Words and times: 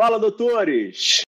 Fala, 0.00 0.18
doutores! 0.18 1.20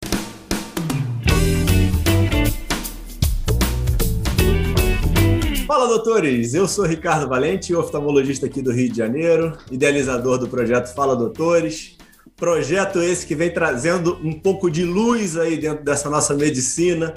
Fala, 5.68 5.88
doutores! 5.90 6.54
Eu 6.54 6.70
sou 6.70 6.86
Ricardo 6.86 7.28
Valente, 7.28 7.76
oftalmologista 7.76 8.46
aqui 8.46 8.62
do 8.62 8.72
Rio 8.72 8.90
de 8.90 8.98
Janeiro, 8.98 9.58
idealizador 9.70 10.38
do 10.38 10.48
projeto 10.48 10.96
Fala 10.96 11.18
Doutores. 11.18 11.98
Projeto 12.38 13.02
esse 13.02 13.28
que 13.28 13.36
vem 13.36 13.54
trazendo 13.54 14.18
um 14.24 14.40
pouco 14.40 14.72
de 14.72 14.86
luz 14.86 15.36
aí 15.36 15.58
dentro 15.58 15.84
dessa 15.84 16.10
nossa 16.10 16.34
medicina, 16.34 17.14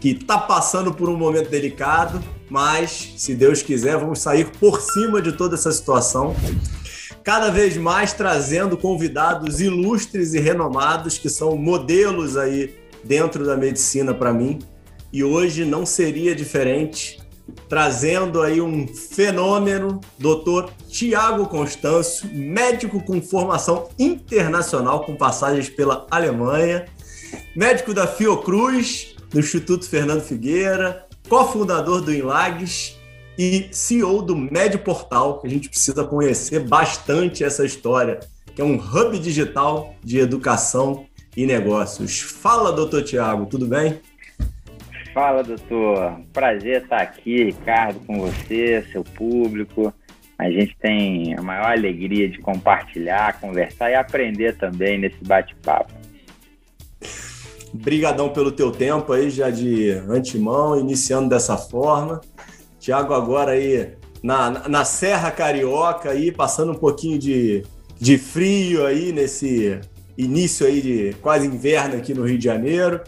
que 0.00 0.08
está 0.08 0.38
passando 0.38 0.92
por 0.92 1.08
um 1.08 1.16
momento 1.16 1.48
delicado, 1.48 2.20
mas, 2.50 3.14
se 3.16 3.32
Deus 3.32 3.62
quiser, 3.62 3.96
vamos 3.96 4.18
sair 4.18 4.50
por 4.58 4.80
cima 4.80 5.22
de 5.22 5.30
toda 5.30 5.54
essa 5.54 5.70
situação 5.70 6.34
cada 7.26 7.50
vez 7.50 7.76
mais 7.76 8.12
trazendo 8.12 8.76
convidados 8.76 9.60
ilustres 9.60 10.32
e 10.32 10.38
renomados 10.38 11.18
que 11.18 11.28
são 11.28 11.56
modelos 11.56 12.36
aí 12.36 12.78
dentro 13.02 13.44
da 13.44 13.56
medicina 13.56 14.14
para 14.14 14.32
mim. 14.32 14.60
E 15.12 15.24
hoje 15.24 15.64
não 15.64 15.84
seria 15.84 16.36
diferente, 16.36 17.20
trazendo 17.68 18.40
aí 18.42 18.60
um 18.60 18.86
fenômeno, 18.86 20.00
doutor 20.16 20.70
Tiago 20.88 21.48
Constâncio, 21.48 22.30
médico 22.32 23.02
com 23.02 23.20
formação 23.20 23.88
internacional, 23.98 25.04
com 25.04 25.16
passagens 25.16 25.68
pela 25.68 26.06
Alemanha, 26.08 26.86
médico 27.56 27.92
da 27.92 28.06
Fiocruz, 28.06 29.16
do 29.30 29.40
Instituto 29.40 29.88
Fernando 29.88 30.22
Figueira, 30.22 31.04
cofundador 31.28 32.02
do 32.02 32.14
Inlags 32.14 32.95
e 33.38 33.68
CEO 33.70 34.22
do 34.22 34.34
Médio 34.34 34.78
Portal, 34.78 35.40
que 35.40 35.46
a 35.46 35.50
gente 35.50 35.68
precisa 35.68 36.04
conhecer 36.04 36.60
bastante 36.60 37.44
essa 37.44 37.64
história, 37.64 38.20
que 38.54 38.62
é 38.62 38.64
um 38.64 38.76
hub 38.76 39.18
digital 39.18 39.94
de 40.02 40.18
educação 40.18 41.06
e 41.36 41.44
negócios. 41.46 42.20
Fala, 42.20 42.72
doutor 42.72 43.02
Tiago, 43.02 43.46
tudo 43.46 43.66
bem? 43.66 44.00
Fala, 45.12 45.42
doutor. 45.42 46.20
Prazer 46.32 46.82
estar 46.82 47.00
aqui, 47.00 47.44
Ricardo, 47.44 48.00
com 48.00 48.20
você, 48.20 48.84
seu 48.92 49.02
público. 49.02 49.92
A 50.38 50.50
gente 50.50 50.76
tem 50.78 51.34
a 51.34 51.42
maior 51.42 51.70
alegria 51.72 52.28
de 52.28 52.38
compartilhar, 52.38 53.40
conversar 53.40 53.90
e 53.90 53.94
aprender 53.94 54.56
também 54.56 54.98
nesse 54.98 55.22
bate-papo. 55.24 55.92
Brigadão 57.72 58.28
pelo 58.30 58.52
teu 58.52 58.70
tempo 58.70 59.12
aí, 59.12 59.30
já 59.30 59.50
de 59.50 59.90
antemão, 59.90 60.78
iniciando 60.78 61.28
dessa 61.28 61.56
forma. 61.56 62.20
Tiago 62.86 63.14
agora 63.14 63.50
aí 63.50 63.96
na, 64.22 64.68
na 64.68 64.84
Serra 64.84 65.32
Carioca 65.32 66.10
aí, 66.10 66.30
passando 66.30 66.70
um 66.70 66.76
pouquinho 66.76 67.18
de, 67.18 67.64
de 67.98 68.16
frio 68.16 68.86
aí 68.86 69.10
nesse 69.10 69.80
início 70.16 70.64
aí 70.64 70.80
de 70.80 71.16
quase 71.20 71.48
inverno 71.48 71.96
aqui 71.96 72.14
no 72.14 72.24
Rio 72.24 72.38
de 72.38 72.44
Janeiro. 72.44 73.00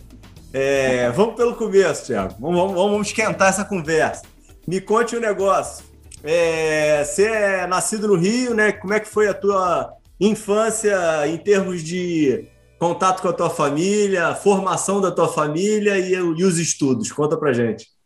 É, 0.53 1.09
vamos 1.13 1.37
pelo 1.37 1.55
começo, 1.55 2.07
Tiago. 2.07 2.35
Vamos, 2.41 2.57
vamos, 2.57 2.75
vamos, 2.75 3.07
esquentar 3.07 3.51
essa 3.51 3.65
conversa. 3.65 4.23
Me 4.67 4.81
conte 4.81 5.15
um 5.15 5.21
negócio. 5.21 5.85
É, 6.25 7.05
você 7.05 7.27
é 7.27 7.67
nascido 7.69 8.09
no 8.09 8.17
Rio, 8.17 8.55
né? 8.55 8.73
Como 8.73 8.93
é 8.93 8.99
que 8.99 9.07
foi 9.07 9.29
a 9.29 9.35
tua 9.35 9.93
infância 10.19 11.25
em 11.29 11.39
termos 11.39 11.85
de 11.85 12.49
contato 12.81 13.23
com 13.23 13.29
a 13.29 13.33
tua 13.33 13.49
família, 13.49 14.35
formação 14.35 15.01
da 15.01 15.13
tua 15.13 15.29
família 15.29 15.97
e, 15.97 16.15
e 16.15 16.45
os 16.45 16.59
estudos? 16.59 17.13
Conta 17.13 17.37
pra 17.37 17.53
gente. 17.53 17.97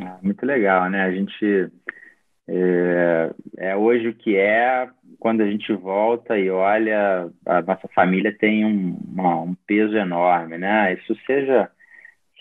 Ah, 0.00 0.18
muito 0.22 0.44
legal, 0.44 0.88
né? 0.88 1.02
A 1.02 1.12
gente 1.12 1.70
é, 2.48 3.30
é, 3.58 3.76
hoje 3.76 4.08
o 4.08 4.14
que 4.14 4.36
é 4.36 4.88
quando 5.18 5.42
a 5.42 5.50
gente 5.50 5.72
volta 5.72 6.36
e 6.38 6.50
olha 6.50 7.30
a 7.46 7.62
nossa 7.62 7.88
família 7.94 8.36
tem 8.36 8.64
um, 8.64 8.98
uma, 9.08 9.40
um 9.42 9.54
peso 9.66 9.96
enorme, 9.96 10.58
né? 10.58 10.94
Isso 10.94 11.16
seja 11.26 11.70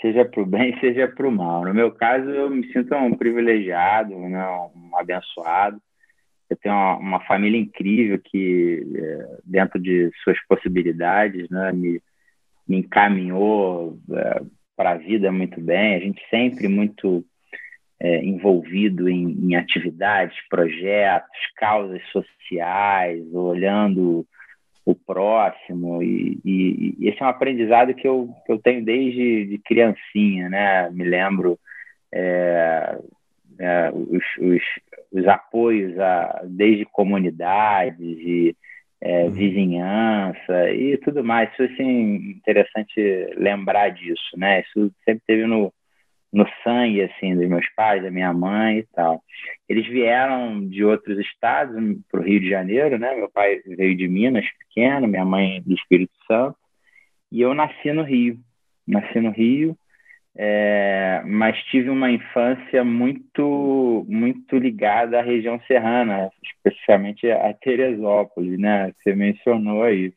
seja 0.02 0.26
para 0.26 0.42
o 0.42 0.46
bem, 0.46 0.78
seja 0.82 1.08
para 1.08 1.28
o 1.28 1.32
mal. 1.32 1.64
No 1.64 1.74
meu 1.74 1.92
caso, 1.92 2.28
eu 2.30 2.50
me 2.50 2.68
sinto 2.74 2.94
um 2.96 3.16
privilegiado, 3.16 4.18
né? 4.18 4.46
um 4.76 4.98
abençoado. 4.98 5.80
Eu 6.50 6.58
tenho 6.58 6.76
uma, 6.76 6.98
uma 6.98 7.20
família 7.22 7.60
incrível 7.60 8.20
que, 8.20 8.84
é, 8.96 9.38
dentro 9.46 9.80
de 9.80 10.12
suas 10.24 10.38
possibilidades, 10.48 11.48
né? 11.50 11.72
me, 11.72 12.02
me 12.68 12.78
encaminhou 12.78 13.98
é, 14.12 14.42
para 14.76 14.92
a 14.92 14.98
vida 14.98 15.32
muito 15.32 15.62
bem. 15.62 15.96
A 15.96 16.00
gente 16.00 16.22
sempre 16.30 16.68
muito 16.68 17.24
é, 18.04 18.26
envolvido 18.26 19.08
em, 19.08 19.38
em, 19.44 19.56
atividades, 19.56 20.36
projetos, 20.50 21.30
causas 21.56 22.02
sociais, 22.12 23.24
olhando 23.32 24.26
o 24.84 24.96
próximo 24.96 26.02
e, 26.02 26.40
e, 26.44 26.96
e, 27.00 27.08
esse 27.10 27.22
é 27.22 27.26
um 27.26 27.30
aprendizado 27.30 27.94
que 27.94 28.08
eu, 28.08 28.28
que 28.44 28.52
eu 28.52 28.58
tenho 28.58 28.84
desde 28.84 29.46
de 29.46 29.60
criancinha, 29.60 30.50
né? 30.50 30.90
Me 30.90 31.04
lembro 31.04 31.60
é, 32.12 32.98
é, 33.60 33.92
os, 33.94 34.24
os, 34.40 34.64
os, 35.12 35.28
apoios 35.28 36.00
a, 36.00 36.42
desde 36.46 36.86
comunidades 36.86 38.00
e 38.00 38.56
é, 39.00 39.26
uhum. 39.26 39.32
vizinhança 39.32 40.72
e 40.72 40.98
tudo 40.98 41.24
mais. 41.24 41.54
Isso 41.54 41.64
assim 41.72 42.16
interessante 42.32 43.00
lembrar 43.38 43.90
disso, 43.90 44.36
né? 44.36 44.62
Isso 44.62 44.92
sempre 45.06 45.22
teve 45.28 45.46
no 45.46 45.72
no 46.32 46.48
sangue 46.64 47.02
assim 47.04 47.36
dos 47.36 47.48
meus 47.50 47.68
pais, 47.76 48.02
da 48.02 48.10
minha 48.10 48.34
mãe 48.34 48.80
e 48.80 48.88
tal. 48.94 49.22
Eles 49.68 49.86
vieram 49.88 50.68
de 50.68 50.84
outros 50.84 51.20
estados 51.20 51.76
para 52.10 52.22
o 52.22 52.24
Rio 52.24 52.40
de 52.40 52.50
Janeiro, 52.50 52.98
né? 52.98 53.16
Meu 53.16 53.30
pai 53.30 53.62
veio 53.66 53.96
de 53.96 54.08
Minas, 54.08 54.46
pequeno, 54.60 55.08
minha 55.08 55.26
mãe 55.26 55.62
do 55.62 55.74
Espírito 55.74 56.14
Santo, 56.28 56.56
e 57.32 57.42
eu 57.42 57.54
nasci 57.54 57.92
no 57.92 58.04
Rio. 58.04 58.38
Nasci 58.88 59.20
no 59.20 59.30
Rio, 59.30 59.78
é, 60.36 61.22
mas 61.26 61.58
tive 61.66 61.90
uma 61.90 62.10
infância 62.10 62.84
muito 62.84 64.06
muito 64.10 64.58
ligada 64.58 65.20
à 65.20 65.22
região 65.22 65.60
serrana, 65.68 66.30
especificamente 66.44 67.30
a 67.30 67.54
Teresópolis, 67.54 68.58
né? 68.60 68.92
Você 68.98 69.14
mencionou 69.16 69.84
aí. 69.84 70.14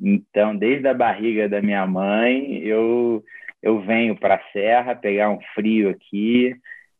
Então, 0.00 0.56
desde 0.56 0.86
a 0.86 0.94
barriga 0.94 1.48
da 1.48 1.60
minha 1.60 1.86
mãe, 1.86 2.58
eu 2.58 3.22
eu 3.62 3.80
venho 3.80 4.16
para 4.16 4.36
a 4.36 4.52
serra 4.52 4.94
pegar 4.94 5.30
um 5.30 5.40
frio 5.54 5.90
aqui 5.90 6.54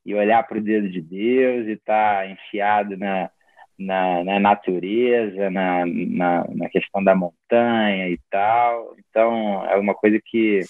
e 0.04 0.14
olhar 0.14 0.42
para 0.42 0.58
o 0.58 0.62
dedo 0.62 0.88
de 0.88 1.00
Deus 1.00 1.66
e 1.66 1.72
estar 1.72 2.22
tá 2.22 2.26
enfiado 2.26 2.96
na, 2.96 3.30
na, 3.78 4.24
na 4.24 4.41
natureza, 4.41 5.50
na, 5.50 5.84
na, 5.86 6.47
na, 6.48 6.68
questão 6.68 7.02
da 7.02 7.14
montanha 7.14 8.08
e 8.08 8.18
tal. 8.30 8.97
Então, 8.98 9.64
é 9.66 9.76
uma 9.76 9.94
coisa 9.94 10.20
que 10.24 10.62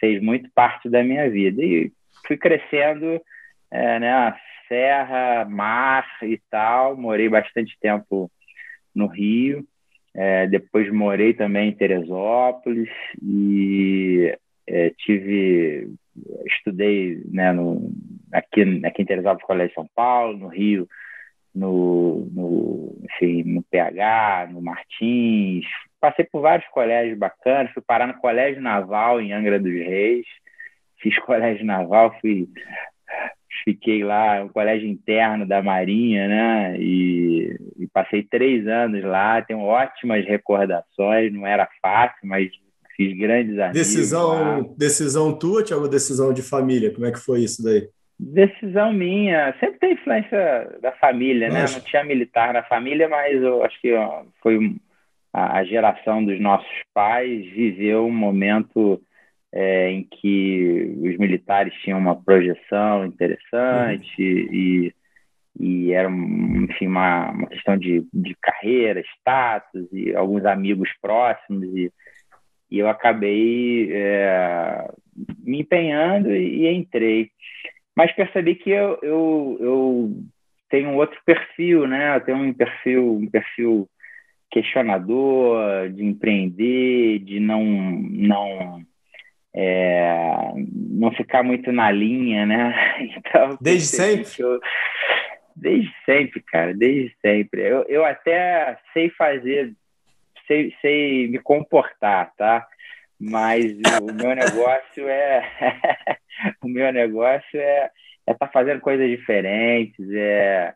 fez 0.00 0.20
muito 0.22 0.50
parte 0.54 0.88
da 0.88 1.04
minha 1.04 1.30
vida. 1.30 1.62
E 1.62 1.92
fui 2.26 2.36
crescendo, 2.36 3.20
é, 3.70 4.00
né, 4.00 4.34
serra, 4.66 5.44
mar 5.44 6.06
e 6.22 6.40
tal. 6.50 6.96
Morei 6.96 7.28
bastante 7.28 7.76
tempo 7.80 8.30
no 8.94 9.06
Rio. 9.06 9.64
É, 10.14 10.46
depois 10.48 10.92
morei 10.92 11.32
também 11.32 11.68
em 11.68 11.76
Teresópolis 11.76 12.88
e 13.22 14.36
é, 14.68 14.90
tive, 14.98 15.90
estudei 16.46 17.22
né, 17.30 17.52
no, 17.52 17.90
aqui, 18.32 18.62
aqui 18.84 19.02
em 19.02 19.06
Teresópolis, 19.06 19.46
Colégio 19.46 19.74
São 19.74 19.88
Paulo, 19.94 20.36
no 20.36 20.48
Rio, 20.48 20.86
no, 21.54 22.28
no, 22.32 22.96
enfim, 23.04 23.42
no 23.44 23.62
PH, 23.62 24.48
no 24.52 24.62
Martins. 24.62 25.64
Passei 26.00 26.24
por 26.24 26.42
vários 26.42 26.68
colégios 26.68 27.18
bacanas, 27.18 27.72
fui 27.72 27.82
parar 27.84 28.06
no 28.06 28.20
Colégio 28.20 28.62
Naval 28.62 29.20
em 29.20 29.32
Angra 29.32 29.58
dos 29.58 29.72
Reis, 29.72 30.26
fiz 31.00 31.18
colégio 31.24 31.64
naval, 31.64 32.14
fui 32.20 32.48
fiquei 33.64 34.04
lá 34.04 34.44
no 34.44 34.50
colégio 34.50 34.88
interno 34.88 35.46
da 35.46 35.62
Marinha, 35.62 36.28
né? 36.28 36.76
E, 36.78 37.56
e, 37.78 37.86
passei 37.88 38.22
três 38.22 38.66
anos 38.66 39.02
lá, 39.02 39.42
tenho 39.42 39.60
ótimas 39.60 40.24
recordações, 40.26 41.32
não 41.32 41.46
era 41.46 41.68
fácil, 41.82 42.28
mas 42.28 42.50
fiz 42.98 43.16
grandes 43.16 43.56
amigos. 43.58 43.78
Decisão, 43.78 44.74
decisão 44.76 45.38
tua, 45.38 45.62
Tiago, 45.62 45.86
decisão 45.88 46.32
de 46.32 46.42
família? 46.42 46.92
Como 46.92 47.06
é 47.06 47.12
que 47.12 47.20
foi 47.20 47.40
isso 47.44 47.62
daí? 47.62 47.88
Decisão 48.18 48.92
minha. 48.92 49.54
Sempre 49.60 49.78
tem 49.78 49.92
influência 49.92 50.78
da 50.82 50.90
família, 50.92 51.48
né? 51.48 51.64
Não 51.72 51.80
tinha 51.80 52.02
militar 52.02 52.52
na 52.52 52.64
família, 52.64 53.08
mas 53.08 53.40
eu 53.40 53.62
acho 53.62 53.80
que 53.80 53.94
ó, 53.94 54.24
foi 54.42 54.74
a, 55.32 55.62
geração 55.62 56.24
dos 56.24 56.40
nossos 56.40 56.68
pais 56.92 57.46
viveu 57.52 58.04
um 58.04 58.12
momento 58.12 59.00
é, 59.52 59.90
em 59.90 60.02
que 60.02 60.96
os 61.00 61.16
militares 61.16 61.72
tinham 61.84 61.98
uma 61.98 62.20
projeção 62.20 63.06
interessante 63.06 64.20
uhum. 64.20 64.54
e, 64.54 64.94
e 65.60 65.92
era 65.92 66.10
enfim, 66.10 66.88
uma, 66.88 67.30
uma 67.30 67.46
questão 67.46 67.78
de, 67.78 68.04
de 68.12 68.36
carreira, 68.42 69.00
status 69.18 69.86
e 69.92 70.12
alguns 70.12 70.44
amigos 70.44 70.90
próximos 71.00 71.64
e 71.76 71.92
e 72.70 72.78
eu 72.78 72.88
acabei 72.88 73.90
é, 73.92 74.88
me 75.40 75.60
empenhando 75.60 76.34
e, 76.34 76.66
e, 76.66 76.74
entrei. 76.74 77.30
Mas 77.96 78.12
percebi 78.12 78.54
que 78.54 78.70
eu, 78.70 78.98
eu, 79.02 79.58
eu 79.60 80.12
tenho 80.68 80.94
outro 80.94 81.18
perfil, 81.24 81.86
né? 81.86 82.16
Eu 82.16 82.20
tenho 82.20 82.38
um 82.38 82.52
perfil, 82.52 83.14
um 83.16 83.26
perfil 83.26 83.88
questionador, 84.50 85.88
de 85.90 86.04
empreender, 86.04 87.18
de 87.20 87.40
não 87.40 87.64
não 87.64 88.78
não 88.78 88.82
é, 89.54 90.52
não 90.54 91.10
ficar 91.12 91.42
muito 91.42 91.72
na 91.72 91.90
linha, 91.90 92.46
né? 92.46 92.74
Então, 93.16 93.58
desde 93.60 93.86
sempre? 93.86 94.30
Eu, 94.38 94.60
desde 95.56 95.92
sempre, 96.04 96.40
cara, 96.42 96.74
desde 96.74 97.14
sempre. 97.20 97.62
Eu, 97.62 97.84
eu 97.88 98.04
até 98.04 98.78
sei 98.92 99.10
fazer, 99.10 99.74
sei, 100.48 100.74
sei 100.80 101.28
me 101.28 101.38
comportar, 101.38 102.34
tá? 102.36 102.66
Mas 103.20 103.72
o 104.02 104.12
meu 104.12 104.34
negócio 104.34 105.08
é 105.08 105.42
o 106.62 106.68
meu 106.68 106.92
negócio 106.92 107.60
é 107.60 107.90
é 108.26 108.32
estar 108.32 108.46
tá 108.46 108.52
fazendo 108.52 108.80
coisas 108.80 109.08
diferentes, 109.08 110.06
é, 110.12 110.74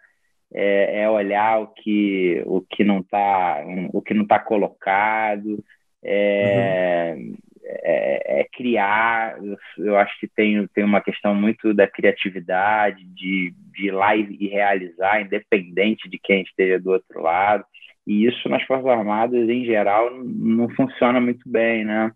é, 0.54 1.02
é, 1.02 1.10
olhar 1.10 1.60
o 1.60 1.66
que 1.68 2.42
o 2.46 2.60
que 2.62 2.84
não 2.84 3.00
está 3.00 3.64
o 3.92 4.00
que 4.00 4.14
não 4.14 4.26
tá 4.26 4.38
colocado, 4.38 5.62
é, 6.04 7.14
uhum 7.16 7.36
é, 7.64 8.40
é, 8.40 8.44
criar. 8.52 9.36
Eu 9.78 9.96
acho 9.96 10.18
que 10.18 10.28
tem, 10.28 10.66
tem 10.68 10.84
uma 10.84 11.00
questão 11.00 11.34
muito 11.34 11.72
da 11.72 11.86
criatividade, 11.86 13.04
de, 13.04 13.54
de 13.72 13.86
ir 13.86 13.90
lá 13.90 14.14
e, 14.16 14.36
e 14.40 14.48
realizar, 14.48 15.20
independente 15.20 16.08
de 16.08 16.18
quem 16.18 16.42
esteja 16.42 16.78
do 16.78 16.90
outro 16.90 17.22
lado. 17.22 17.64
E 18.06 18.26
isso 18.26 18.48
nas 18.48 18.62
Forças 18.64 18.86
Armadas, 18.86 19.48
em 19.48 19.64
geral, 19.64 20.10
não 20.14 20.68
funciona 20.70 21.20
muito 21.20 21.48
bem, 21.48 21.84
né? 21.84 22.10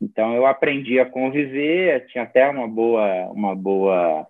Então 0.00 0.34
eu 0.34 0.46
aprendi 0.46 1.00
a 1.00 1.06
conviver, 1.06 2.06
tinha 2.06 2.24
até 2.24 2.48
uma 2.48 2.68
boa, 2.68 3.26
uma 3.32 3.54
boa 3.54 4.26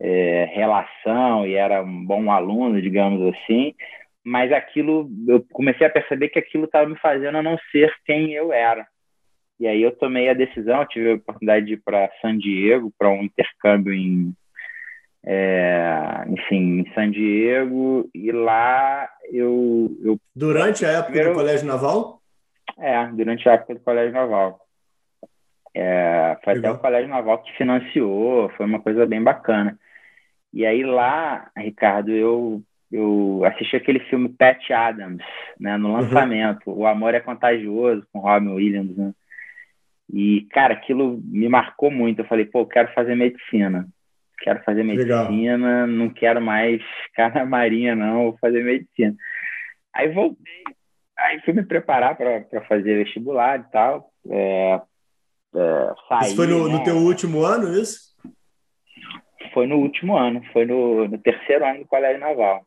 é, 0.00 0.50
relação 0.52 1.46
e 1.46 1.54
era 1.54 1.82
um 1.82 2.04
bom 2.04 2.30
aluno, 2.30 2.82
digamos 2.82 3.34
assim, 3.34 3.74
mas 4.24 4.52
aquilo, 4.52 5.08
eu 5.28 5.44
comecei 5.52 5.86
a 5.86 5.90
perceber 5.90 6.28
que 6.28 6.38
aquilo 6.38 6.64
estava 6.64 6.88
me 6.88 6.98
fazendo 6.98 7.38
a 7.38 7.42
não 7.42 7.56
ser 7.70 7.92
quem 8.04 8.32
eu 8.32 8.52
era. 8.52 8.86
E 9.58 9.66
aí 9.66 9.82
eu 9.82 9.94
tomei 9.94 10.28
a 10.28 10.34
decisão, 10.34 10.86
tive 10.86 11.12
a 11.12 11.14
oportunidade 11.14 11.66
de 11.66 11.74
ir 11.74 11.82
para 11.84 12.10
San 12.20 12.36
Diego, 12.38 12.92
para 12.98 13.10
um 13.10 13.22
intercâmbio 13.22 13.92
em, 13.92 14.34
é, 15.24 16.24
enfim, 16.28 16.80
em 16.80 16.94
San 16.94 17.10
Diego, 17.10 18.08
e 18.14 18.32
lá 18.32 19.08
eu... 19.30 19.90
eu 20.02 20.18
durante 20.34 20.84
a 20.84 20.88
época 20.88 21.12
primeiro, 21.12 21.30
do 21.30 21.36
Colégio 21.36 21.66
Naval? 21.66 22.20
É, 22.78 23.06
durante 23.08 23.48
a 23.48 23.52
época 23.52 23.74
do 23.74 23.80
Colégio 23.80 24.12
Naval. 24.12 24.60
É, 25.74 26.36
foi 26.42 26.54
Legal. 26.54 26.72
até 26.72 26.78
o 26.78 26.82
Colégio 26.82 27.08
Naval 27.08 27.42
que 27.42 27.56
financiou, 27.56 28.48
foi 28.50 28.66
uma 28.66 28.80
coisa 28.80 29.06
bem 29.06 29.22
bacana. 29.22 29.78
E 30.52 30.66
aí 30.66 30.82
lá, 30.82 31.50
Ricardo, 31.56 32.10
eu 32.10 32.62
eu 32.90 33.44
assisti 33.44 33.76
aquele 33.76 34.00
filme 34.00 34.28
Pat 34.28 34.68
Adams, 34.72 35.22
né, 35.60 35.76
no 35.76 35.90
uhum. 35.90 35.94
lançamento, 36.00 36.70
uhum. 36.70 36.78
O 36.78 36.86
Amor 36.86 37.14
é 37.14 37.20
Contagioso, 37.20 38.04
com 38.12 38.18
Robin 38.18 38.48
Williams, 38.48 38.96
né? 38.96 39.12
E, 40.12 40.48
cara, 40.50 40.74
aquilo 40.74 41.20
me 41.24 41.48
marcou 41.48 41.88
muito. 41.88 42.18
Eu 42.18 42.24
falei, 42.24 42.44
pô, 42.44 42.66
quero 42.66 42.92
fazer 42.92 43.14
medicina. 43.14 43.86
Quero 44.40 44.62
fazer 44.64 44.82
medicina, 44.82 45.56
Legal. 45.56 45.86
não 45.86 46.08
quero 46.08 46.40
mais 46.40 46.80
ficar 47.04 47.34
na 47.34 47.44
marinha, 47.44 47.94
não, 47.94 48.24
vou 48.24 48.38
fazer 48.40 48.64
medicina. 48.64 49.14
Aí 49.94 50.08
voltei, 50.12 50.64
aí 51.18 51.40
fui 51.42 51.52
me 51.52 51.62
preparar 51.62 52.16
para 52.16 52.62
fazer 52.66 53.04
vestibular 53.04 53.60
e 53.60 53.64
tal. 53.70 54.10
É, 54.30 54.80
é, 55.54 55.94
saí, 56.08 56.28
isso 56.28 56.36
foi 56.36 56.46
no, 56.46 56.68
né? 56.68 56.74
no 56.74 56.82
teu 56.82 56.96
último 56.96 57.44
ano, 57.44 57.78
isso? 57.78 58.10
Foi 59.52 59.66
no 59.66 59.76
último 59.76 60.16
ano, 60.16 60.42
foi 60.52 60.64
no, 60.64 61.08
no 61.08 61.18
terceiro 61.18 61.64
ano 61.64 61.80
do 61.80 61.86
Colégio 61.86 62.20
Naval. 62.20 62.64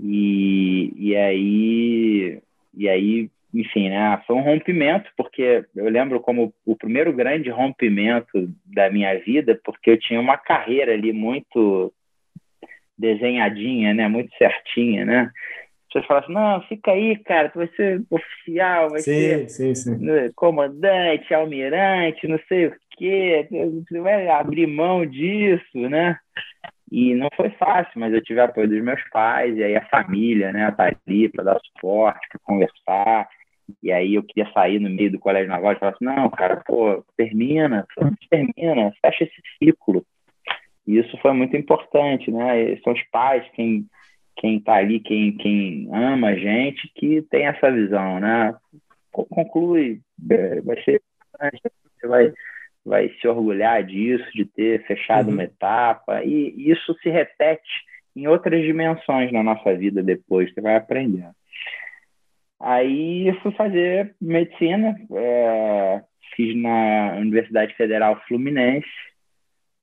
E, 0.00 0.92
e 0.96 1.16
aí, 1.16 2.42
e 2.74 2.88
aí 2.88 3.30
enfim, 3.58 3.88
né, 3.88 4.22
foi 4.24 4.36
um 4.36 4.40
rompimento, 4.40 5.10
porque 5.16 5.64
eu 5.74 5.88
lembro 5.88 6.20
como 6.20 6.54
o 6.64 6.76
primeiro 6.76 7.12
grande 7.12 7.50
rompimento 7.50 8.48
da 8.64 8.88
minha 8.88 9.18
vida, 9.18 9.58
porque 9.64 9.90
eu 9.90 9.98
tinha 9.98 10.20
uma 10.20 10.36
carreira 10.36 10.92
ali 10.92 11.12
muito 11.12 11.92
desenhadinha, 12.96 13.92
né, 13.92 14.06
muito 14.06 14.32
certinha, 14.36 15.04
né? 15.04 15.32
As 15.88 15.92
pessoas 15.92 16.06
falam 16.06 16.22
assim, 16.22 16.32
não, 16.32 16.68
fica 16.68 16.92
aí, 16.92 17.16
cara, 17.16 17.48
tu 17.48 17.58
vai 17.58 17.68
ser 17.74 18.00
oficial, 18.10 18.90
vai 18.90 19.00
sim, 19.00 19.12
ser 19.12 19.48
sim, 19.48 19.74
sim. 19.74 20.32
Comandante, 20.36 21.34
almirante, 21.34 22.28
não 22.28 22.38
sei 22.46 22.66
o 22.66 22.76
quê, 22.96 23.48
você 23.50 24.00
vai 24.00 24.28
abrir 24.28 24.68
mão 24.68 25.04
disso, 25.04 25.88
né? 25.88 26.16
E 26.92 27.12
não 27.14 27.28
foi 27.34 27.50
fácil, 27.50 27.92
mas 27.96 28.14
eu 28.14 28.22
tive 28.22 28.40
apoio 28.40 28.68
dos 28.68 28.82
meus 28.82 29.02
pais, 29.10 29.56
e 29.56 29.64
aí 29.64 29.76
a 29.76 29.86
família, 29.86 30.52
né, 30.52 30.70
tá 30.70 30.92
ali 31.06 31.28
para 31.28 31.44
dar 31.44 31.60
suporte, 31.60 32.28
para 32.28 32.40
conversar. 32.44 33.28
E 33.82 33.92
aí 33.92 34.14
eu 34.14 34.22
queria 34.22 34.50
sair 34.52 34.78
no 34.78 34.88
meio 34.90 35.10
do 35.10 35.18
colégio 35.18 35.48
naval 35.48 35.72
e 35.72 35.78
falar 35.78 35.92
assim, 35.92 36.04
não, 36.04 36.30
cara, 36.30 36.62
pô, 36.66 37.04
termina, 37.16 37.86
termina, 38.30 38.92
fecha 39.02 39.24
esse 39.24 39.42
ciclo. 39.58 40.04
E 40.86 40.98
isso 40.98 41.16
foi 41.18 41.32
muito 41.32 41.56
importante, 41.56 42.30
né? 42.30 42.76
São 42.82 42.92
os 42.92 43.02
pais 43.10 43.44
quem 43.54 43.86
quem 44.36 44.58
está 44.58 44.74
ali, 44.74 45.00
quem, 45.00 45.36
quem 45.36 45.88
ama 45.92 46.28
a 46.28 46.36
gente, 46.36 46.88
que 46.94 47.22
tem 47.22 47.46
essa 47.46 47.72
visão, 47.72 48.20
né? 48.20 48.54
Conclui, 49.10 50.00
é, 50.30 50.60
vai 50.60 50.80
ser 50.84 51.02
você 52.00 52.06
vai, 52.06 52.32
vai 52.84 53.08
se 53.20 53.26
orgulhar 53.26 53.82
disso, 53.82 54.24
de 54.32 54.44
ter 54.44 54.86
fechado 54.86 55.28
uhum. 55.28 55.34
uma 55.34 55.44
etapa, 55.44 56.22
e 56.24 56.70
isso 56.70 56.94
se 57.02 57.10
repete 57.10 57.68
em 58.14 58.26
outras 58.26 58.62
dimensões 58.62 59.32
na 59.32 59.42
nossa 59.42 59.74
vida 59.76 60.02
depois, 60.02 60.52
você 60.52 60.60
vai 60.60 60.76
aprendendo. 60.76 61.34
Aí 62.60 63.28
eu 63.28 63.40
fui 63.40 63.52
fazer 63.52 64.14
medicina, 64.20 64.96
é, 65.12 66.02
fiz 66.34 66.56
na 66.56 67.16
Universidade 67.16 67.74
Federal 67.74 68.20
Fluminense. 68.26 68.88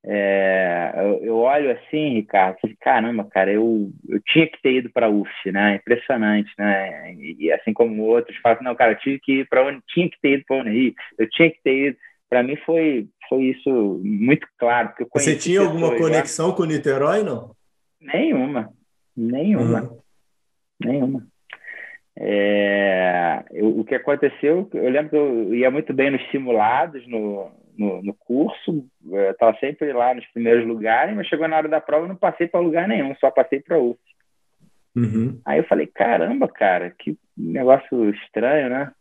É, 0.07 0.94
eu, 0.98 1.19
eu, 1.24 1.38
olho 1.38 1.72
assim, 1.72 2.13
Ricardo, 2.13 2.57
assim, 2.63 2.75
caramba, 2.80 3.24
cara, 3.24 3.51
eu, 3.51 3.92
eu 4.07 4.22
tinha 4.27 4.45
que 4.45 4.62
ter 4.62 4.74
ido 4.74 4.89
para 4.92 5.07
a 5.07 5.10
UF, 5.10 5.51
né? 5.51 5.75
Impressionante, 5.75 6.51
né? 6.60 7.13
E, 7.16 7.45
e, 7.45 7.51
assim 7.51 7.74
como 7.74 8.04
outros 8.04 8.38
falam, 8.38 8.60
não, 8.62 8.75
cara, 8.75 8.92
eu 8.92 9.00
tive 9.00 9.19
que 9.19 9.39
ir 9.39 9.50
para 9.50 9.66
onde 9.66 9.81
tinha 9.88 10.07
que 10.07 10.19
ter 10.21 10.33
ido 10.33 10.44
para 10.45 10.57
Unirio, 10.57 10.94
eu 11.18 11.30
tinha 11.30 11.50
que 11.50 11.60
ter 11.63 11.88
ido. 11.88 11.98
Para 12.30 12.44
mim 12.44 12.56
foi 12.66 13.07
foi 13.30 13.45
isso 13.45 14.01
muito 14.04 14.48
claro. 14.57 14.89
Porque 14.89 15.19
Você 15.19 15.36
tinha 15.36 15.62
alguma 15.62 15.95
conexão 15.98 16.51
com 16.51 16.63
o 16.63 16.66
Niterói, 16.66 17.24
não? 17.24 17.56
Nenhuma, 18.00 18.69
nenhuma, 19.16 19.81
uhum. 19.81 20.00
nenhuma. 20.80 21.28
É, 22.17 23.44
eu, 23.51 23.79
o 23.79 23.83
que 23.83 23.95
aconteceu, 23.95 24.69
eu 24.73 24.89
lembro 24.89 25.09
que 25.09 25.15
eu 25.15 25.56
ia 25.56 25.69
muito 25.69 25.94
bem 25.94 26.12
nos 26.12 26.25
simulados, 26.31 27.06
no, 27.07 27.51
no, 27.78 28.01
no 28.01 28.13
curso, 28.13 28.85
estava 29.31 29.57
sempre 29.59 29.92
lá 29.92 30.13
nos 30.13 30.25
primeiros 30.28 30.66
lugares, 30.66 31.16
mas 31.16 31.28
chegou 31.28 31.47
na 31.47 31.57
hora 31.57 31.68
da 31.68 31.81
prova 31.81 32.07
não 32.07 32.16
passei 32.16 32.47
para 32.47 32.59
lugar 32.59 32.87
nenhum, 32.87 33.13
só 33.16 33.30
passei 33.30 33.59
para 33.59 33.80
UF. 33.80 33.99
Uhum. 34.95 35.42
Aí 35.45 35.59
eu 35.59 35.66
falei, 35.66 35.87
caramba, 35.87 36.47
cara, 36.47 36.90
que 36.97 37.18
negócio 37.37 38.09
estranho, 38.11 38.69
né? 38.69 38.92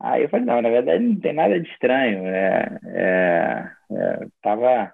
Aí 0.00 0.22
eu 0.22 0.28
falei, 0.28 0.46
não, 0.46 0.62
na 0.62 0.70
verdade 0.70 1.04
não 1.04 1.16
tem 1.16 1.32
nada 1.32 1.60
de 1.60 1.68
estranho. 1.68 2.26
É, 2.26 2.78
é, 2.86 3.70
é, 3.90 4.26
tava, 4.42 4.92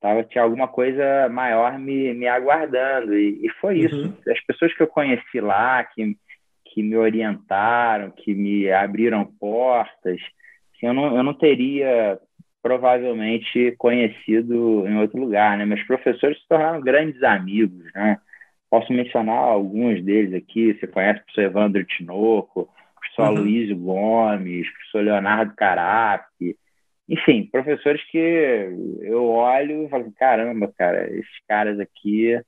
tava, 0.00 0.24
tinha 0.24 0.44
alguma 0.44 0.68
coisa 0.68 1.28
maior 1.30 1.78
me, 1.78 2.12
me 2.14 2.28
aguardando. 2.28 3.16
E, 3.16 3.46
e 3.46 3.50
foi 3.60 3.78
isso. 3.78 3.96
Uhum. 3.96 4.14
As 4.28 4.40
pessoas 4.44 4.72
que 4.74 4.82
eu 4.82 4.86
conheci 4.86 5.40
lá, 5.40 5.82
que 5.84 6.16
que 6.72 6.82
me 6.82 6.96
orientaram, 6.96 8.10
que 8.10 8.34
me 8.34 8.70
abriram 8.70 9.24
portas, 9.24 10.18
que 10.74 10.86
eu 10.86 10.94
não, 10.94 11.16
eu 11.16 11.22
não 11.22 11.34
teria 11.34 12.18
provavelmente 12.62 13.74
conhecido 13.76 14.86
em 14.86 14.96
outro 14.96 15.20
lugar, 15.20 15.58
né? 15.58 15.66
Meus 15.66 15.82
professores 15.82 16.40
se 16.40 16.48
tornaram 16.48 16.80
grandes 16.80 17.22
amigos, 17.22 17.84
né? 17.94 18.18
Posso 18.70 18.92
mencionar 18.92 19.36
alguns 19.36 20.02
deles 20.02 20.32
aqui. 20.32 20.72
Você 20.72 20.86
conhece 20.86 21.20
o 21.20 21.24
professor 21.24 21.42
Evandro 21.42 21.84
Tinoco, 21.84 22.60
o 22.62 23.00
professor 23.00 23.22
uhum. 23.22 23.38
Aloysio 23.38 23.76
Gomes, 23.76 24.66
o 24.66 24.72
professor 24.72 25.04
Leonardo 25.04 25.54
Carapi. 25.54 26.56
Enfim, 27.08 27.48
professores 27.50 28.02
que 28.10 28.16
eu 29.02 29.26
olho 29.26 29.84
e 29.84 29.88
falo, 29.88 30.10
caramba, 30.12 30.72
cara, 30.78 31.12
esses 31.12 31.44
caras 31.46 31.78
aqui 31.80 32.40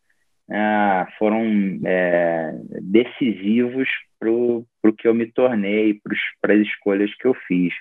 ah, 0.51 1.07
foram 1.19 1.43
é, 1.85 2.55
decisivos 2.81 3.89
para 4.19 4.31
o 4.31 4.93
que 4.97 5.09
eu 5.09 5.15
me 5.15 5.27
tornei, 5.27 6.01
para 6.41 6.55
as 6.55 6.61
escolhas 6.61 7.15
que 7.17 7.27
eu 7.27 7.35
fiz. 7.47 7.73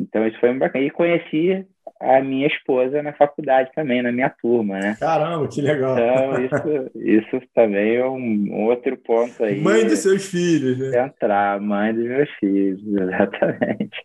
Então, 0.00 0.26
isso 0.26 0.38
foi 0.38 0.52
bacana. 0.54 0.84
E 0.84 0.90
conheci 0.90 1.66
a 2.00 2.20
minha 2.20 2.46
esposa 2.46 3.02
na 3.02 3.12
faculdade 3.12 3.70
também, 3.74 4.02
na 4.02 4.12
minha 4.12 4.30
turma, 4.30 4.78
né? 4.78 4.96
Caramba, 5.00 5.48
que 5.48 5.60
legal. 5.60 5.96
Então, 5.98 6.44
isso, 6.44 6.90
isso 6.94 7.48
também 7.54 7.96
é 7.96 8.06
um 8.06 8.64
outro 8.64 8.96
ponto 8.98 9.42
aí. 9.42 9.60
Mãe 9.60 9.84
dos 9.84 9.98
seus 9.98 10.30
filhos, 10.30 10.78
né? 10.78 11.04
Entrar, 11.04 11.60
mãe 11.60 11.92
dos 11.92 12.04
meus 12.04 12.30
filhos, 12.38 12.80
exatamente. 12.86 14.00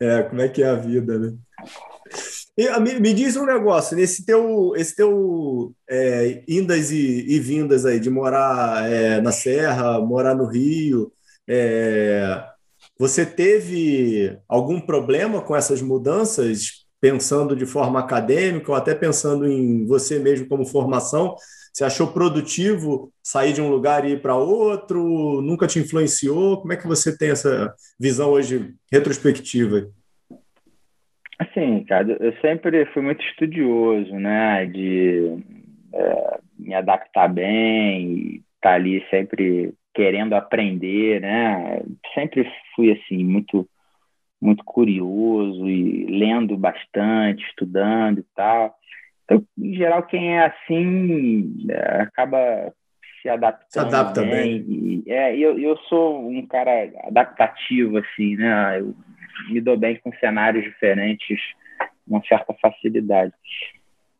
É, 0.00 0.22
como 0.24 0.40
é 0.40 0.48
que 0.48 0.62
é 0.62 0.68
a 0.68 0.74
vida, 0.74 1.18
né? 1.18 1.34
E, 2.56 2.80
me, 2.80 3.00
me, 3.00 3.12
diz 3.12 3.36
um 3.36 3.44
negócio, 3.44 3.96
nesse 3.96 4.24
teu, 4.24 4.74
esse 4.76 4.94
teu 4.94 5.74
é, 5.88 6.44
indas 6.48 6.90
e, 6.92 7.24
e, 7.28 7.40
vindas 7.40 7.84
aí, 7.84 7.98
de 7.98 8.08
morar 8.08 8.88
é, 8.90 9.20
na 9.20 9.32
Serra, 9.32 9.98
morar 10.00 10.34
no 10.34 10.46
Rio, 10.46 11.12
é, 11.48 12.44
Você 12.98 13.26
teve 13.26 14.38
algum 14.48 14.80
problema 14.80 15.42
com 15.42 15.56
essas 15.56 15.82
mudanças, 15.82 16.86
pensando 17.00 17.56
de 17.56 17.66
forma 17.66 18.00
acadêmica 18.00 18.70
ou 18.70 18.76
até 18.76 18.94
pensando 18.94 19.46
em 19.46 19.86
você 19.86 20.18
mesmo 20.18 20.48
como 20.48 20.66
formação? 20.66 21.36
Você 21.74 21.82
achou 21.84 22.12
produtivo 22.12 23.12
sair 23.20 23.52
de 23.52 23.60
um 23.60 23.68
lugar 23.68 24.04
e 24.04 24.12
ir 24.12 24.22
para 24.22 24.36
outro? 24.36 25.42
Nunca 25.42 25.66
te 25.66 25.80
influenciou? 25.80 26.60
Como 26.60 26.72
é 26.72 26.76
que 26.76 26.86
você 26.86 27.18
tem 27.18 27.30
essa 27.30 27.74
visão 27.98 28.30
hoje 28.30 28.72
retrospectiva? 28.92 29.90
Assim, 31.36 31.82
cara, 31.84 32.16
eu 32.20 32.32
sempre 32.40 32.86
fui 32.92 33.02
muito 33.02 33.24
estudioso, 33.24 34.14
né? 34.14 34.66
De 34.66 35.36
é, 35.92 36.38
me 36.56 36.74
adaptar 36.74 37.26
bem, 37.26 38.36
estar 38.54 38.70
tá 38.70 38.74
ali 38.74 39.04
sempre 39.10 39.74
querendo 39.92 40.34
aprender, 40.34 41.20
né? 41.20 41.82
Sempre 42.14 42.48
fui 42.76 42.92
assim 42.92 43.24
muito 43.24 43.68
muito 44.40 44.62
curioso 44.62 45.66
e 45.68 46.04
lendo 46.06 46.56
bastante, 46.56 47.42
estudando 47.46 48.20
e 48.20 48.24
tal. 48.36 48.76
Então, 49.24 49.44
em 49.58 49.74
geral, 49.74 50.02
quem 50.04 50.36
é 50.36 50.46
assim 50.46 51.66
é, 51.68 52.02
acaba 52.02 52.72
se 53.20 53.28
adaptando 53.28 53.70
se 53.70 53.78
adapta 53.78 54.22
bem. 54.22 54.62
bem. 54.62 55.02
E, 55.06 55.10
é, 55.10 55.36
eu, 55.36 55.58
eu 55.58 55.76
sou 55.88 56.28
um 56.28 56.46
cara 56.46 56.90
adaptativo, 57.04 57.98
assim, 57.98 58.36
né? 58.36 58.80
Eu 58.80 58.94
me 59.48 59.60
dou 59.60 59.76
bem 59.76 59.96
com 59.96 60.12
cenários 60.14 60.64
diferentes, 60.64 61.40
uma 62.06 62.22
certa 62.26 62.54
facilidade. 62.60 63.32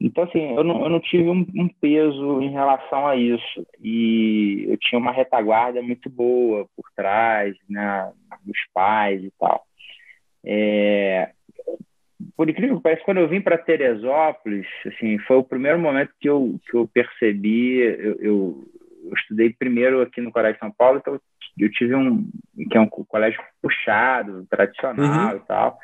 Então, 0.00 0.24
assim, 0.24 0.54
eu 0.54 0.64
não, 0.64 0.82
eu 0.82 0.90
não 0.90 1.00
tive 1.00 1.28
um, 1.28 1.46
um, 1.54 1.68
peso 1.68 2.40
em 2.42 2.50
relação 2.50 3.06
a 3.06 3.16
isso. 3.16 3.66
E 3.80 4.66
eu 4.68 4.76
tinha 4.78 4.98
uma 4.98 5.12
retaguarda 5.12 5.80
muito 5.82 6.10
boa 6.10 6.66
por 6.76 6.84
trás, 6.96 7.56
né, 7.68 8.12
dos 8.44 8.58
pais 8.72 9.22
e 9.22 9.32
tal. 9.38 9.64
É, 10.44 11.30
por 12.36 12.48
incrível 12.48 12.76
que 12.76 12.82
pareça, 12.82 13.04
quando 13.04 13.18
eu 13.18 13.28
vim 13.28 13.40
para 13.40 13.58
Teresópolis, 13.58 14.66
assim, 14.86 15.18
foi 15.20 15.36
o 15.36 15.44
primeiro 15.44 15.78
momento 15.78 16.12
que 16.20 16.28
eu, 16.28 16.58
que 16.68 16.76
eu 16.76 16.88
percebi. 16.92 17.78
Eu, 17.78 18.16
eu, 18.20 18.64
eu 19.04 19.14
estudei 19.16 19.50
primeiro 19.50 20.00
aqui 20.02 20.20
no 20.20 20.32
Colégio 20.32 20.58
São 20.58 20.70
Paulo, 20.70 20.98
então 20.98 21.20
eu 21.58 21.70
tive 21.70 21.94
um 21.94 22.28
que 22.70 22.76
é 22.76 22.80
um 22.80 22.88
colégio 22.88 23.40
puxado, 23.62 24.46
tradicional 24.50 25.32
uhum. 25.32 25.36
e 25.36 25.40
tal. 25.40 25.78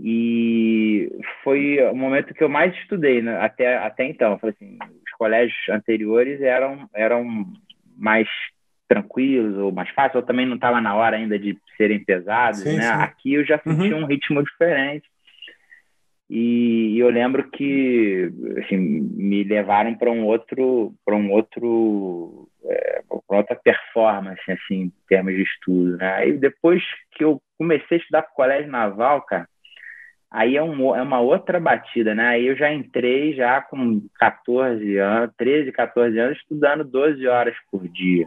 E 0.00 1.12
foi 1.42 1.78
o 1.90 1.94
momento 1.94 2.32
que 2.32 2.42
eu 2.42 2.48
mais 2.48 2.74
estudei 2.76 3.20
né? 3.20 3.36
até, 3.40 3.76
até 3.78 4.04
então. 4.04 4.38
Falei 4.38 4.54
assim, 4.56 4.78
os 5.04 5.12
colégios 5.18 5.56
anteriores 5.68 6.40
eram, 6.40 6.88
eram 6.94 7.26
mais 7.96 8.28
tranquilos 8.88 9.56
ou 9.58 9.72
mais 9.72 9.90
fáceis, 9.90 10.14
ou 10.14 10.22
também 10.22 10.46
não 10.46 10.54
estava 10.54 10.80
na 10.80 10.94
hora 10.94 11.16
ainda 11.16 11.38
de 11.38 11.58
serem 11.76 12.02
pesados, 12.02 12.60
sim, 12.60 12.76
né? 12.76 12.82
Sim. 12.82 13.02
Aqui 13.02 13.34
eu 13.34 13.44
já 13.44 13.58
senti 13.58 13.92
uhum. 13.92 14.02
um 14.02 14.06
ritmo 14.06 14.42
diferente. 14.42 15.06
E, 16.30 16.98
eu 16.98 17.08
lembro 17.08 17.50
que 17.50 18.30
assim, 18.58 18.76
me 18.76 19.44
levaram 19.44 19.94
para 19.94 20.10
um 20.10 20.26
outro 20.26 20.92
para 21.04 21.16
um 21.16 21.30
outro 21.30 22.48
é, 22.64 23.02
outra 23.26 23.56
performance 23.56 24.42
assim 24.50 24.82
em 24.82 24.92
termos 25.08 25.34
de 25.34 25.42
estudo 25.42 25.96
né 25.96 26.30
depois 26.32 26.82
que 27.12 27.24
eu 27.24 27.40
comecei 27.56 27.96
a 27.96 28.00
estudar 28.00 28.22
para 28.22 28.32
o 28.32 28.34
colégio 28.34 28.70
naval 28.70 29.22
cara 29.22 29.48
aí 30.30 30.56
é, 30.56 30.62
um, 30.62 30.94
é 30.94 31.02
uma 31.02 31.20
outra 31.20 31.58
batida, 31.58 32.14
né? 32.14 32.28
Aí 32.28 32.46
eu 32.46 32.56
já 32.56 32.72
entrei 32.72 33.34
já 33.34 33.60
com 33.60 34.02
14 34.18 34.98
anos, 34.98 35.34
13, 35.36 35.72
14 35.72 36.18
anos, 36.18 36.38
estudando 36.38 36.84
12 36.84 37.26
horas 37.26 37.54
por 37.70 37.88
dia. 37.88 38.26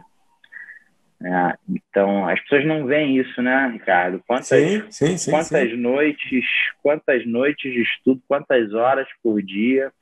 É, 1.24 1.54
então, 1.68 2.28
as 2.28 2.40
pessoas 2.40 2.66
não 2.66 2.86
veem 2.86 3.18
isso, 3.18 3.40
né, 3.40 3.70
Ricardo? 3.72 4.22
Quantas, 4.26 4.48
sim, 4.48 4.82
sim, 4.90 5.16
sim, 5.16 5.30
quantas 5.30 5.78
noites, 5.78 6.44
quantas 6.82 7.26
noites 7.26 7.72
de 7.72 7.82
estudo, 7.82 8.20
quantas 8.26 8.72
horas 8.74 9.06
por 9.22 9.40
dia 9.42 9.92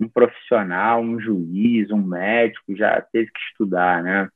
um 0.00 0.08
profissional, 0.08 1.00
um 1.00 1.20
juiz, 1.20 1.90
um 1.90 2.02
médico 2.02 2.74
já 2.74 3.00
teve 3.12 3.30
que 3.30 3.40
estudar, 3.50 4.02
né? 4.02 4.28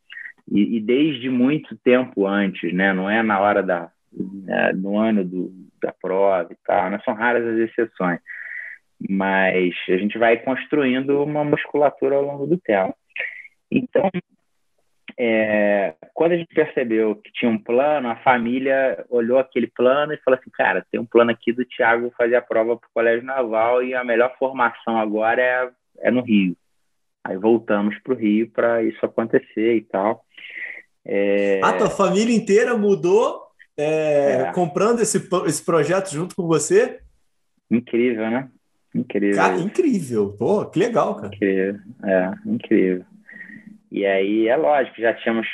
E, 0.50 0.76
e 0.76 0.81
desde 0.81 1.28
muito 1.28 1.76
tempo 1.78 2.26
antes, 2.26 2.73
né? 2.73 2.93
Não 2.93 3.09
é 3.09 3.23
na 3.23 3.40
hora 3.40 3.62
da, 3.62 3.90
né, 4.12 4.73
no 4.75 4.99
ano 4.99 5.25
do, 5.25 5.52
da 5.83 5.93
prova 5.93 6.49
e 6.52 6.57
tal, 6.66 6.90
né? 6.90 7.00
são 7.05 7.14
raras 7.14 7.45
as 7.45 7.59
exceções, 7.59 8.21
mas 9.09 9.75
a 9.88 9.97
gente 9.97 10.19
vai 10.19 10.37
construindo 10.38 11.23
uma 11.23 11.45
musculatura 11.45 12.16
ao 12.16 12.23
longo 12.23 12.47
do 12.47 12.59
tempo. 12.59 12.97
Então, 13.71 14.11
é, 15.19 15.95
quando 16.13 16.33
a 16.33 16.37
gente 16.37 16.55
percebeu 16.55 17.17
que 17.17 17.33
tinha 17.33 17.51
um 17.51 17.59
plano, 17.59 18.09
a 18.09 18.17
família 18.17 19.05
olhou 19.09 19.39
aquele 19.39 19.67
plano 19.67 20.13
e 20.13 20.19
falou 20.19 20.39
assim, 20.39 20.51
cara, 20.51 20.85
tem 20.91 21.01
um 21.01 21.07
plano 21.07 21.31
aqui 21.31 21.53
do 21.53 21.65
Thiago 21.65 22.13
fazer 22.17 22.37
a 22.37 22.43
prova 22.43 22.77
para 22.77 22.87
o 22.87 22.93
Colégio 22.93 23.25
Naval 23.25 23.83
e 23.83 23.95
a 23.95 24.05
melhor 24.05 24.37
formação 24.39 24.99
agora 24.99 25.41
é, 25.41 25.71
é 26.01 26.11
no 26.11 26.21
Rio. 26.21 26.55
Aí 27.25 27.37
voltamos 27.39 27.99
para 28.01 28.13
o 28.13 28.17
Rio 28.17 28.51
para 28.51 28.83
isso 28.83 29.05
acontecer 29.05 29.77
e 29.77 29.81
tal. 29.83 30.23
É... 31.05 31.61
A 31.63 31.73
tua 31.73 31.91
família 31.91 32.35
inteira 32.35 32.77
mudou 32.77 33.43
é, 33.77 34.43
é. 34.43 34.53
comprando 34.53 35.01
esse, 35.01 35.29
esse 35.47 35.65
projeto 35.65 36.11
junto 36.11 36.37
com 36.37 36.47
você. 36.47 37.01
Incrível, 37.71 38.31
né? 38.31 38.51
Incrível. 38.95 39.37
Cara, 39.37 39.57
incrível. 39.59 40.37
Pô, 40.39 40.67
que 40.67 40.79
legal, 40.79 41.15
cara. 41.17 41.35
Incrível. 41.35 41.81
É, 42.05 42.33
incrível. 42.47 43.05
E 43.90 44.05
aí, 44.05 44.49
é 44.49 44.57
lógico, 44.57 45.00
já 45.00 45.14
tínhamos 45.14 45.47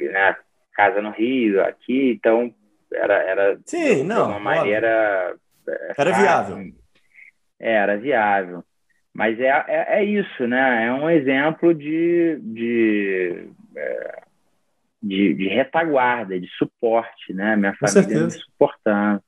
né, 0.00 0.36
casa 0.72 1.00
no 1.00 1.10
Rio, 1.10 1.62
aqui, 1.64 2.12
então 2.12 2.52
era, 2.92 3.14
era 3.14 3.58
Sim, 3.66 4.04
não, 4.04 4.28
uma 4.28 4.38
maneira. 4.38 5.34
É, 5.66 5.92
era 5.96 6.12
viável. 6.12 6.58
É, 7.60 7.72
era 7.72 7.96
viável. 7.96 8.64
Mas 9.12 9.38
é, 9.38 9.48
é, 9.68 10.00
é, 10.00 10.04
isso, 10.04 10.46
né? 10.46 10.86
É 10.86 10.92
um 10.92 11.08
exemplo 11.08 11.72
de, 11.72 12.38
de 12.42 13.48
é, 13.76 14.22
de, 15.04 15.34
de 15.34 15.48
retaguarda, 15.48 16.40
de 16.40 16.48
suporte, 16.56 17.32
né? 17.32 17.54
Minha 17.56 17.72
Com 17.72 17.86
família 17.86 18.02
certeza. 18.02 18.24
me 18.24 18.42
suportando. 18.42 19.22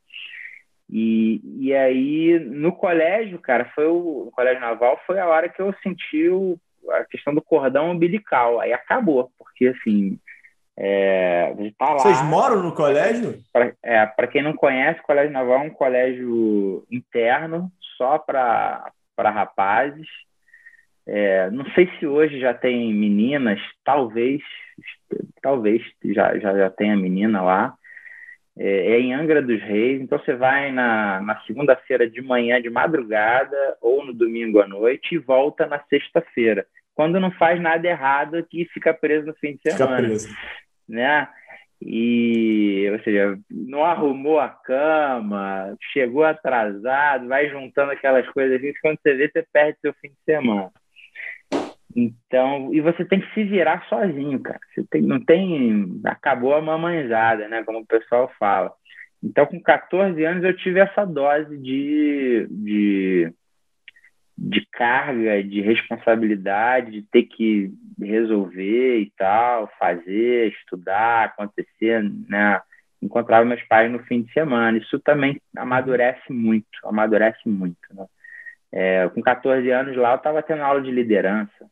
E, 0.89 1.41
e 1.59 1.75
aí, 1.75 2.39
no 2.39 2.73
colégio, 2.73 3.39
cara, 3.39 3.71
foi 3.75 3.87
o, 3.87 4.29
o, 4.29 4.31
colégio 4.31 4.61
naval 4.61 5.01
foi 5.07 5.19
a 5.19 5.27
hora 5.27 5.49
que 5.49 5.61
eu 5.61 5.75
senti 5.83 6.29
o, 6.29 6.59
a 6.91 7.05
questão 7.05 7.35
do 7.35 7.43
cordão 7.43 7.91
umbilical. 7.91 8.61
Aí 8.61 8.73
acabou, 8.73 9.31
porque 9.39 9.69
assim. 9.69 10.19
É, 10.79 11.55
tá 11.79 11.91
lá, 11.95 11.99
Vocês 11.99 12.23
moram 12.23 12.63
no 12.63 12.75
colégio? 12.75 13.39
Para 13.51 13.73
é, 13.83 14.27
quem 14.27 14.43
não 14.43 14.53
conhece, 14.53 15.01
o 15.01 15.05
Colégio 15.05 15.33
Naval 15.33 15.61
é 15.61 15.67
um 15.69 15.71
colégio 15.71 16.85
interno, 16.91 17.73
só 17.97 18.19
para 18.19 18.93
rapazes. 19.19 20.07
É, 21.07 21.51
não 21.51 21.65
sei 21.71 21.89
se 21.99 22.07
hoje 22.07 22.39
já 22.41 22.53
tem 22.53 22.93
meninas, 22.93 23.59
talvez, 23.85 24.43
talvez 25.41 25.81
já, 26.05 26.39
já, 26.39 26.55
já 26.55 26.69
tenha 26.69 26.97
menina 26.97 27.41
lá. 27.41 27.75
É, 28.59 28.93
é, 28.93 29.01
em 29.01 29.13
Angra 29.13 29.43
dos 29.43 29.61
Reis, 29.61 30.01
então 30.01 30.19
você 30.19 30.35
vai 30.35 30.73
na, 30.73 31.21
na 31.21 31.39
segunda-feira 31.43 32.09
de 32.09 32.23
manhã, 32.23 32.61
de 32.61 32.71
madrugada, 32.71 33.77
ou 33.83 34.05
no 34.05 34.15
domingo 34.15 34.61
à 34.61 34.67
noite, 34.67 35.15
e 35.15 35.19
volta 35.19 35.67
na 35.67 35.79
sexta-feira. 35.91 36.67
Quando 36.95 37.21
não 37.21 37.31
faz 37.33 37.61
nada 37.61 37.87
errado, 37.87 38.47
que 38.49 38.65
fica 38.73 38.95
preso 38.95 39.27
no 39.27 39.35
fim 39.35 39.57
de 39.57 39.71
semana. 39.71 39.97
Fica 39.97 40.09
preso. 40.09 40.29
Né? 40.89 41.29
E, 41.83 42.89
ou 42.91 42.99
seja, 43.01 43.39
não 43.51 43.85
arrumou 43.85 44.41
a 44.41 44.49
cama, 44.49 45.77
chegou 45.93 46.25
atrasado, 46.25 47.29
vai 47.29 47.51
juntando 47.51 47.93
aquelas 47.93 48.27
coisas, 48.31 48.59
quando 48.81 48.99
você 49.03 49.15
vê, 49.15 49.29
você 49.29 49.47
perde 49.53 49.79
seu 49.81 49.93
fim 50.01 50.09
de 50.09 50.25
semana. 50.25 50.73
Então, 51.97 52.75
e 52.75 52.81
você 52.83 53.07
tem 53.07 53.21
que 53.21 53.33
se 53.33 53.43
virar 53.43 53.83
sozinho, 53.89 54.39
cara. 54.41 54.61
Você 54.75 54.85
tem, 54.91 55.01
não 55.01 55.19
tem. 55.19 55.99
Acabou 56.05 56.55
a 56.55 56.61
mamãezada, 56.61 57.49
né? 57.49 57.65
Como 57.65 57.79
o 57.79 57.87
pessoal 57.87 58.31
fala. 58.39 58.71
Então, 59.25 59.47
com 59.47 59.59
14 59.59 60.23
anos, 60.23 60.45
eu 60.45 60.55
tive 60.59 60.79
essa 60.79 61.07
dose 61.07 61.57
de, 61.57 62.47
de, 62.51 63.33
de 64.37 64.67
carga, 64.73 65.43
de 65.43 65.63
responsabilidade, 65.63 66.91
de 66.91 67.03
ter 67.03 67.23
que 67.23 67.73
resolver 67.99 68.99
e 68.99 69.11
tal, 69.17 69.73
fazer, 69.79 70.53
estudar, 70.53 71.25
acontecer, 71.25 72.03
né? 72.29 72.61
Encontrava 73.01 73.47
meus 73.47 73.63
pais 73.63 73.91
no 73.91 74.01
fim 74.01 74.21
de 74.21 74.31
semana. 74.35 74.77
Isso 74.77 75.01
também 75.01 75.41
amadurece 75.57 76.31
muito, 76.31 76.69
amadurece 76.85 77.49
muito, 77.49 77.79
né? 77.95 78.05
É, 78.71 79.09
com 79.09 79.23
14 79.23 79.71
anos 79.71 79.97
lá, 79.97 80.11
eu 80.11 80.17
estava 80.17 80.43
tendo 80.43 80.61
aula 80.63 80.83
de 80.83 80.91
liderança 80.91 81.67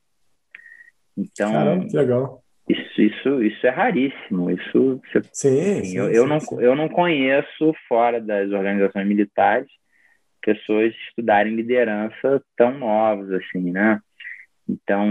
então, 1.16 1.52
Caramba, 1.52 1.86
que 1.86 1.96
legal. 1.96 2.44
Isso, 2.68 3.02
isso, 3.02 3.42
isso 3.42 3.66
é 3.66 3.70
raríssimo. 3.70 4.50
Isso, 4.50 5.00
sim, 5.12 5.18
assim, 5.18 5.84
sim, 5.84 5.98
eu, 5.98 6.08
sim, 6.08 6.16
eu, 6.16 6.26
não, 6.26 6.40
sim. 6.40 6.60
eu 6.60 6.74
não 6.74 6.88
conheço, 6.88 7.74
fora 7.88 8.20
das 8.20 8.50
organizações 8.50 9.06
militares, 9.06 9.68
pessoas 10.40 10.94
estudarem 11.08 11.54
liderança 11.54 12.42
tão 12.56 12.78
novas 12.78 13.30
assim, 13.32 13.70
né? 13.70 14.00
Então, 14.68 15.06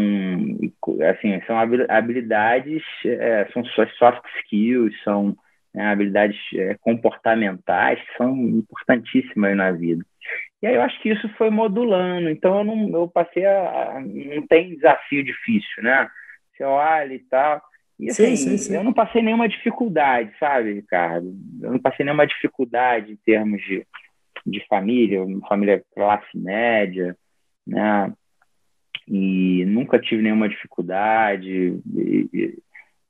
assim, 1.11 1.39
são 1.45 1.55
habilidades, 1.89 2.81
é, 3.05 3.47
são 3.53 3.63
soft 3.65 4.23
skills, 4.39 4.93
são, 5.03 5.35
né, 5.73 5.91
habilidades 5.91 6.39
é, 6.55 6.75
comportamentais 6.81 7.99
que 7.99 8.17
são 8.17 8.35
importantíssimas 8.35 9.55
na 9.55 9.71
vida. 9.71 10.03
E 10.63 10.67
aí 10.67 10.75
eu 10.75 10.81
acho 10.81 10.97
que 11.01 11.09
isso 11.09 11.27
foi 11.37 11.49
modulando, 11.49 12.29
então 12.29 12.59
eu, 12.59 12.63
não, 12.63 13.01
eu 13.01 13.07
passei 13.09 13.45
a, 13.45 13.97
a 13.97 13.99
não 13.99 14.47
tem 14.47 14.73
desafio 14.75 15.21
difícil, 15.21 15.83
né? 15.83 16.09
Você 16.55 16.63
olha 16.63 17.13
e 17.13 17.19
tal. 17.19 17.61
E 17.99 18.09
assim, 18.09 18.33
sim, 18.37 18.47
sim, 18.47 18.57
sim. 18.57 18.75
eu 18.75 18.81
não 18.81 18.93
passei 18.93 19.21
nenhuma 19.21 19.49
dificuldade, 19.49 20.31
sabe, 20.39 20.75
Ricardo? 20.75 21.35
Eu 21.61 21.73
não 21.73 21.79
passei 21.79 22.05
nenhuma 22.05 22.25
dificuldade 22.25 23.11
em 23.11 23.17
termos 23.17 23.61
de, 23.61 23.85
de 24.45 24.65
família, 24.67 25.21
uma 25.21 25.45
família 25.49 25.83
classe 25.93 26.29
média, 26.33 27.13
né? 27.67 28.13
E 29.05 29.65
nunca 29.65 29.99
tive 29.99 30.21
nenhuma 30.21 30.47
dificuldade. 30.47 31.77
E, 31.93 32.29
e, 32.33 32.59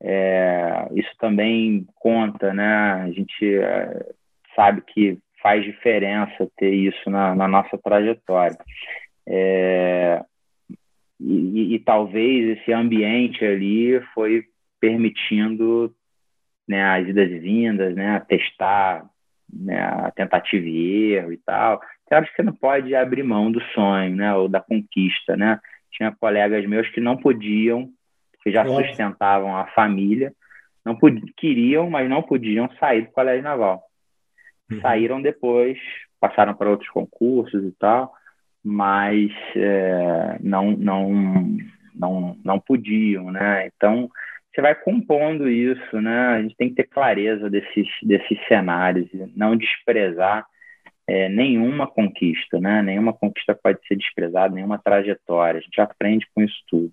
é, 0.01 0.89
isso 0.95 1.11
também 1.19 1.85
conta, 1.97 2.51
né? 2.51 2.93
A 2.93 3.11
gente 3.11 3.55
é, 3.57 4.11
sabe 4.55 4.81
que 4.81 5.19
faz 5.43 5.63
diferença 5.63 6.49
ter 6.57 6.73
isso 6.73 7.09
na, 7.09 7.35
na 7.35 7.47
nossa 7.47 7.77
trajetória. 7.77 8.57
É, 9.27 10.23
e, 11.19 11.75
e, 11.75 11.79
talvez 11.79 12.57
esse 12.57 12.71
ambiente 12.71 13.45
ali 13.45 14.01
foi 14.13 14.45
permitindo 14.79 15.93
né, 16.67 16.81
as 16.83 17.07
idas 17.07 17.29
e 17.29 17.39
vindas, 17.39 17.93
né, 17.93 18.21
testar 18.27 19.05
né, 19.51 19.79
a 19.81 20.11
tentativa 20.11 20.65
e 20.65 21.13
erro 21.13 21.33
e 21.33 21.37
tal. 21.37 21.81
Claro 22.07 22.25
que 22.25 22.35
você 22.35 22.43
não 22.43 22.53
pode 22.53 22.95
abrir 22.95 23.23
mão 23.23 23.51
do 23.51 23.61
sonho, 23.73 24.15
né, 24.15 24.33
ou 24.33 24.47
da 24.47 24.61
conquista, 24.61 25.35
né? 25.35 25.59
Tinha 25.91 26.11
colegas 26.11 26.65
meus 26.65 26.89
que 26.89 26.99
não 26.99 27.15
podiam 27.15 27.89
que 28.43 28.51
já 28.51 28.65
sustentavam 28.65 29.55
a 29.55 29.67
família, 29.67 30.33
não 30.83 30.97
queriam, 31.37 31.89
mas 31.89 32.09
não 32.09 32.21
podiam 32.21 32.69
sair 32.77 33.03
do 33.03 33.11
colégio 33.11 33.43
naval. 33.43 33.81
Uhum. 34.73 34.81
Saíram 34.81 35.21
depois, 35.21 35.77
passaram 36.19 36.53
para 36.53 36.69
outros 36.69 36.89
concursos 36.89 37.63
e 37.63 37.71
tal, 37.73 38.13
mas 38.63 39.31
é, 39.55 40.37
não, 40.41 40.71
não, 40.71 41.57
não, 41.93 42.37
não 42.43 42.59
podiam, 42.59 43.31
né? 43.31 43.67
Então, 43.75 44.09
você 44.53 44.61
vai 44.61 44.75
compondo 44.75 45.49
isso, 45.49 45.99
né? 45.99 46.27
A 46.27 46.41
gente 46.41 46.55
tem 46.55 46.69
que 46.69 46.75
ter 46.75 46.87
clareza 46.87 47.49
desses, 47.49 47.87
desses 48.03 48.37
cenários, 48.47 49.09
não 49.35 49.55
desprezar 49.57 50.45
é, 51.07 51.27
nenhuma 51.27 51.87
conquista, 51.87 52.59
né? 52.59 52.81
Nenhuma 52.81 53.13
conquista 53.13 53.53
pode 53.53 53.79
ser 53.87 53.95
desprezada, 53.95 54.53
nenhuma 54.53 54.77
trajetória. 54.77 55.59
A 55.59 55.61
gente 55.61 55.81
aprende 55.81 56.27
com 56.33 56.41
isso 56.41 56.55
tudo. 56.69 56.91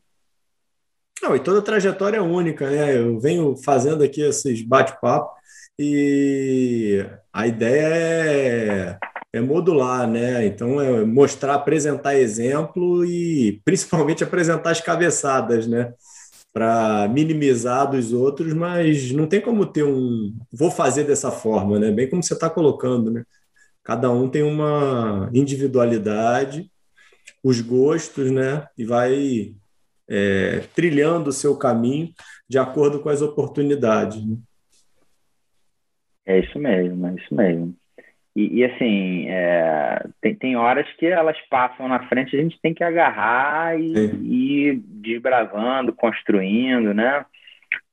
Não, 1.22 1.36
e 1.36 1.40
toda 1.40 1.62
trajetória 1.62 2.16
é 2.16 2.22
única, 2.22 2.68
né? 2.68 2.96
Eu 2.96 3.20
venho 3.20 3.54
fazendo 3.56 4.02
aqui 4.02 4.22
esses 4.22 4.62
bate-papo 4.62 5.39
e 5.82 7.06
a 7.32 7.46
ideia 7.46 7.86
é, 7.86 8.98
é, 9.32 9.40
modular, 9.40 10.06
né? 10.06 10.44
Então 10.44 10.78
é 10.78 11.04
mostrar, 11.06 11.54
apresentar 11.54 12.16
exemplo 12.16 13.02
e 13.04 13.62
principalmente 13.64 14.22
apresentar 14.22 14.72
as 14.72 14.80
cabeçadas, 14.82 15.66
né? 15.66 15.94
Para 16.52 17.08
minimizar 17.08 17.90
dos 17.90 18.12
outros, 18.12 18.52
mas 18.52 19.10
não 19.12 19.26
tem 19.26 19.40
como 19.40 19.64
ter 19.64 19.84
um 19.84 20.36
vou 20.52 20.70
fazer 20.70 21.04
dessa 21.04 21.30
forma, 21.30 21.78
né? 21.78 21.90
Bem 21.90 22.10
como 22.10 22.22
você 22.22 22.34
está 22.34 22.50
colocando, 22.50 23.10
né? 23.10 23.24
Cada 23.82 24.10
um 24.10 24.28
tem 24.28 24.42
uma 24.42 25.30
individualidade, 25.32 26.70
os 27.42 27.60
gostos, 27.62 28.30
né? 28.30 28.66
E 28.76 28.84
vai 28.84 29.54
é, 30.08 30.60
trilhando 30.74 31.30
o 31.30 31.32
seu 31.32 31.56
caminho 31.56 32.12
de 32.48 32.58
acordo 32.58 33.00
com 33.00 33.08
as 33.08 33.22
oportunidades. 33.22 34.22
Né? 34.26 34.36
É 36.26 36.38
isso 36.38 36.58
mesmo, 36.58 37.06
é 37.06 37.14
isso 37.14 37.34
mesmo. 37.34 37.74
E, 38.34 38.60
e 38.60 38.64
assim, 38.64 39.28
é, 39.28 40.04
tem, 40.20 40.34
tem 40.34 40.56
horas 40.56 40.86
que 40.96 41.06
elas 41.06 41.36
passam 41.48 41.88
na 41.88 42.06
frente, 42.08 42.36
a 42.36 42.40
gente 42.40 42.60
tem 42.60 42.72
que 42.72 42.84
agarrar 42.84 43.78
e, 43.78 43.92
e 43.92 44.68
ir 44.68 44.82
desbravando, 44.84 45.92
construindo, 45.92 46.94
né? 46.94 47.24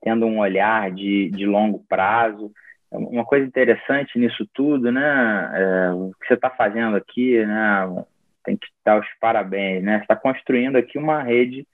Tendo 0.02 0.26
um 0.26 0.40
olhar 0.40 0.92
de, 0.92 1.30
de 1.32 1.46
longo 1.46 1.84
prazo. 1.90 2.52
Uma 2.92 3.26
coisa 3.26 3.46
interessante 3.46 4.18
nisso 4.18 4.48
tudo, 4.54 4.92
né? 4.92 5.52
É, 5.54 5.92
o 5.92 6.12
que 6.20 6.28
você 6.28 6.36
está 6.36 6.50
fazendo 6.50 6.96
aqui, 6.96 7.44
né? 7.46 8.06
Tem 8.44 8.56
que 8.56 8.68
dar 8.86 9.00
os 9.00 9.08
parabéns, 9.20 9.84
né? 9.84 9.98
Você 9.98 10.04
está 10.04 10.16
construindo 10.16 10.76
aqui 10.78 10.98
uma 10.98 11.22
rede 11.24 11.68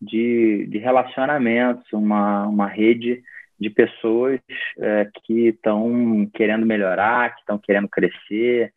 de, 0.00 0.66
de 0.68 0.78
relacionamentos, 0.78 1.90
uma, 1.92 2.46
uma 2.46 2.68
rede 2.68 3.22
de 3.62 3.70
pessoas 3.70 4.40
é, 4.78 5.08
que 5.24 5.48
estão 5.48 6.28
querendo 6.34 6.66
melhorar, 6.66 7.34
que 7.34 7.40
estão 7.40 7.58
querendo 7.58 7.88
crescer 7.88 8.72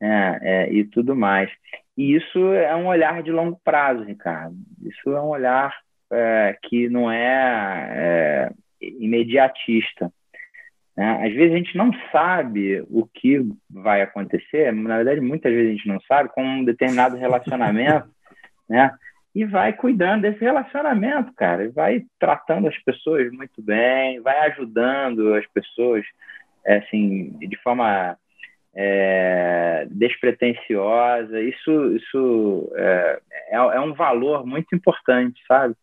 é, 0.00 0.38
é, 0.40 0.72
e 0.72 0.84
tudo 0.84 1.16
mais. 1.16 1.50
E 1.96 2.14
isso 2.14 2.52
é 2.52 2.74
um 2.76 2.86
olhar 2.86 3.22
de 3.22 3.32
longo 3.32 3.60
prazo, 3.64 4.04
Ricardo. 4.04 4.54
Isso 4.82 5.10
é 5.10 5.20
um 5.20 5.26
olhar 5.26 5.74
é, 6.12 6.56
que 6.62 6.88
não 6.88 7.10
é, 7.10 7.90
é 7.90 8.52
imediatista. 8.80 10.12
Né? 10.96 11.26
Às 11.26 11.34
vezes 11.34 11.52
a 11.52 11.56
gente 11.56 11.76
não 11.76 11.90
sabe 12.12 12.80
o 12.88 13.06
que 13.06 13.40
vai 13.68 14.02
acontecer, 14.02 14.72
na 14.72 14.96
verdade, 14.96 15.20
muitas 15.20 15.52
vezes 15.52 15.68
a 15.68 15.74
gente 15.74 15.88
não 15.88 16.00
sabe, 16.02 16.28
com 16.30 16.44
um 16.44 16.64
determinado 16.64 17.16
relacionamento, 17.16 18.08
né? 18.70 18.92
E 19.38 19.44
vai 19.44 19.72
cuidando 19.72 20.22
desse 20.22 20.40
relacionamento, 20.40 21.32
cara, 21.34 21.70
vai 21.70 22.04
tratando 22.18 22.66
as 22.66 22.76
pessoas 22.78 23.30
muito 23.30 23.62
bem, 23.62 24.20
vai 24.20 24.36
ajudando 24.48 25.32
as 25.34 25.46
pessoas, 25.52 26.04
é, 26.66 26.78
assim, 26.78 27.30
de 27.38 27.56
forma 27.62 28.18
é, 28.74 29.86
despretensiosa. 29.92 31.40
Isso, 31.40 31.94
isso 31.94 32.72
é, 32.74 33.20
é, 33.52 33.56
é, 33.56 33.80
um 33.80 33.94
valor 33.94 34.44
muito 34.44 34.74
importante, 34.74 35.40
sabe? 35.46 35.76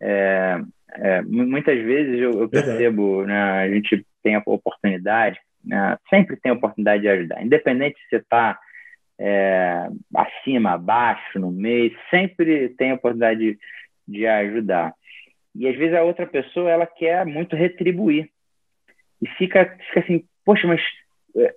É, 0.00 0.60
é, 0.92 1.22
muitas 1.22 1.82
vezes 1.82 2.20
eu, 2.20 2.40
eu 2.42 2.48
percebo, 2.48 3.24
né, 3.24 3.64
a 3.64 3.68
gente 3.68 4.06
tem 4.22 4.36
a 4.36 4.42
oportunidade, 4.46 5.40
né, 5.64 5.98
sempre 6.08 6.36
tem 6.36 6.52
a 6.52 6.54
oportunidade 6.54 7.02
de 7.02 7.08
ajudar, 7.08 7.42
independente 7.42 7.98
se 7.98 8.10
você 8.10 8.16
está 8.18 8.56
é, 9.24 9.88
acima, 10.16 10.72
abaixo, 10.72 11.38
no 11.38 11.52
meio, 11.52 11.96
sempre 12.10 12.70
tem 12.70 12.90
a 12.90 12.94
oportunidade 12.94 13.38
de, 13.38 13.58
de 14.08 14.26
ajudar. 14.26 14.92
E 15.54 15.68
às 15.68 15.76
vezes 15.76 15.94
a 15.94 16.02
outra 16.02 16.26
pessoa 16.26 16.68
ela 16.68 16.86
quer 16.86 17.24
muito 17.24 17.54
retribuir. 17.54 18.28
E 19.22 19.28
fica, 19.38 19.78
fica 19.88 20.00
assim, 20.00 20.24
poxa, 20.44 20.66
mas, 20.66 20.80
é, 21.36 21.54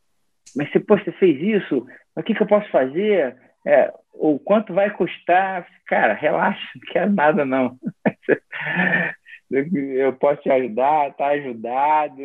mas 0.56 0.71
você, 0.71 0.80
poxa, 0.80 1.06
você 1.06 1.12
fez 1.13 1.41
isso, 1.41 1.88
o 2.15 2.21
que, 2.21 2.36
que 2.36 2.43
eu 2.43 2.47
posso 2.47 2.69
fazer? 2.69 3.36
É, 3.65 3.91
ou 4.13 4.38
quanto 4.38 4.71
vai 4.71 4.91
custar? 4.91 5.67
Cara, 5.88 6.13
relaxa, 6.13 6.62
não 6.75 6.93
quero 6.93 7.12
nada 7.12 7.45
não. 7.45 7.80
eu 9.49 10.13
posso 10.13 10.39
te 10.43 10.51
ajudar, 10.51 11.15
tá 11.15 11.30
ajudado, 11.30 12.21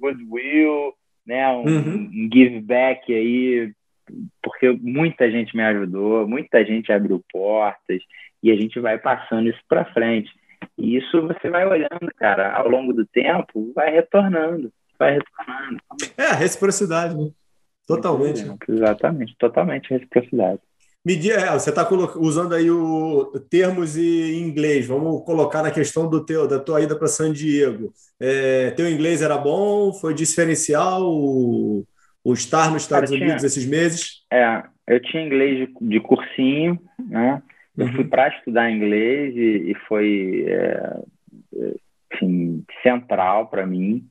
goodwill, 0.00 0.94
né, 1.24 1.48
um, 1.50 1.64
uhum. 1.64 2.10
um 2.12 2.30
give 2.32 2.60
back 2.60 3.14
aí 3.14 3.72
porque 4.54 4.70
muita 4.80 5.28
gente 5.30 5.56
me 5.56 5.62
ajudou, 5.62 6.28
muita 6.28 6.64
gente 6.64 6.92
abriu 6.92 7.22
portas 7.32 8.00
e 8.42 8.50
a 8.52 8.56
gente 8.56 8.78
vai 8.78 8.98
passando 8.98 9.48
isso 9.48 9.60
para 9.68 9.92
frente. 9.92 10.30
E 10.78 10.96
isso 10.96 11.26
você 11.26 11.50
vai 11.50 11.66
olhando, 11.66 12.08
cara, 12.16 12.54
ao 12.54 12.68
longo 12.68 12.92
do 12.92 13.04
tempo, 13.04 13.72
vai 13.74 13.90
retornando, 13.90 14.72
vai 14.98 15.18
retornando. 15.18 15.78
É, 16.16 16.32
reciprocidade, 16.32 17.16
né? 17.16 17.30
Totalmente. 17.86 18.44
Exatamente, 18.68 19.34
totalmente 19.38 19.90
reciprocidade. 19.90 20.60
Medir, 21.04 21.32
é, 21.32 21.50
você 21.52 21.68
está 21.68 21.86
usando 22.16 22.54
aí 22.54 22.70
o 22.70 23.30
termos 23.50 23.94
em 23.98 24.38
inglês. 24.40 24.86
Vamos 24.86 25.22
colocar 25.24 25.62
na 25.62 25.70
questão 25.70 26.08
do 26.08 26.24
teu, 26.24 26.48
da 26.48 26.58
tua 26.58 26.80
ida 26.80 26.96
para 26.96 27.08
San 27.08 27.30
Diego. 27.30 27.92
É, 28.18 28.70
teu 28.70 28.88
inglês 28.88 29.20
era 29.20 29.36
bom? 29.36 29.92
Foi 29.92 30.14
diferencial? 30.14 31.04
O 32.24 32.32
estar 32.32 32.70
nos 32.70 32.82
Estados 32.82 33.10
Cara, 33.10 33.22
Unidos 33.22 33.42
tinha, 33.42 33.46
esses 33.46 33.66
meses? 33.66 34.24
É, 34.32 34.62
eu 34.86 35.00
tinha 35.00 35.22
inglês 35.22 35.68
de, 35.68 35.88
de 35.88 36.00
cursinho, 36.00 36.80
né? 36.98 37.42
Eu 37.76 37.86
uhum. 37.86 37.92
fui 37.92 38.04
para 38.04 38.28
estudar 38.28 38.70
inglês 38.70 39.34
e, 39.36 39.72
e 39.72 39.74
foi 39.86 40.46
é, 40.48 40.96
assim, 42.12 42.64
central 42.82 43.48
para 43.48 43.66
mim. 43.66 44.06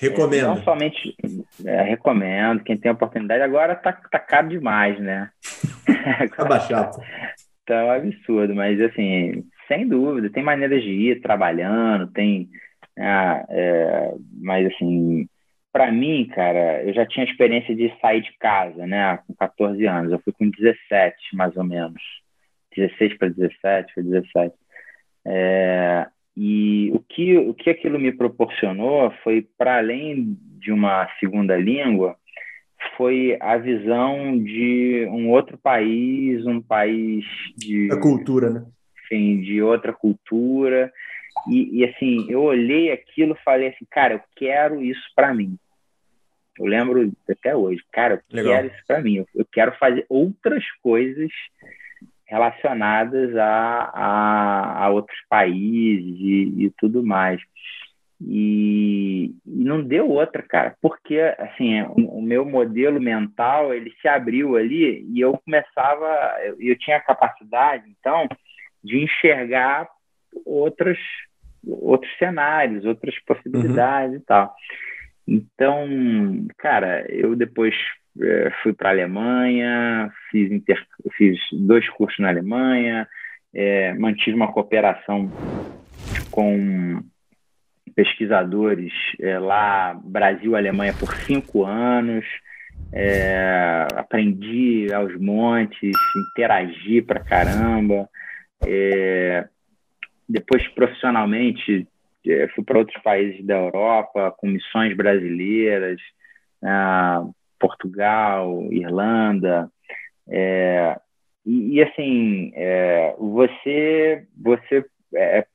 Recomendo. 0.00 0.44
É, 0.44 0.48
não 0.48 0.62
somente 0.62 1.16
é, 1.64 1.82
recomendo, 1.82 2.62
quem 2.62 2.76
tem 2.76 2.92
oportunidade. 2.92 3.42
Agora 3.42 3.74
tá, 3.74 3.92
tá 3.92 4.18
caro 4.18 4.48
demais, 4.48 4.98
né? 5.00 5.30
tá 6.36 6.44
baixado. 6.44 7.02
Tá 7.66 7.84
um 7.84 7.90
absurdo, 7.90 8.54
mas 8.54 8.80
assim, 8.80 9.44
sem 9.66 9.88
dúvida, 9.88 10.30
tem 10.30 10.42
maneiras 10.42 10.82
de 10.82 10.90
ir 10.90 11.20
trabalhando, 11.20 12.06
tem. 12.12 12.48
Ah, 12.96 13.44
é, 13.48 14.14
mas 14.40 14.66
assim, 14.66 15.28
para 15.78 15.92
mim, 15.92 16.26
cara, 16.34 16.82
eu 16.82 16.92
já 16.92 17.06
tinha 17.06 17.24
experiência 17.24 17.72
de 17.72 17.92
sair 18.00 18.20
de 18.20 18.36
casa, 18.36 18.84
né, 18.84 19.16
com 19.24 19.32
14 19.32 19.86
anos. 19.86 20.10
Eu 20.10 20.18
fui 20.18 20.32
com 20.32 20.50
17, 20.50 21.14
mais 21.34 21.56
ou 21.56 21.62
menos. 21.62 22.02
16 22.76 23.16
para 23.16 23.28
17, 23.28 23.94
foi 23.94 24.02
17. 24.02 24.54
É, 25.24 26.04
e 26.36 26.90
o 26.92 26.98
que, 26.98 27.36
o 27.36 27.54
que 27.54 27.70
aquilo 27.70 27.96
me 27.96 28.10
proporcionou 28.10 29.12
foi, 29.22 29.46
para 29.56 29.78
além 29.78 30.36
de 30.58 30.72
uma 30.72 31.08
segunda 31.20 31.56
língua, 31.56 32.16
foi 32.96 33.38
a 33.40 33.56
visão 33.56 34.36
de 34.36 35.06
um 35.12 35.30
outro 35.30 35.56
país, 35.58 36.44
um 36.44 36.60
país 36.60 37.24
de. 37.56 37.88
A 37.92 38.00
cultura, 38.00 38.50
né? 38.50 38.66
Enfim, 39.04 39.40
de 39.42 39.62
outra 39.62 39.92
cultura. 39.92 40.92
E, 41.48 41.78
e 41.78 41.84
assim, 41.84 42.26
eu 42.28 42.42
olhei 42.42 42.90
aquilo 42.90 43.36
e 43.38 43.44
falei 43.44 43.68
assim, 43.68 43.86
cara, 43.88 44.14
eu 44.14 44.20
quero 44.34 44.82
isso 44.82 45.02
para 45.14 45.32
mim. 45.32 45.56
Eu 46.58 46.66
lembro 46.66 47.12
até 47.28 47.54
hoje, 47.54 47.82
cara, 47.92 48.14
eu 48.14 48.36
Legal. 48.36 48.54
quero 48.54 48.66
isso 48.68 48.84
para 48.86 49.00
mim. 49.00 49.24
Eu, 49.34 49.46
quero 49.50 49.72
fazer 49.78 50.04
outras 50.08 50.64
coisas 50.82 51.30
relacionadas 52.26 53.34
a, 53.36 53.90
a, 53.94 54.84
a 54.84 54.90
outros 54.90 55.18
países 55.28 56.16
e, 56.20 56.64
e 56.64 56.72
tudo 56.78 57.02
mais. 57.02 57.40
E, 58.20 59.32
e, 59.46 59.64
não 59.64 59.82
deu 59.82 60.10
outra, 60.10 60.42
cara, 60.42 60.76
porque 60.82 61.20
assim 61.38 61.82
o, 61.82 62.18
o, 62.18 62.22
meu 62.22 62.44
modelo 62.44 63.00
mental 63.00 63.72
ele 63.72 63.94
se 64.02 64.08
abriu 64.08 64.56
ali 64.56 65.06
e 65.08 65.20
eu 65.20 65.38
começava, 65.44 66.36
eu, 66.42 66.56
eu 66.58 66.76
tinha 66.76 66.96
a 66.96 67.00
capacidade 67.00 67.84
então 67.88 68.26
de 68.82 69.04
enxergar 69.04 69.88
outros 70.44 70.98
outros 71.66 72.10
cenários, 72.18 72.84
outras 72.84 73.16
possibilidades 73.20 74.16
uhum. 74.16 74.20
e 74.20 74.24
tal. 74.24 74.54
Então, 75.28 75.86
cara, 76.56 77.04
eu 77.10 77.36
depois 77.36 77.74
é, 78.18 78.50
fui 78.62 78.72
para 78.72 78.88
a 78.88 78.92
Alemanha, 78.92 80.10
fiz, 80.30 80.50
inter... 80.50 80.82
fiz 81.18 81.38
dois 81.52 81.86
cursos 81.90 82.18
na 82.18 82.30
Alemanha, 82.30 83.06
é, 83.54 83.92
mantive 83.92 84.34
uma 84.34 84.50
cooperação 84.50 85.30
com 86.30 87.02
pesquisadores 87.94 88.92
é, 89.20 89.38
lá, 89.38 90.00
Brasil 90.02 90.56
Alemanha, 90.56 90.94
por 90.94 91.14
cinco 91.16 91.64
anos. 91.66 92.24
É, 92.90 93.86
aprendi 93.96 94.90
aos 94.94 95.14
montes, 95.20 95.92
interagi 96.30 97.02
pra 97.02 97.20
caramba. 97.20 98.08
É, 98.66 99.46
depois, 100.26 100.66
profissionalmente, 100.68 101.86
é, 102.32 102.48
fui 102.48 102.64
para 102.64 102.78
outros 102.78 103.00
países 103.02 103.44
da 103.44 103.56
Europa, 103.56 104.34
com 104.38 104.46
missões 104.46 104.96
brasileiras. 104.96 106.00
Uh, 106.62 107.32
Portugal, 107.58 108.66
Irlanda. 108.70 109.70
É, 110.28 110.98
e, 111.44 111.76
e, 111.76 111.82
assim, 111.82 112.52
é, 112.54 113.14
você, 113.18 114.26
você 114.36 114.84
é, 115.14 115.46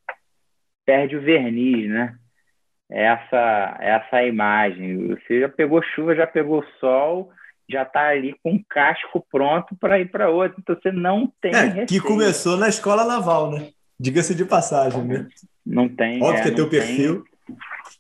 perde 0.86 1.16
o 1.16 1.22
verniz, 1.22 1.90
né? 1.90 2.16
Essa, 2.90 3.78
essa 3.80 4.24
imagem. 4.24 5.08
Você 5.08 5.42
já 5.42 5.50
pegou 5.50 5.82
chuva, 5.82 6.16
já 6.16 6.28
pegou 6.28 6.64
sol, 6.80 7.32
já 7.70 7.84
está 7.84 8.10
ali 8.10 8.36
com 8.44 8.52
um 8.52 8.64
casco 8.70 9.26
pronto 9.32 9.76
para 9.80 10.00
ir 10.00 10.12
para 10.12 10.30
outro. 10.30 10.58
Então 10.60 10.76
você 10.76 10.92
não 10.92 11.32
tem. 11.42 11.54
É, 11.56 11.86
que 11.86 12.00
começou 12.00 12.58
na 12.58 12.68
escola 12.68 13.06
naval, 13.06 13.52
né? 13.52 13.70
Diga-se 14.04 14.36
de 14.36 14.44
passagem, 14.44 15.02
né? 15.06 15.30
Não 15.66 15.88
tem. 15.88 16.22
Óbvio 16.22 16.40
é, 16.40 16.42
que 16.42 16.50
é 16.50 16.52
teu 16.52 16.70
perfil. 16.70 17.24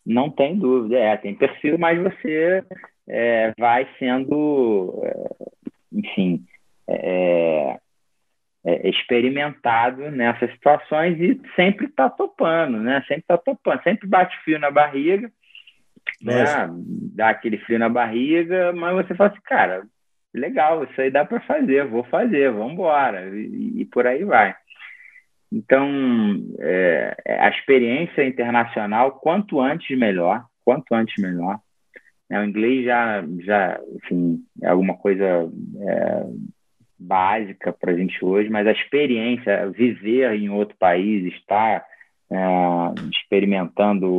Não 0.06 0.30
tem 0.30 0.60
dúvida, 0.60 0.98
é, 1.00 1.16
tem 1.16 1.34
perfil, 1.34 1.78
mas 1.78 1.98
você 1.98 2.62
é, 3.08 3.54
vai 3.58 3.88
sendo, 3.98 5.02
é, 5.02 5.30
enfim, 5.94 6.44
é, 6.89 7.80
é, 8.66 8.89
experimentado 8.89 10.12
nessas 10.12 10.52
situações 10.52 11.18
e 11.22 11.39
sempre 11.56 11.86
está 11.86 12.10
topando, 12.10 12.80
né? 12.80 13.00
Sempre 13.08 13.22
está 13.22 13.38
topando, 13.38 13.82
sempre 13.84 14.06
bate 14.06 14.38
fio 14.44 14.60
na 14.60 14.70
barriga, 14.70 15.32
né? 16.22 16.44
dá 17.16 17.30
aquele 17.30 17.60
frio 17.60 17.80
na 17.80 17.88
barriga, 17.88 18.74
mas 18.74 18.94
você 18.94 19.16
fala 19.16 19.30
assim, 19.30 19.42
cara, 19.46 19.84
legal, 20.34 20.84
isso 20.84 21.00
aí 21.00 21.10
dá 21.10 21.24
para 21.24 21.39
fazer, 21.39 21.88
vou 21.88 22.04
fazer, 22.04 22.52
vamos 22.52 22.74
embora, 22.74 23.30
e, 23.30 23.82
e, 23.82 23.86
por 23.86 24.06
aí 24.06 24.26
vai. 24.26 24.54
Então, 25.54 25.88
é, 26.60 27.16
a 27.28 27.50
experiência 27.50 28.26
internacional, 28.26 29.12
quanto 29.12 29.62
antes 29.62 29.96
melhor, 29.96 30.44
quanto 30.66 30.94
antes 30.94 31.22
melhor. 31.22 31.60
É, 32.30 32.39
o 32.39 32.44
inglês 32.44 32.86
já, 32.86 33.24
já 33.46 33.80
enfim, 33.96 34.44
é 34.63 34.70
alguma 34.70 34.98
coisa 34.98 35.24
é, 35.26 36.26
básica 36.98 37.72
para 37.72 37.92
a 37.92 37.96
gente 37.96 38.24
hoje, 38.26 38.50
mas 38.50 38.66
a 38.66 38.72
experiência, 38.72 39.70
viver 39.70 40.34
em 40.34 40.50
outro 40.50 40.76
país, 40.80 41.32
estar 41.34 41.86
é, 42.32 43.10
experimentando 43.12 44.10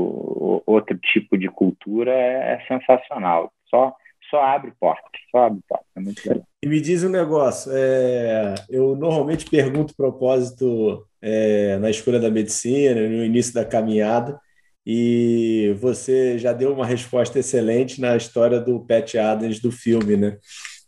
outro 0.64 0.96
tipo 0.98 1.36
de 1.36 1.48
cultura 1.48 2.12
é, 2.12 2.54
é, 2.54 2.66
sensacional. 2.68 3.52
Só, 3.68 3.92
só 4.30 4.40
abre 4.40 4.72
portas, 4.78 5.20
só 5.32 5.46
abre 5.46 5.60
portas. 5.68 6.26
É. 6.28 6.40
E 6.62 6.68
me 6.68 6.80
diz 6.80 7.02
um 7.02 7.08
negócio, 7.08 7.72
é, 7.74 8.54
eu 8.70 8.94
normalmente 8.94 9.50
pergunto 9.50 9.96
propósito 9.96 11.04
é, 11.24 11.78
na 11.78 11.88
escolha 11.88 12.20
da 12.20 12.30
medicina, 12.30 13.00
no 13.08 13.24
início 13.24 13.54
da 13.54 13.64
caminhada, 13.64 14.38
e 14.86 15.74
você 15.80 16.38
já 16.38 16.52
deu 16.52 16.74
uma 16.74 16.84
resposta 16.84 17.38
excelente 17.38 17.98
na 17.98 18.14
história 18.14 18.60
do 18.60 18.80
Pat 18.80 19.14
Adams 19.14 19.58
do 19.58 19.72
filme, 19.72 20.18
né? 20.18 20.36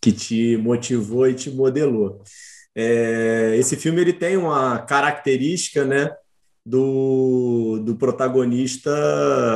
Que 0.01 0.13
te 0.13 0.59
motivou 0.59 1.27
e 1.27 1.35
te 1.35 1.51
modelou. 1.51 2.23
É, 2.75 3.57
esse 3.59 3.77
filme 3.77 4.03
ele 4.03 4.13
tem 4.13 4.37
uma 4.37 4.79
característica, 4.81 5.87
né? 5.87 6.11
Do, 6.65 7.81
do 7.83 7.97
protagonista 7.97 8.91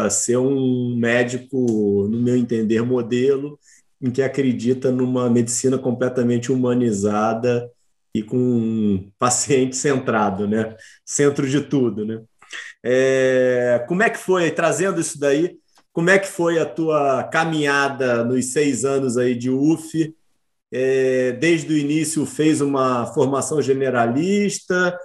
ser 0.09 0.39
um 0.39 0.97
médico, 0.97 2.09
no 2.09 2.23
meu 2.23 2.37
entender, 2.37 2.83
modelo, 2.83 3.59
em 4.01 4.11
que 4.11 4.23
acredita 4.23 4.91
numa 4.91 5.29
medicina 5.29 5.77
completamente 5.77 6.51
humanizada 6.51 7.71
e 8.15 8.23
com 8.23 8.37
um 8.37 9.11
paciente 9.19 9.77
centrado, 9.77 10.49
né? 10.49 10.77
Centro 11.05 11.49
de 11.49 11.61
tudo, 11.61 12.05
né? 12.05 12.21
É, 12.83 13.85
como 13.89 14.03
é 14.03 14.11
que 14.11 14.19
foi, 14.19 14.51
trazendo 14.51 15.01
isso 15.01 15.19
daí, 15.19 15.57
como 15.93 16.11
é 16.11 16.19
que 16.19 16.29
foi 16.29 16.59
a 16.59 16.67
tua 16.67 17.25
caminhada 17.25 18.25
nos 18.25 18.53
seis 18.53 18.85
anos 18.85 19.17
aí 19.17 19.35
de 19.35 19.51
UF? 19.51 20.15
É, 20.73 21.33
desde 21.33 21.73
o 21.73 21.77
início 21.77 22.25
fez 22.25 22.61
uma 22.61 23.07
formação 23.07 23.61
generalista, 23.61 24.97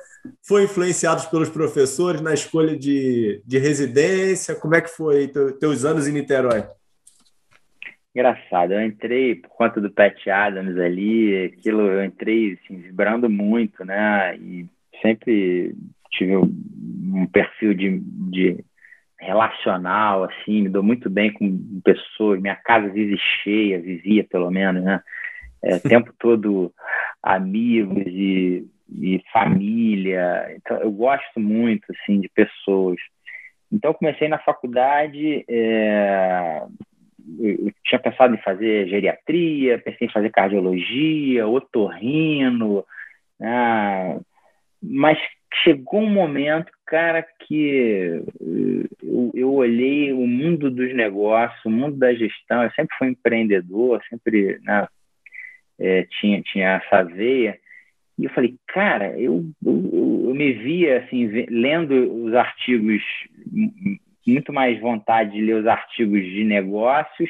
foi 0.43 0.63
influenciado 0.63 1.27
pelos 1.29 1.49
professores 1.49 2.21
na 2.21 2.33
escolha 2.33 2.77
de, 2.77 3.41
de 3.45 3.57
residência? 3.57 4.55
Como 4.55 4.75
é 4.75 4.81
que 4.81 4.89
foi 4.89 5.27
teus 5.59 5.85
anos 5.85 6.07
em 6.07 6.11
Niterói? 6.11 6.65
Engraçado, 8.15 8.71
eu 8.71 8.81
entrei 8.81 9.35
por 9.35 9.49
conta 9.49 9.81
do 9.81 9.91
Pat 9.91 10.25
Adams 10.27 10.79
ali, 10.79 11.47
aquilo 11.47 11.81
eu 11.81 12.01
entrei 12.01 12.53
assim, 12.53 12.77
vibrando 12.77 13.29
muito, 13.29 13.83
né? 13.83 14.37
E 14.37 14.65
sempre 15.01 15.75
tive 16.11 16.37
um 16.37 17.27
perfil 17.29 17.73
de, 17.73 17.99
de 17.99 18.63
relacional, 19.19 20.23
assim, 20.23 20.61
me 20.61 20.69
dou 20.69 20.81
muito 20.81 21.09
bem 21.09 21.33
com 21.33 21.81
pessoas, 21.83 22.39
minha 22.39 22.55
casa 22.55 22.87
vive 22.87 23.17
cheia, 23.43 23.81
vivia 23.81 24.23
pelo 24.23 24.49
menos, 24.49 24.81
né? 24.81 25.01
É, 25.61 25.75
o 25.75 25.81
tempo 25.81 26.13
todo 26.17 26.73
amigos 27.21 28.05
e, 28.07 28.65
e 28.97 29.21
família, 29.33 30.55
então 30.55 30.77
eu 30.77 30.89
gosto 30.89 31.37
muito, 31.37 31.83
assim, 31.91 32.21
de 32.21 32.29
pessoas. 32.29 32.95
Então 33.69 33.93
comecei 33.93 34.29
na 34.29 34.39
faculdade, 34.39 35.43
é, 35.49 36.61
eu 37.39 37.71
tinha 37.83 37.99
pensado 37.99 38.35
em 38.35 38.41
fazer 38.41 38.87
geriatria, 38.87 39.79
pensei 39.79 40.07
em 40.07 40.11
fazer 40.11 40.29
cardiologia, 40.31 41.47
otorrino, 41.47 42.85
né? 43.39 44.19
mas 44.81 45.17
chegou 45.63 46.01
um 46.01 46.09
momento, 46.09 46.71
cara, 46.85 47.25
que 47.47 48.21
eh, 48.41 48.87
eu, 49.01 49.31
eu, 49.33 49.53
olhei 49.53 50.11
o 50.11 50.27
mundo 50.27 50.69
dos 50.69 50.93
negócios, 50.93 51.63
o 51.65 51.69
mundo 51.69 51.97
da 51.97 52.13
gestão. 52.13 52.63
Eu 52.63 52.71
sempre 52.71 52.95
fui 52.97 53.07
empreendedor, 53.09 54.01
sempre 54.09 54.59
né, 54.63 54.87
é, 55.79 56.05
tinha, 56.19 56.41
tinha 56.41 56.81
essa 56.83 57.03
veia. 57.03 57.57
E 58.17 58.25
eu 58.25 58.29
falei, 58.31 58.55
cara, 58.67 59.19
eu, 59.19 59.45
eu, 59.65 60.23
eu 60.27 60.35
me 60.35 60.53
via 60.53 60.99
assim, 60.99 61.27
lendo 61.49 62.25
os 62.25 62.33
artigos, 62.33 63.01
muito 64.25 64.51
mais 64.51 64.79
vontade 64.79 65.31
de 65.31 65.41
ler 65.41 65.55
os 65.55 65.67
artigos 65.67 66.23
de 66.23 66.43
negócios 66.43 67.29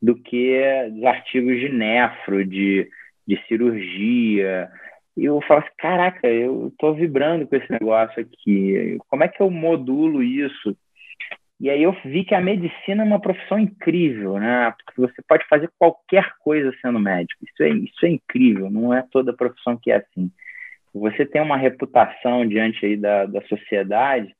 do 0.00 0.14
que 0.14 0.60
os 0.96 1.04
artigos 1.04 1.58
de 1.58 1.68
nefro, 1.68 2.44
de, 2.44 2.88
de 3.26 3.42
cirurgia, 3.46 4.70
e 5.16 5.24
eu 5.26 5.40
falo 5.42 5.60
assim, 5.60 5.70
caraca, 5.78 6.26
eu 6.26 6.68
estou 6.68 6.94
vibrando 6.94 7.46
com 7.46 7.54
esse 7.54 7.70
negócio 7.70 8.20
aqui. 8.20 8.98
Como 9.08 9.22
é 9.22 9.28
que 9.28 9.40
eu 9.40 9.48
modulo 9.48 10.22
isso? 10.22 10.76
E 11.60 11.70
aí 11.70 11.82
eu 11.82 11.96
vi 12.04 12.24
que 12.24 12.34
a 12.34 12.40
medicina 12.40 13.04
é 13.04 13.06
uma 13.06 13.20
profissão 13.20 13.58
incrível, 13.58 14.38
né? 14.38 14.74
Porque 14.84 15.00
você 15.00 15.22
pode 15.26 15.46
fazer 15.46 15.70
qualquer 15.78 16.34
coisa 16.40 16.74
sendo 16.82 16.98
médico. 16.98 17.44
Isso 17.44 17.62
é, 17.62 17.68
isso 17.70 18.06
é 18.06 18.08
incrível, 18.08 18.68
não 18.68 18.92
é 18.92 19.04
toda 19.10 19.32
profissão 19.32 19.76
que 19.76 19.92
é 19.92 19.96
assim. 19.96 20.30
Você 20.92 21.24
tem 21.24 21.40
uma 21.40 21.56
reputação 21.56 22.46
diante 22.46 22.84
aí 22.84 22.96
da, 22.96 23.26
da 23.26 23.40
sociedade 23.42 24.34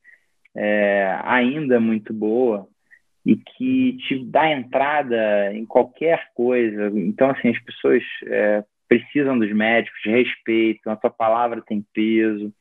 é, 0.56 1.18
ainda 1.22 1.80
muito 1.80 2.12
boa 2.12 2.68
e 3.24 3.36
que 3.36 3.96
te 4.06 4.24
dá 4.24 4.50
entrada 4.50 5.52
em 5.54 5.64
qualquer 5.64 6.28
coisa. 6.34 6.90
Então, 6.94 7.30
assim, 7.30 7.48
as 7.48 7.58
pessoas 7.62 8.02
é, 8.26 8.62
precisam 8.88 9.38
dos 9.38 9.52
médicos, 9.52 9.98
respeitam, 10.04 10.92
a 10.92 10.96
tua 10.96 11.10
palavra 11.10 11.62
tem 11.62 11.84
peso. 11.92 12.52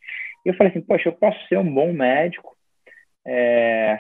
E 0.45 0.49
eu 0.49 0.53
falei 0.55 0.71
assim, 0.71 0.81
poxa, 0.81 1.09
eu 1.09 1.13
posso 1.13 1.37
ser 1.47 1.57
um 1.57 1.73
bom 1.73 1.91
médico 1.91 2.55
é, 3.25 3.99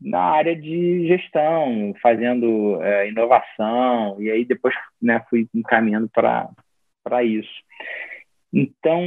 na 0.00 0.20
área 0.20 0.54
de 0.54 1.06
gestão, 1.08 1.94
fazendo 2.02 2.82
é, 2.82 3.08
inovação, 3.08 4.20
e 4.20 4.30
aí 4.30 4.44
depois 4.44 4.74
né, 5.00 5.24
fui 5.30 5.48
encaminhando 5.54 6.08
para 6.10 7.24
isso. 7.24 7.64
Então, 8.52 9.02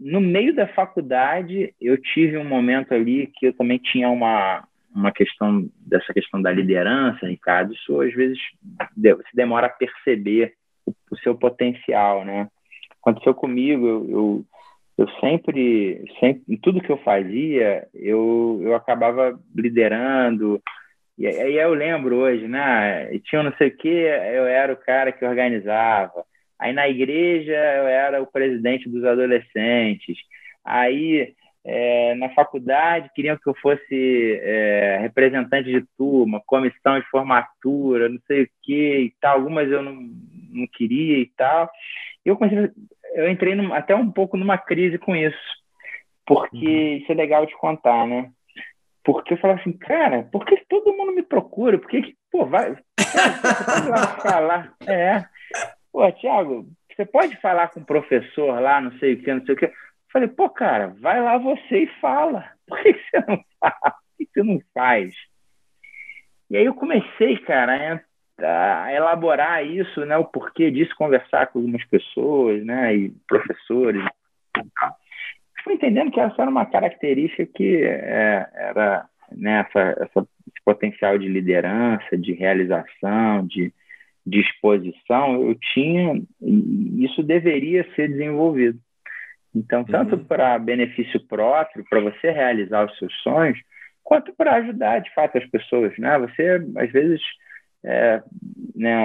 no 0.00 0.20
meio 0.20 0.54
da 0.54 0.66
faculdade, 0.66 1.74
eu 1.80 2.00
tive 2.00 2.36
um 2.38 2.44
momento 2.44 2.92
ali 2.92 3.30
que 3.34 3.46
eu 3.46 3.52
também 3.52 3.78
tinha 3.78 4.08
uma, 4.08 4.66
uma 4.94 5.12
questão 5.12 5.68
dessa 5.78 6.12
questão 6.12 6.40
da 6.40 6.50
liderança, 6.50 7.26
Ricardo. 7.26 7.72
Isso 7.72 8.00
às 8.00 8.12
vezes 8.12 8.38
se 8.38 9.36
demora 9.36 9.66
a 9.66 9.70
perceber 9.70 10.54
o, 10.86 10.92
o 11.10 11.16
seu 11.18 11.34
potencial, 11.34 12.24
né? 12.24 12.48
Aconteceu 13.00 13.34
comigo, 13.34 13.86
eu, 13.86 14.10
eu, 14.10 14.44
eu, 14.98 15.08
sempre, 15.20 16.04
sempre, 16.18 16.42
em 16.48 16.56
tudo 16.56 16.82
que 16.82 16.90
eu 16.90 16.98
fazia, 16.98 17.86
eu, 17.94 18.60
eu 18.62 18.74
acabava 18.74 19.38
liderando. 19.54 20.60
E 21.16 21.26
aí 21.26 21.56
eu 21.56 21.74
lembro 21.74 22.16
hoje, 22.16 22.48
né? 22.48 23.06
Tinha 23.20 23.42
não 23.42 23.52
sei 23.56 23.68
o 23.68 23.76
que, 23.76 23.88
eu 23.88 24.46
era 24.46 24.72
o 24.72 24.76
cara 24.76 25.12
que 25.12 25.24
organizava 25.24 26.24
Aí 26.60 26.74
na 26.74 26.86
igreja 26.88 27.52
eu 27.52 27.86
era 27.86 28.22
o 28.22 28.26
presidente 28.26 28.88
dos 28.88 29.02
adolescentes. 29.02 30.18
Aí 30.62 31.34
é, 31.64 32.14
na 32.16 32.28
faculdade 32.30 33.10
queriam 33.14 33.36
que 33.36 33.48
eu 33.48 33.54
fosse 33.62 34.40
é, 34.42 34.98
representante 35.00 35.70
de 35.70 35.84
turma, 35.96 36.42
comissão 36.46 37.00
de 37.00 37.06
formatura, 37.08 38.10
não 38.10 38.18
sei 38.26 38.42
o 38.42 38.48
que 38.62 38.98
e 38.98 39.14
tal. 39.20 39.38
Algumas 39.38 39.70
eu 39.70 39.82
não, 39.82 39.94
não 39.94 40.66
queria 40.70 41.18
e 41.18 41.32
tal. 41.34 41.70
Eu 42.24 42.36
comecei, 42.36 42.70
eu 43.14 43.30
entrei 43.30 43.54
num, 43.54 43.72
até 43.72 43.96
um 43.96 44.10
pouco 44.10 44.36
numa 44.36 44.58
crise 44.58 44.98
com 44.98 45.16
isso, 45.16 45.38
porque 46.26 46.56
uhum. 46.56 46.96
isso 46.98 47.10
é 47.10 47.14
legal 47.14 47.46
de 47.46 47.56
contar, 47.56 48.06
né? 48.06 48.30
Porque 49.02 49.32
eu 49.32 49.38
falava 49.38 49.60
assim, 49.60 49.72
cara, 49.72 50.28
por 50.30 50.44
que 50.44 50.62
todo 50.68 50.92
mundo 50.92 51.12
me 51.12 51.22
procura? 51.22 51.78
Por 51.78 51.88
que, 51.88 52.14
pô, 52.30 52.44
vai, 52.44 52.76
cara, 53.00 53.88
lá 53.88 54.06
falar? 54.18 54.74
É. 54.86 55.24
Pô, 55.92 56.10
Thiago, 56.12 56.66
você 56.94 57.04
pode 57.04 57.36
falar 57.40 57.68
com 57.68 57.80
o 57.80 57.86
professor 57.86 58.60
lá, 58.60 58.80
não 58.80 58.92
sei 58.98 59.14
o 59.14 59.22
que, 59.22 59.32
não 59.32 59.44
sei 59.44 59.54
o 59.54 59.58
que. 59.58 59.72
Falei, 60.12 60.28
pô, 60.28 60.48
cara, 60.50 60.94
vai 61.00 61.20
lá 61.20 61.38
você 61.38 61.84
e 61.84 62.00
fala. 62.00 62.50
Por 62.66 62.80
que 62.82 62.92
você 62.92 63.24
não 63.26 63.44
fala? 63.58 63.80
Por 63.80 64.16
que 64.18 64.28
você 64.32 64.42
não 64.42 64.60
faz? 64.74 65.14
E 66.50 66.56
aí 66.56 66.64
eu 66.64 66.74
comecei, 66.74 67.38
cara, 67.38 68.02
a 68.42 68.92
elaborar 68.92 69.64
isso, 69.64 70.04
né, 70.04 70.16
o 70.16 70.24
porquê 70.24 70.70
disso, 70.70 70.94
conversar 70.96 71.46
com 71.46 71.60
algumas 71.60 71.84
pessoas, 71.84 72.64
né, 72.64 72.94
e 72.94 73.10
professores. 73.28 74.02
Fui 75.62 75.74
entendendo 75.74 76.10
que 76.10 76.20
essa 76.20 76.42
era 76.42 76.50
uma 76.50 76.66
característica 76.66 77.46
que 77.46 77.84
é, 77.84 78.48
era 78.54 79.08
né, 79.32 79.66
essa, 79.68 80.10
esse 80.10 80.64
potencial 80.64 81.18
de 81.18 81.28
liderança, 81.28 82.16
de 82.16 82.32
realização, 82.32 83.46
de, 83.46 83.72
disposição, 84.30 85.42
eu 85.42 85.56
tinha, 85.72 86.22
e 86.40 87.04
isso 87.04 87.22
deveria 87.22 87.86
ser 87.94 88.08
desenvolvido. 88.08 88.78
Então, 89.54 89.84
tanto 89.84 90.14
uhum. 90.14 90.24
para 90.24 90.58
benefício 90.58 91.20
próprio, 91.26 91.84
para 91.90 92.00
você 92.00 92.30
realizar 92.30 92.86
os 92.86 92.96
seus 92.98 93.12
sonhos, 93.22 93.58
quanto 94.04 94.32
para 94.32 94.56
ajudar, 94.56 95.00
de 95.00 95.12
fato, 95.12 95.38
as 95.38 95.46
pessoas. 95.46 95.96
Né? 95.98 96.18
Você, 96.20 96.64
às 96.76 96.92
vezes, 96.92 97.20
é, 97.84 98.22
né, 98.76 98.96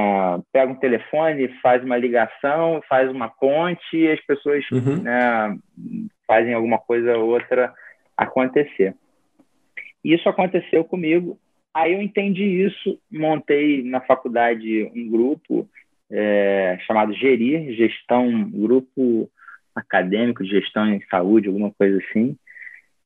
pega 0.54 0.72
um 0.72 0.76
telefone, 0.76 1.48
faz 1.62 1.84
uma 1.84 1.98
ligação, 1.98 2.82
faz 2.88 3.10
uma 3.10 3.28
ponte 3.28 3.98
e 3.98 4.12
as 4.12 4.20
pessoas 4.26 4.64
uhum. 4.72 5.02
né, 5.02 5.58
fazem 6.28 6.54
alguma 6.54 6.78
coisa 6.78 7.18
ou 7.18 7.30
outra 7.30 7.74
acontecer. 8.16 8.94
Isso 10.04 10.30
aconteceu 10.30 10.84
comigo 10.84 11.40
Aí 11.76 11.92
eu 11.92 12.02
entendi 12.02 12.42
isso, 12.42 12.98
montei 13.12 13.84
na 13.84 14.00
faculdade 14.00 14.90
um 14.96 15.10
grupo 15.10 15.70
é, 16.10 16.78
chamado 16.88 17.14
Gerir, 17.14 17.76
Gestão, 17.76 18.50
Grupo 18.50 19.30
Acadêmico 19.76 20.42
de 20.42 20.52
Gestão 20.52 20.88
em 20.88 21.06
Saúde, 21.10 21.50
alguma 21.50 21.74
coisa 21.74 21.98
assim. 21.98 22.38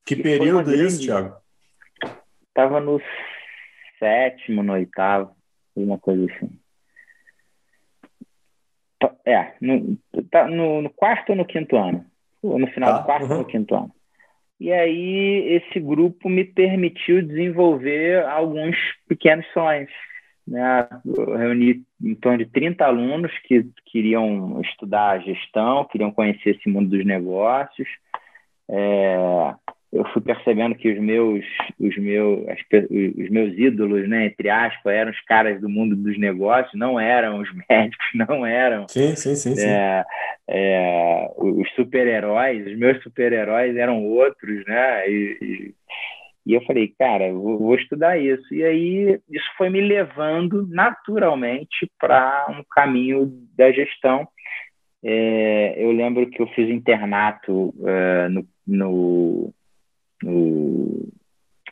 Que 0.06 0.16
período 0.16 0.72
é 0.72 0.78
esse, 0.78 1.04
Thiago? 1.04 1.36
Estava 2.48 2.80
no 2.80 3.02
sétimo, 3.98 4.62
no 4.62 4.74
oitavo, 4.74 5.36
alguma 5.76 5.98
coisa 5.98 6.32
assim. 6.32 6.52
É, 9.26 9.54
no, 9.60 9.98
tá 10.30 10.48
no, 10.48 10.84
no 10.84 10.90
quarto 10.92 11.32
ou 11.32 11.36
no 11.36 11.46
quinto 11.46 11.76
ano? 11.76 12.06
No 12.44 12.68
final 12.68 12.94
tá, 12.94 13.00
do 13.00 13.06
quarto 13.06 13.26
uhum. 13.26 13.32
ou 13.32 13.38
no 13.40 13.46
quinto 13.46 13.74
ano? 13.74 13.92
E 14.60 14.72
aí 14.74 15.54
esse 15.54 15.80
grupo 15.80 16.28
me 16.28 16.44
permitiu 16.44 17.22
desenvolver 17.22 18.26
alguns 18.26 18.76
pequenos 19.08 19.46
sonhos. 19.54 19.90
Né? 20.46 20.88
Eu 21.06 21.38
reuni 21.38 21.84
em 22.04 22.16
torno 22.16 22.40
de 22.40 22.46
30 22.48 22.84
alunos 22.84 23.32
que 23.48 23.66
queriam 23.86 24.60
estudar 24.62 25.22
gestão, 25.22 25.86
queriam 25.86 26.12
conhecer 26.12 26.58
esse 26.58 26.68
mundo 26.68 26.90
dos 26.90 27.06
negócios. 27.06 27.88
É, 28.68 29.18
eu 29.92 30.06
fui 30.10 30.22
percebendo 30.22 30.76
que 30.76 30.92
os 30.92 31.00
meus 31.00 31.44
os 31.80 31.98
meus 31.98 32.46
os 33.18 33.30
meus 33.30 33.58
ídolos 33.58 34.08
né 34.08 34.28
entre 34.28 34.50
aspas 34.50 34.94
eram 34.94 35.12
os 35.12 35.22
caras 35.22 35.60
do 35.60 35.68
mundo 35.68 35.96
dos 35.96 36.18
negócios 36.20 36.74
não 36.78 37.00
eram 37.00 37.40
os 37.40 37.50
médicos 37.70 38.08
não 38.14 38.46
eram 38.46 38.88
sim 38.88 39.16
sim 39.16 39.36
sim, 39.36 39.60
é, 39.60 40.06
é, 40.48 41.32
os 41.38 41.70
super 41.72 42.06
heróis 42.06 42.68
os 42.68 42.78
meus 42.78 43.02
super 43.02 43.34
heróis 43.34 43.76
eram 43.76 44.06
outros 44.06 44.64
né 44.66 45.10
e, 45.10 45.38
e, 45.42 45.74
e 46.46 46.54
eu 46.54 46.62
falei 46.66 46.94
cara 46.98 47.32
vou, 47.32 47.60
vou, 47.60 47.76
estudar 47.76 48.18
isso. 48.18 48.54
E 48.54 48.64
aí 48.64 49.20
isso 49.30 49.46
foi 49.56 49.70
me 49.70 49.82
levando 49.82 50.66
naturalmente 50.68 51.88
para 52.00 52.48
um 52.50 52.64
caminho 52.72 53.32
da 53.56 53.72
gestão. 53.72 54.28
É, 55.04 55.76
eu 55.78 55.92
lembro 55.92 56.28
que 56.30 56.42
eu 56.42 56.48
fiz 56.48 56.68
internato 56.70 57.70
uh, 57.78 58.30
no, 58.30 58.48
no 58.66 59.54
no, 60.24 61.08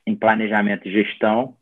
em 0.06 0.16
planejamento 0.16 0.88
e 0.88 0.92
gestão. 0.92 1.56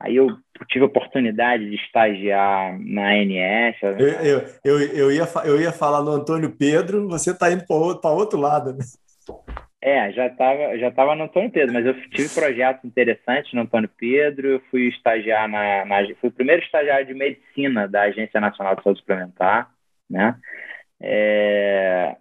Aí 0.00 0.14
eu 0.14 0.28
tive 0.68 0.84
a 0.84 0.88
oportunidade 0.88 1.68
de 1.68 1.76
estagiar 1.76 2.78
na 2.80 3.10
ANS. 3.10 3.76
Eu, 3.82 3.98
eu, 3.98 4.44
eu, 4.64 4.78
eu, 4.92 5.12
ia, 5.12 5.24
eu 5.44 5.60
ia 5.60 5.72
falar 5.72 6.02
no 6.02 6.12
Antônio 6.12 6.50
Pedro, 6.56 7.08
você 7.08 7.32
está 7.32 7.50
indo 7.50 7.66
para 7.66 7.76
outro, 7.76 8.08
outro 8.10 8.38
lado. 8.38 8.72
Né? 8.74 8.84
É, 9.80 10.12
já 10.12 10.26
estava 10.26 10.76
já 10.78 10.90
tava 10.90 11.14
no 11.14 11.24
Antônio 11.24 11.50
Pedro, 11.50 11.72
mas 11.72 11.86
eu 11.86 11.94
tive 12.10 12.28
projetos 12.28 12.84
interessantes 12.84 13.52
no 13.52 13.62
Antônio 13.62 13.88
Pedro. 13.96 14.48
Eu 14.48 14.60
fui 14.70 14.88
estagiar 14.88 15.48
na, 15.48 15.84
na 15.84 16.04
fui 16.20 16.28
o 16.28 16.32
primeiro 16.32 16.62
estagiário 16.62 17.06
de 17.06 17.14
medicina 17.14 17.88
da 17.88 18.02
Agência 18.02 18.40
Nacional 18.40 18.76
de 18.76 18.82
Saúde 18.82 19.00
Suplementar, 19.00 19.70
né? 20.10 20.36
É, 21.00 22.16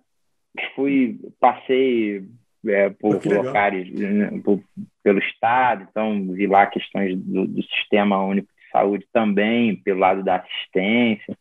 fui 0.76 1.20
passei 1.40 2.24
é, 2.66 2.90
por, 2.90 3.24
locais, 3.26 3.90
né, 3.92 4.40
por, 4.44 4.62
pelo 5.04 5.20
Estado, 5.20 5.88
então 5.90 6.34
vi 6.34 6.48
lá 6.48 6.66
questões 6.66 7.18
do, 7.18 7.48
do, 7.48 7.64
Sistema 7.64 8.24
Único 8.24 8.48
de 8.48 8.72
Saúde 8.72 9.06
também, 9.14 9.76
pelo 9.76 10.00
lado 10.00 10.24
da 10.24 10.38
assistência. 10.38 11.38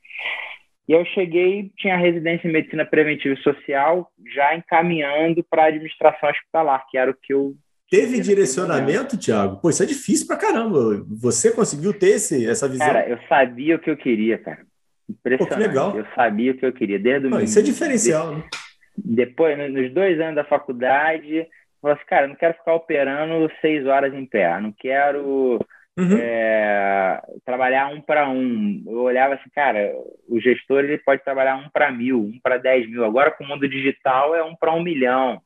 E 0.88 0.92
eu 0.92 1.04
cheguei, 1.06 1.70
tinha 1.76 1.96
residência 1.96 2.46
em 2.46 2.52
Medicina 2.52 2.84
Preventiva 2.84 3.34
e 3.34 3.42
Social, 3.42 4.10
já 4.34 4.54
encaminhando 4.54 5.42
para 5.42 5.64
a 5.64 5.66
administração 5.66 6.28
hospitalar, 6.28 6.86
que 6.88 6.96
era 6.96 7.10
o 7.10 7.14
que 7.14 7.32
eu. 7.32 7.54
Teve 7.90 8.20
direcionamento, 8.20 9.16
Tiago? 9.16 9.60
Pô, 9.60 9.70
isso 9.70 9.82
é 9.82 9.86
difícil 9.86 10.26
pra 10.26 10.36
caramba. 10.36 11.04
Você 11.20 11.52
conseguiu 11.52 11.92
ter 11.92 12.10
esse, 12.10 12.48
essa 12.48 12.68
visão? 12.68 12.86
Cara, 12.86 13.08
eu 13.08 13.18
sabia 13.28 13.76
o 13.76 13.78
que 13.78 13.90
eu 13.90 13.96
queria, 13.96 14.38
cara. 14.38 14.66
Impressionante. 15.08 15.54
Pô, 15.54 15.62
que 15.62 15.68
legal. 15.68 15.96
Eu 15.96 16.06
sabia 16.14 16.52
o 16.52 16.56
que 16.56 16.66
eu 16.66 16.72
queria 16.72 16.98
desde 16.98 17.28
o 17.28 17.30
Não, 17.30 17.40
Isso 17.40 17.58
é 17.58 17.62
diferencial, 17.62 18.30
desde, 18.30 18.42
né? 18.42 18.48
Depois, 18.96 19.56
nos 19.72 19.92
dois 19.92 20.20
anos 20.20 20.36
da 20.36 20.44
faculdade, 20.44 21.46
falei 21.80 21.96
assim, 21.96 22.06
cara, 22.06 22.26
não 22.26 22.34
quero 22.34 22.54
ficar 22.54 22.74
operando 22.74 23.50
seis 23.60 23.86
horas 23.86 24.12
em 24.14 24.26
pé, 24.26 24.60
não 24.60 24.72
quero 24.72 25.58
uhum. 25.96 26.18
é, 26.18 27.20
trabalhar 27.44 27.88
um 27.88 28.00
para 28.00 28.28
um. 28.28 28.82
Eu 28.86 29.02
olhava 29.02 29.34
assim, 29.34 29.50
cara, 29.54 29.92
o 30.28 30.40
gestor 30.40 30.84
ele 30.84 30.98
pode 30.98 31.22
trabalhar 31.22 31.56
um 31.56 31.68
para 31.70 31.90
mil, 31.90 32.20
um 32.20 32.40
para 32.42 32.58
dez 32.58 32.88
mil. 32.88 33.04
Agora, 33.04 33.30
com 33.30 33.44
o 33.44 33.48
mundo 33.48 33.68
digital, 33.68 34.34
é 34.34 34.42
um 34.42 34.54
para 34.54 34.72
um 34.72 34.82
milhão. 34.82 35.40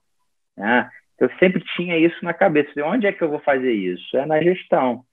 Né? 0.56 0.88
Eu 1.18 1.30
sempre 1.38 1.62
tinha 1.76 1.98
isso 1.98 2.24
na 2.24 2.32
cabeça. 2.32 2.70
Onde 2.84 3.06
é 3.06 3.12
que 3.12 3.22
eu 3.22 3.28
vou 3.28 3.40
fazer 3.40 3.72
isso? 3.72 4.16
É 4.16 4.24
na 4.24 4.42
gestão. 4.42 5.04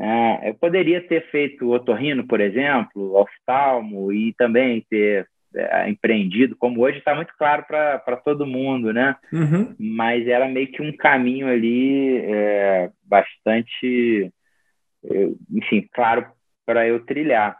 É, 0.00 0.50
eu 0.50 0.54
poderia 0.54 1.00
ter 1.00 1.30
feito 1.30 1.70
otorrino, 1.70 2.26
por 2.26 2.40
exemplo, 2.40 3.16
oftalmo, 3.16 4.12
e 4.12 4.32
também 4.34 4.84
ter 4.90 5.28
é, 5.54 5.88
empreendido, 5.88 6.56
como 6.56 6.80
hoje 6.80 6.98
está 6.98 7.14
muito 7.14 7.32
claro 7.38 7.64
para 7.66 8.16
todo 8.24 8.46
mundo, 8.46 8.92
né? 8.92 9.16
Uhum. 9.32 9.74
Mas 9.78 10.26
era 10.26 10.48
meio 10.48 10.70
que 10.70 10.82
um 10.82 10.96
caminho 10.96 11.48
ali 11.48 12.18
é, 12.24 12.90
bastante, 13.04 14.32
enfim, 15.50 15.88
claro 15.92 16.26
para 16.66 16.86
eu 16.86 17.04
trilhar. 17.04 17.56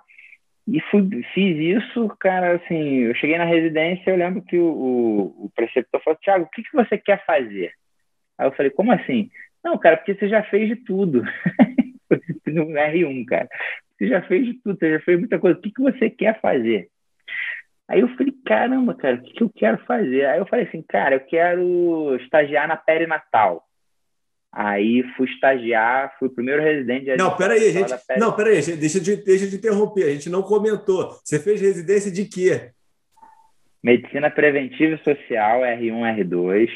E 0.67 0.81
fui, 0.91 1.07
fiz 1.35 1.83
isso, 1.83 2.09
cara, 2.19 2.57
assim, 2.57 3.01
eu 3.01 3.15
cheguei 3.17 3.37
na 3.37 3.45
residência, 3.45 4.11
eu 4.11 4.17
lembro 4.17 4.41
que 4.43 4.57
o, 4.57 4.65
o, 4.65 5.45
o 5.45 5.51
preceptor 5.55 6.03
falou, 6.03 6.19
Tiago, 6.23 6.45
o 6.45 6.51
que, 6.51 6.63
que 6.63 6.73
você 6.73 6.97
quer 6.97 7.23
fazer? 7.27 7.73
Aí 8.39 8.47
eu 8.47 8.53
falei, 8.53 8.71
como 8.71 8.91
assim? 8.91 9.31
Não, 9.63 9.79
cara, 9.79 9.99
porque 9.99 10.15
você 10.15 10.27
já 10.29 10.43
fez 10.45 10.69
de 10.69 10.77
tudo. 10.77 11.23
no 12.47 12.67
R1, 12.67 13.25
cara. 13.27 13.49
Você 13.97 14.09
já 14.09 14.23
fez 14.23 14.47
de 14.47 14.55
tudo, 14.55 14.79
você 14.79 14.93
já 14.93 15.01
fez 15.01 15.19
muita 15.19 15.39
coisa. 15.39 15.59
O 15.59 15.63
que, 15.63 15.71
que 15.71 15.83
você 15.83 16.11
quer 16.11 16.41
fazer? 16.41 16.89
Aí 17.89 18.01
eu 18.01 18.09
falei, 18.17 18.33
caramba, 18.47 18.95
cara, 18.95 19.17
o 19.17 19.23
que, 19.23 19.33
que 19.33 19.43
eu 19.43 19.51
quero 19.55 19.79
fazer? 19.85 20.25
Aí 20.27 20.39
eu 20.39 20.47
falei 20.47 20.67
assim, 20.67 20.83
cara, 20.83 21.17
eu 21.17 21.21
quero 21.21 22.17
estagiar 22.17 22.67
na 22.67 22.77
perinatal. 22.77 23.63
Aí 24.51 25.03
fui 25.17 25.29
estagiar, 25.29 26.15
fui 26.19 26.29
o 26.29 26.35
primeiro 26.35 26.63
residente 26.63 27.07
de 27.07 27.17
Não, 27.17 27.37
peraí, 27.37 27.73
gente. 27.73 27.93
Não, 28.19 28.33
peraí, 28.33 28.63
deixa 28.77 29.01
de, 29.01 29.17
deixa 29.17 29.47
de 29.49 29.57
interromper. 29.57 30.05
A 30.05 30.11
gente 30.11 30.31
não 30.31 30.43
comentou. 30.43 31.11
Você 31.25 31.41
fez 31.41 31.61
residência 31.61 32.11
de 32.11 32.25
quê? 32.25 32.71
Medicina 33.83 34.31
Preventiva 34.31 34.95
e 34.95 35.05
Social, 35.05 35.61
R1, 35.61 36.25
R2. 36.25 36.71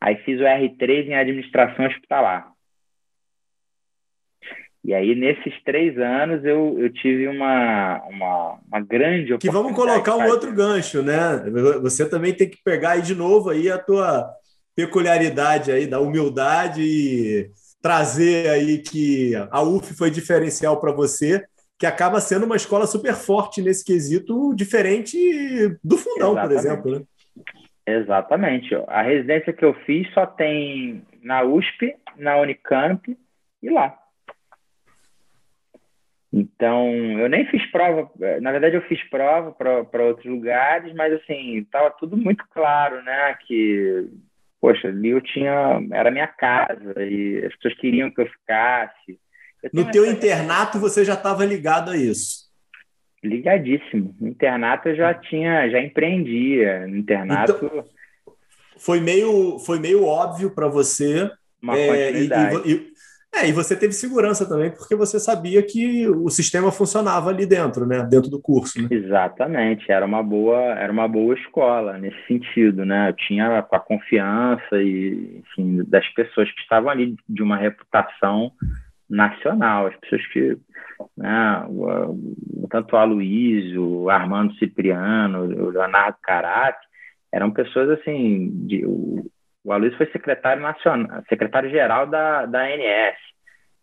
Aí 0.00 0.16
fiz 0.18 0.40
o 0.40 0.44
R3 0.44 1.08
em 1.08 1.14
Administração 1.16 1.86
Hospitalar. 1.86 2.52
E 4.88 4.94
aí, 4.94 5.14
nesses 5.14 5.52
três 5.64 5.98
anos, 5.98 6.42
eu, 6.46 6.78
eu 6.80 6.90
tive 6.90 7.28
uma, 7.28 8.02
uma, 8.08 8.58
uma 8.66 8.80
grande 8.80 9.34
oportunidade. 9.34 9.38
Que 9.40 9.50
vamos 9.50 9.74
colocar 9.74 10.16
um 10.16 10.26
outro 10.26 10.50
gancho, 10.50 11.02
né? 11.02 11.44
Você 11.82 12.08
também 12.08 12.32
tem 12.32 12.48
que 12.48 12.56
pegar 12.64 12.92
aí 12.92 13.02
de 13.02 13.14
novo 13.14 13.50
aí 13.50 13.70
a 13.70 13.76
tua 13.76 14.26
peculiaridade 14.74 15.70
aí 15.70 15.86
da 15.86 16.00
humildade 16.00 16.80
e 16.80 17.50
trazer 17.82 18.48
aí 18.48 18.78
que 18.78 19.34
a 19.50 19.60
UF 19.60 19.92
foi 19.92 20.10
diferencial 20.10 20.80
para 20.80 20.90
você, 20.90 21.44
que 21.78 21.84
acaba 21.84 22.18
sendo 22.18 22.46
uma 22.46 22.56
escola 22.56 22.86
super 22.86 23.12
forte 23.12 23.60
nesse 23.60 23.84
quesito, 23.84 24.54
diferente 24.56 25.18
do 25.84 25.98
Fundão, 25.98 26.32
Exatamente. 26.32 26.48
por 26.48 26.58
exemplo, 26.58 26.90
né? 26.92 27.02
Exatamente. 27.86 28.74
A 28.86 29.02
residência 29.02 29.52
que 29.52 29.66
eu 29.66 29.74
fiz 29.84 30.10
só 30.14 30.24
tem 30.24 31.02
na 31.22 31.42
USP, 31.42 31.94
na 32.16 32.38
Unicamp 32.38 33.14
e 33.62 33.68
lá. 33.68 33.94
Então, 36.38 36.88
eu 37.18 37.28
nem 37.28 37.44
fiz 37.46 37.64
prova, 37.70 38.08
na 38.40 38.52
verdade 38.52 38.76
eu 38.76 38.82
fiz 38.82 39.02
prova 39.10 39.50
para 39.50 40.04
outros 40.04 40.26
lugares, 40.26 40.94
mas 40.94 41.12
assim, 41.14 41.58
estava 41.58 41.90
tudo 41.90 42.16
muito 42.16 42.44
claro, 42.52 43.02
né, 43.02 43.36
que 43.46 44.08
poxa, 44.60 44.88
ali 44.88 45.08
eu 45.08 45.20
tinha, 45.20 45.80
era 45.92 46.10
minha 46.10 46.28
casa 46.28 46.94
e 47.02 47.44
as 47.44 47.54
pessoas 47.56 47.74
queriam 47.74 48.10
que 48.10 48.20
eu 48.20 48.26
ficasse. 48.26 49.18
Eu 49.62 49.70
no 49.72 49.90
teu 49.90 50.06
internato 50.06 50.78
você 50.78 51.04
já 51.04 51.14
estava 51.14 51.44
ligado 51.44 51.90
a 51.90 51.96
isso? 51.96 52.48
Ligadíssimo. 53.22 54.14
No 54.20 54.28
internato 54.28 54.88
eu 54.88 54.96
já 54.96 55.12
tinha, 55.14 55.68
já 55.68 55.80
empreendia. 55.80 56.86
No 56.86 56.96
internato 56.96 57.64
então, 57.64 57.84
foi 58.76 59.00
meio, 59.00 59.58
foi 59.58 59.80
meio 59.80 60.04
óbvio 60.04 60.54
para 60.54 60.68
você. 60.68 61.28
Uma 61.60 61.76
é, 61.76 62.12
e, 62.12 62.26
e, 62.26 62.92
é, 63.34 63.48
e 63.48 63.52
você 63.52 63.76
teve 63.76 63.92
segurança 63.92 64.48
também, 64.48 64.70
porque 64.70 64.96
você 64.96 65.20
sabia 65.20 65.62
que 65.62 66.08
o 66.08 66.28
sistema 66.28 66.72
funcionava 66.72 67.30
ali 67.30 67.46
dentro, 67.46 67.86
né? 67.86 68.02
Dentro 68.02 68.30
do 68.30 68.40
curso. 68.40 68.80
Né? 68.80 68.88
Exatamente, 68.90 69.90
era 69.92 70.04
uma 70.04 70.22
boa, 70.22 70.58
era 70.58 70.90
uma 70.90 71.06
boa 71.06 71.34
escola 71.34 71.98
nesse 71.98 72.20
sentido, 72.26 72.84
né? 72.84 73.10
Eu 73.10 73.12
tinha 73.14 73.58
a 73.58 73.80
confiança 73.80 74.82
e, 74.82 75.40
enfim, 75.40 75.84
das 75.86 76.08
pessoas 76.14 76.50
que 76.50 76.60
estavam 76.60 76.90
ali 76.90 77.16
de 77.28 77.42
uma 77.42 77.56
reputação 77.56 78.50
nacional, 79.08 79.86
as 79.86 79.96
pessoas 79.96 80.26
que, 80.28 80.58
né, 81.16 81.66
tanto 82.70 82.94
o 82.94 82.98
Aloysio, 82.98 83.84
o 83.84 84.10
Armando 84.10 84.54
Cipriano, 84.54 85.44
o 85.44 85.70
Leonardo 85.70 86.18
Carati, 86.22 86.86
eram 87.32 87.50
pessoas 87.50 87.88
assim, 87.90 88.50
de, 88.66 88.84
o 89.68 89.72
Aloysio 89.72 89.98
foi 89.98 90.06
secretário 90.06 90.62
nacional, 90.62 91.22
secretário 91.28 91.68
geral 91.68 92.06
da, 92.06 92.46
da 92.46 92.62
ANS. 92.62 93.18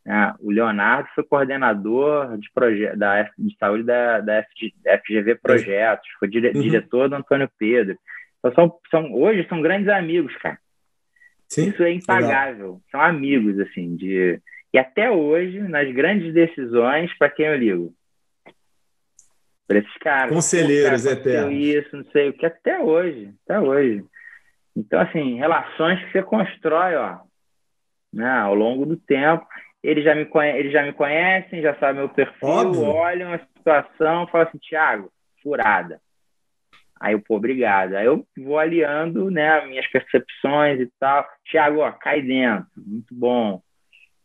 Né? 0.04 0.34
O 0.39 0.52
Leonardo 0.52 1.08
foi 1.13 1.24
coordenador 1.24 2.39
de, 2.39 2.52
proje 2.52 2.88
da 2.95 3.21
de 3.38 3.56
saúde 3.60 3.84
da, 3.84 4.19
da 4.19 4.43
FGV 4.43 5.36
Projetos, 5.36 6.08
foi 6.19 6.28
dire, 6.28 6.52
uhum. 6.56 6.62
diretor 6.62 7.08
do 7.08 7.15
Antônio 7.15 7.48
Pedro. 7.60 7.95
Então, 8.39 8.52
são, 8.56 8.80
são, 8.89 9.13
hoje 9.13 9.48
são 9.48 9.62
grandes 9.62 9.88
amigos, 9.88 10.36
cara. 10.38 10.58
Sim, 11.48 11.69
Isso 11.69 11.84
é 11.84 11.91
impagável. 11.91 12.65
Legal. 12.65 12.82
São 12.89 13.00
amigos, 13.02 13.60
assim, 13.60 13.95
de. 13.95 14.41
E 14.74 14.80
até 14.80 15.12
hoje, 15.12 15.60
nas 15.60 15.93
grandes 15.93 16.34
decisões, 16.34 17.15
para 17.19 17.30
quem 17.30 17.45
eu 17.45 17.56
ligo? 17.56 17.93
Para 19.67 19.78
esses 19.78 19.98
caras. 20.00 20.34
Conselheiros 20.34 21.06
eternos. 21.06 21.54
Isso, 21.54 21.95
não 21.95 22.06
sei 22.06 22.30
o 22.30 22.34
que, 22.34 22.45
até 22.48 22.80
hoje. 22.80 23.32
Até 23.45 23.60
hoje. 23.60 24.04
Então, 24.76 25.00
assim, 25.00 25.36
relações 25.36 26.04
que 26.04 26.12
você 26.12 26.24
constrói, 26.24 26.96
ó, 26.96 27.20
né, 28.16 28.30
ao 28.30 28.56
longo 28.56 28.86
do 28.86 28.96
tempo. 28.96 29.46
Eles 29.84 30.04
já 30.04 30.16
me, 30.16 30.26
conhe 30.26 30.58
eles 30.58 30.72
já 30.72 30.82
me 30.82 30.94
conhecem, 30.94 31.62
já 31.62 31.76
sabem 31.76 31.98
meu 31.98 32.10
perfil, 32.10 32.48
Óbvio. 32.48 32.86
olham 32.86 33.34
a 33.34 33.40
situação, 33.40 34.26
falam 34.28 34.48
assim, 34.48 34.58
Thiago, 34.58 35.12
furada. 35.44 36.00
Aí 37.00 37.14
eu, 37.14 37.22
pô, 37.22 37.36
obrigado. 37.36 37.94
Aí 37.94 38.06
eu 38.06 38.26
vou 38.38 38.58
aliando, 38.58 39.30
né, 39.30 39.64
minhas 39.68 39.86
percepções 39.88 40.80
e 40.80 40.90
tal. 41.00 41.28
Thiago, 41.52 41.82
ó, 41.82 41.92
cai 41.92 42.22
dentro, 42.22 42.66
muito 42.78 43.14
bom. 43.14 43.62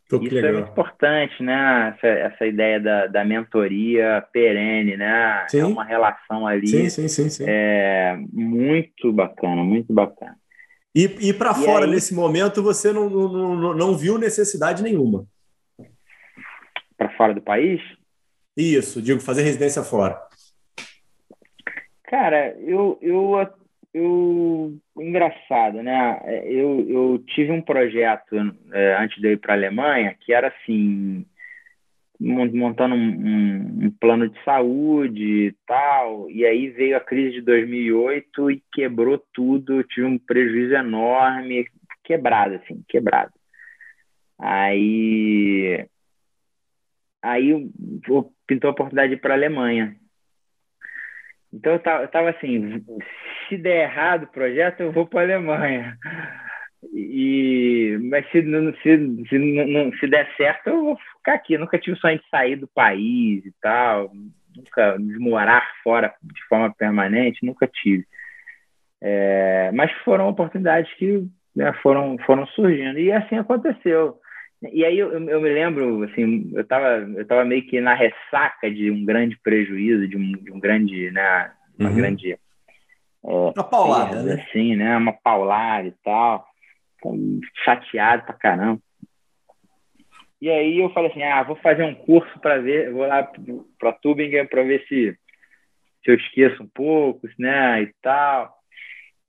Isso 0.05 0.37
é 0.37 0.41
legal. 0.41 0.49
é 0.49 0.53
muito 0.55 0.71
importante, 0.71 1.43
né? 1.43 1.95
Essa, 1.95 2.07
essa 2.07 2.45
ideia 2.45 2.79
da, 2.81 3.07
da 3.07 3.23
mentoria 3.23 4.25
perene, 4.33 4.97
né? 4.97 5.45
Sim. 5.47 5.59
É 5.59 5.65
uma 5.65 5.85
relação 5.85 6.45
ali. 6.45 6.67
Sim, 6.67 6.89
sim, 6.89 7.07
sim, 7.07 7.29
sim. 7.29 7.45
É 7.47 8.17
muito 8.33 9.13
bacana, 9.13 9.63
muito 9.63 9.93
bacana. 9.93 10.40
E, 10.93 11.29
e 11.29 11.33
para 11.33 11.53
fora, 11.53 11.85
aí, 11.85 11.91
nesse 11.91 12.13
momento, 12.13 12.61
você 12.61 12.91
não, 12.91 13.09
não, 13.09 13.73
não 13.73 13.97
viu 13.97 14.17
necessidade 14.17 14.83
nenhuma? 14.83 15.25
Para 16.97 17.09
fora 17.15 17.33
do 17.33 17.41
país? 17.41 17.81
Isso, 18.55 19.01
digo, 19.01 19.21
fazer 19.21 19.43
residência 19.43 19.83
fora. 19.83 20.21
Cara, 22.03 22.53
eu, 22.59 22.99
eu, 23.01 23.49
eu 23.93 24.77
engraçado, 24.97 25.81
né? 25.81 26.21
Eu, 26.45 26.85
eu 26.89 27.23
tive 27.25 27.51
um 27.51 27.61
projeto 27.61 28.35
é, 28.73 28.97
antes 29.01 29.21
de 29.21 29.27
eu 29.29 29.31
ir 29.31 29.37
para 29.37 29.53
a 29.53 29.55
Alemanha 29.55 30.15
que 30.19 30.33
era 30.33 30.49
assim 30.49 31.25
montando 32.21 32.93
um, 32.93 33.85
um, 33.85 33.91
plano 33.99 34.29
de 34.29 34.43
saúde 34.43 35.47
e 35.47 35.55
tal, 35.65 36.29
e 36.29 36.45
aí 36.45 36.69
veio 36.69 36.95
a 36.95 36.99
crise 36.99 37.33
de 37.33 37.41
2008 37.41 38.51
e 38.51 38.63
quebrou 38.71 39.17
tudo, 39.33 39.79
eu 39.79 39.83
tive 39.83 40.05
um 40.05 40.19
prejuízo 40.19 40.73
enorme, 40.73 41.65
quebrado, 42.03 42.55
assim, 42.55 42.83
quebrado. 42.87 43.31
Aí, 44.39 45.87
aí 47.23 47.69
pintou 48.47 48.69
a 48.69 48.71
oportunidade 48.71 49.17
para 49.17 49.33
a 49.33 49.37
Alemanha. 49.37 49.95
Então 51.53 51.73
eu 51.73 51.79
tava, 51.79 52.03
eu 52.03 52.07
tava 52.07 52.29
assim, 52.29 52.85
se 53.49 53.57
der 53.57 53.83
errado 53.83 54.23
o 54.23 54.31
projeto, 54.31 54.81
eu 54.81 54.91
vou 54.91 55.05
para 55.05 55.21
a 55.21 55.23
Alemanha. 55.23 55.97
E, 56.83 57.99
mas 58.09 58.25
se, 58.31 58.41
se, 58.81 59.27
se, 59.29 59.37
não, 59.37 59.93
se 59.93 60.07
der 60.07 60.27
certo, 60.35 60.67
eu 60.67 60.83
vou 60.83 60.97
ficar 61.17 61.35
aqui. 61.35 61.53
Eu 61.53 61.59
nunca 61.59 61.77
tive 61.77 61.97
sonho 61.97 62.17
de 62.17 62.27
sair 62.29 62.55
do 62.55 62.67
país 62.67 63.45
e 63.45 63.53
tal, 63.61 64.11
nunca 64.55 64.97
de 64.97 65.19
morar 65.19 65.63
fora 65.83 66.13
de 66.21 66.43
forma 66.45 66.73
permanente, 66.73 67.45
nunca 67.45 67.67
tive. 67.67 68.05
É, 68.99 69.71
mas 69.73 69.91
foram 70.03 70.27
oportunidades 70.27 70.91
que 70.95 71.27
né, 71.55 71.71
foram, 71.83 72.17
foram 72.25 72.47
surgindo 72.47 72.97
e 72.97 73.11
assim 73.11 73.37
aconteceu. 73.37 74.17
E 74.71 74.85
aí 74.85 74.97
eu, 74.97 75.11
eu, 75.11 75.41
me 75.41 75.49
lembro, 75.49 76.03
assim, 76.03 76.51
eu 76.53 76.61
estava 76.61 76.97
eu 77.15 77.25
tava 77.25 77.43
meio 77.43 77.65
que 77.65 77.81
na 77.81 77.95
ressaca 77.95 78.69
de 78.69 78.91
um 78.91 79.03
grande 79.05 79.35
prejuízo, 79.43 80.07
de 80.07 80.17
um, 80.17 80.31
de 80.33 80.51
um 80.51 80.59
grande, 80.59 81.09
né, 81.11 81.51
uma 81.79 81.89
uhum. 81.89 81.95
grande... 81.95 82.33
É, 82.33 82.37
uma 83.23 83.63
paulada, 83.63 84.21
né? 84.23 84.33
Assim, 84.33 84.75
né? 84.75 84.97
Uma 84.97 85.13
paulada 85.13 85.87
e 85.87 85.93
tal 86.03 86.50
chateado 87.63 88.23
pra 88.23 88.33
caramba. 88.33 88.81
E 90.41 90.49
aí 90.49 90.79
eu 90.79 90.89
falei 90.89 91.11
assim, 91.11 91.21
ah, 91.21 91.43
vou 91.43 91.55
fazer 91.57 91.83
um 91.83 91.93
curso 91.93 92.39
para 92.39 92.57
ver, 92.57 92.91
vou 92.91 93.05
lá 93.05 93.29
para 93.77 93.93
Tübingen 93.93 94.47
para 94.47 94.63
ver 94.63 94.83
se, 94.87 95.15
se 96.03 96.11
eu 96.11 96.15
esqueço 96.15 96.63
um 96.63 96.67
pouco, 96.67 97.27
né, 97.37 97.83
e 97.83 97.93
tal. 98.01 98.51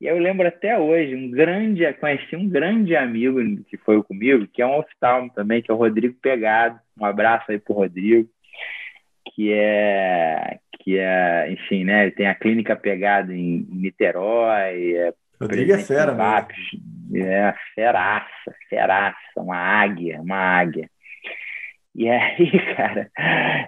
E 0.01 0.07
eu 0.07 0.19
lembro 0.19 0.49
até 0.49 0.79
hoje, 0.79 1.15
um 1.15 1.31
grande, 1.31 1.93
conheci 1.95 2.35
um 2.35 2.49
grande 2.49 2.97
amigo 2.97 3.39
que 3.65 3.77
foi 3.77 4.03
comigo, 4.03 4.49
que 4.49 4.63
é 4.63 4.67
um 4.67 4.79
oftalmo 4.79 5.31
também, 5.33 5.63
que 5.63 5.71
é 5.71 5.75
o 5.75 5.77
Rodrigo 5.77 6.17
Pegado. 6.21 6.81
Um 6.99 7.05
abraço 7.05 7.53
aí 7.53 7.59
pro 7.59 7.75
Rodrigo, 7.75 8.29
que 9.35 9.53
é 9.53 10.59
que 10.83 10.99
é, 10.99 11.53
enfim, 11.53 11.85
né? 11.85 12.03
Ele 12.03 12.11
tem 12.11 12.27
a 12.27 12.35
clínica 12.35 12.75
pegada 12.75 13.33
em 13.33 13.65
Niterói. 13.71 14.95
É 14.97 15.15
Rodrigo 15.41 15.73
é 15.73 15.79
fera, 15.79 16.13
Vapes, 16.13 16.59
É, 17.15 17.55
feraça, 17.75 18.55
feraça, 18.69 19.19
uma 19.37 19.57
águia, 19.57 20.21
uma 20.21 20.37
águia. 20.37 20.89
E 21.95 22.09
aí, 22.09 22.51
cara, 22.75 23.11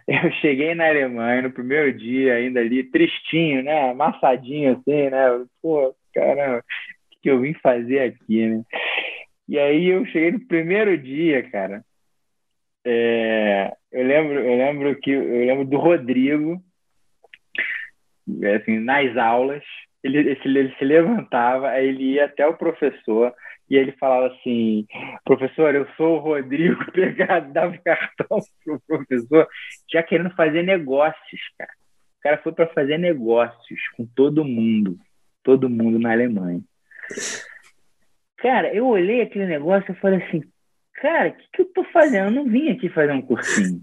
eu 0.08 0.30
cheguei 0.40 0.74
na 0.74 0.88
Alemanha 0.88 1.42
no 1.42 1.52
primeiro 1.52 1.92
dia, 1.92 2.34
ainda 2.34 2.60
ali, 2.60 2.82
tristinho, 2.84 3.62
né? 3.62 3.90
Amassadinho 3.90 4.72
assim, 4.72 5.10
né? 5.10 5.44
Pô, 5.60 5.94
caramba, 6.14 6.58
o 6.58 7.20
que 7.22 7.30
eu 7.30 7.40
vim 7.40 7.54
fazer 7.54 8.00
aqui, 8.00 8.46
né? 8.46 8.62
E 9.46 9.58
aí 9.58 9.86
eu 9.86 10.06
cheguei 10.06 10.32
no 10.32 10.46
primeiro 10.46 10.96
dia, 10.96 11.42
cara. 11.50 11.84
É, 12.86 13.72
eu 13.92 14.06
lembro, 14.06 14.38
eu 14.38 14.56
lembro 14.56 15.00
que 15.00 15.10
eu 15.10 15.46
lembro 15.46 15.64
do 15.66 15.76
Rodrigo, 15.76 16.62
assim, 18.56 18.78
nas 18.78 19.16
aulas, 19.16 19.62
ele, 20.04 20.18
ele, 20.18 20.58
ele 20.58 20.74
se 20.76 20.84
levantava, 20.84 21.70
aí 21.70 21.88
ele 21.88 22.12
ia 22.12 22.26
até 22.26 22.46
o 22.46 22.56
professor 22.56 23.34
e 23.70 23.76
ele 23.76 23.92
falava 23.92 24.26
assim: 24.26 24.86
professor, 25.24 25.74
eu 25.74 25.88
sou 25.96 26.16
o 26.16 26.20
Rodrigo, 26.20 26.84
pegado, 26.92 27.52
dava 27.52 27.76
cartão 27.78 28.38
pro 28.62 28.80
professor, 28.86 29.48
já 29.90 30.02
querendo 30.02 30.30
fazer 30.34 30.62
negócios, 30.62 31.40
cara. 31.58 31.72
O 32.18 32.22
cara 32.22 32.38
foi 32.38 32.52
para 32.52 32.66
fazer 32.68 32.98
negócios 32.98 33.80
com 33.96 34.06
todo 34.06 34.44
mundo, 34.44 34.98
todo 35.42 35.68
mundo 35.68 35.98
na 35.98 36.12
Alemanha. 36.12 36.60
Cara, 38.38 38.74
eu 38.74 38.86
olhei 38.86 39.22
aquele 39.22 39.46
negócio 39.46 39.90
e 39.90 40.00
falei 40.00 40.22
assim: 40.22 40.42
cara, 40.92 41.30
o 41.30 41.32
que, 41.34 41.48
que 41.50 41.62
eu 41.62 41.72
tô 41.72 41.84
fazendo? 41.84 42.26
Eu 42.26 42.30
não 42.30 42.44
vim 42.44 42.68
aqui 42.70 42.90
fazer 42.90 43.12
um 43.12 43.22
cursinho. 43.22 43.80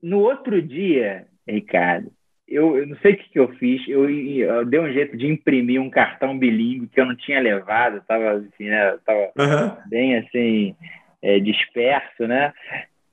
No 0.00 0.20
outro 0.20 0.62
dia, 0.62 1.26
Ricardo, 1.46 2.12
eu, 2.48 2.78
eu, 2.78 2.86
não 2.86 2.96
sei 2.98 3.14
o 3.14 3.16
que, 3.16 3.30
que 3.30 3.38
eu 3.38 3.48
fiz, 3.54 3.86
eu, 3.88 4.08
eu, 4.08 4.64
dei 4.64 4.78
um 4.78 4.92
jeito 4.92 5.16
de 5.16 5.26
imprimir 5.26 5.80
um 5.80 5.90
cartão 5.90 6.38
bilíngue 6.38 6.86
que 6.86 7.00
eu 7.00 7.04
não 7.04 7.16
tinha 7.16 7.40
levado, 7.40 7.98
estava 7.98 8.32
assim, 8.32 8.68
né, 8.68 8.92
uhum. 8.92 9.76
bem 9.88 10.16
assim, 10.18 10.76
é, 11.22 11.40
disperso, 11.40 12.26
né? 12.26 12.52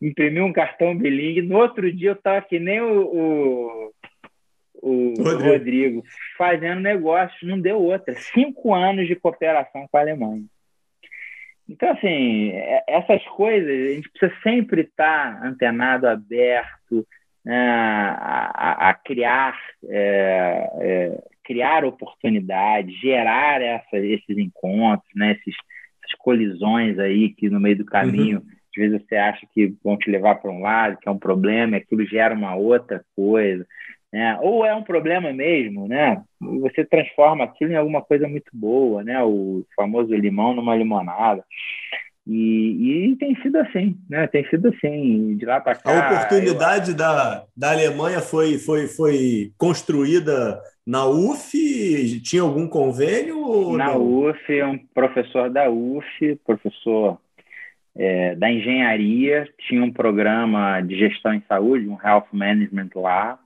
Imprimi 0.02 0.42
um 0.42 0.54
cartão 0.54 0.96
bilíngue, 0.96 1.42
no 1.42 1.58
outro 1.58 1.92
dia 1.92 2.10
eu 2.10 2.16
estava 2.16 2.42
que 2.42 2.60
nem 2.60 2.82
o, 2.82 3.02
o, 3.02 3.94
o 4.84 5.24
Rodrigo. 5.24 5.50
Rodrigo. 5.50 6.04
fazendo 6.38 6.82
negócio, 6.82 7.48
não 7.48 7.60
deu 7.60 7.82
outra. 7.82 8.14
Cinco 8.16 8.74
anos 8.74 9.08
de 9.08 9.16
cooperação 9.16 9.88
com 9.90 9.98
a 9.98 10.02
Alemanha. 10.02 10.44
Então, 11.68 11.90
assim, 11.92 12.52
é, 12.52 12.84
essas 12.88 13.24
coisas, 13.30 13.70
a 13.70 13.94
gente 13.96 14.10
precisa 14.10 14.42
sempre 14.44 14.82
estar 14.82 15.44
antenado, 15.44 16.08
aberto, 16.08 17.08
a, 17.52 18.90
a, 18.90 18.94
criar, 18.94 19.58
é, 19.90 20.70
é, 20.80 21.24
criar 21.44 21.84
oportunidades, 21.84 23.00
gerar 23.00 23.62
essa, 23.62 23.98
esses 23.98 24.38
encontros, 24.38 25.10
né, 25.16 25.34
esses, 25.34 25.56
essas 26.04 26.18
colisões 26.20 26.98
aí 27.00 27.30
que 27.30 27.50
no 27.50 27.60
meio 27.60 27.78
do 27.78 27.86
caminho, 27.86 28.40
uhum. 28.40 28.46
às 28.46 28.76
vezes 28.76 29.06
você 29.06 29.16
acha 29.16 29.46
que 29.54 29.76
vão 29.84 29.98
te 29.98 30.10
levar 30.10 30.36
para 30.36 30.52
um 30.52 30.62
lado, 30.62 30.98
que 31.02 31.10
é 31.10 31.12
um 31.12 31.20
problema, 31.20 31.76
e 31.76 31.80
aquilo 31.80 32.06
gera 32.06 32.34
uma 32.34 32.56
outra 32.56 33.04
coisa. 33.16 33.66
Né? 34.12 34.38
Ou 34.42 34.64
é 34.64 34.76
um 34.76 34.84
problema 34.84 35.34
mesmo, 35.34 35.88
né? 35.88 36.22
Você 36.40 36.86
transforma 36.86 37.46
aquilo 37.46 37.72
em 37.72 37.76
alguma 37.76 38.00
coisa 38.00 38.28
muito 38.28 38.52
boa, 38.54 39.04
né? 39.04 39.24
O 39.24 39.66
famoso 39.76 40.14
limão 40.14 40.54
numa 40.54 40.76
limonada. 40.76 41.44
E, 42.26 43.12
e, 43.12 43.16
tem 43.18 43.36
sido 43.42 43.58
assim, 43.58 43.98
né? 44.10 44.28
Tem 44.28 44.48
sido 44.50 44.70
assim, 44.70 45.36
de 45.36 45.46
lá 45.46 45.60
para 45.60 45.76
cá. 45.76 45.92
A 45.92 46.16
oportunidade 46.16 46.92
eu... 46.92 46.98
da, 46.98 47.44
da 47.56 47.72
Alemanha 47.72 48.22
foi, 48.22 48.58
foi, 48.58 48.88
foi 48.88 49.52
construída 49.58 50.62
na 50.88 51.06
UF? 51.06 51.52
Tinha 52.22 52.42
algum 52.42 52.68
convênio? 52.68 53.76
na 53.76 53.90
não? 53.90 54.02
UF, 54.02 54.64
um 54.64 54.78
professor 54.94 55.50
da 55.50 55.70
UF, 55.70 56.40
professor 56.46 57.20
é, 57.94 58.36
da 58.36 58.50
engenharia, 58.50 59.46
tinha 59.68 59.84
um 59.84 59.92
programa 59.92 60.80
de 60.80 60.98
gestão 60.98 61.34
em 61.34 61.44
saúde, 61.46 61.90
um 61.90 62.00
health 62.02 62.28
management 62.32 62.90
lá. 62.96 63.38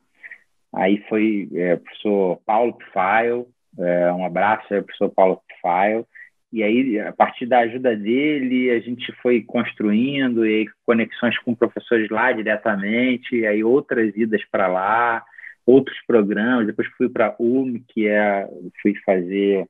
Aí 0.72 1.04
foi 1.10 1.50
é, 1.56 1.78
professor 1.78 2.40
Paulo 2.46 2.74
Pfeil, 2.74 3.48
é, 3.80 4.14
um 4.14 4.24
abraço 4.24 4.72
aí, 4.72 4.84
professor 4.84 5.10
Paulo 5.10 5.42
Pfeil 5.50 6.06
e 6.52 6.64
aí, 6.64 7.00
a 7.00 7.12
partir 7.12 7.46
da 7.46 7.60
ajuda 7.60 7.96
dele, 7.96 8.72
a 8.72 8.80
gente 8.80 9.12
foi 9.22 9.42
construindo 9.42 10.46
e 10.46 10.60
aí, 10.60 10.66
conexões 10.86 11.38
com 11.40 11.54
professores 11.54 12.10
lá 12.10 12.32
diretamente, 12.32 13.46
aí 13.46 13.64
outras 13.64 14.16
idas 14.16 14.42
para 14.50 14.68
lá, 14.68 15.24
outros 15.66 15.98
programas. 16.08 16.66
Depois 16.66 16.88
fui 16.98 17.10
para 17.10 17.28
a 17.28 17.36
UM, 17.38 17.84
que 17.90 18.08
é, 18.08 18.48
fui 18.82 18.94
fazer 19.06 19.68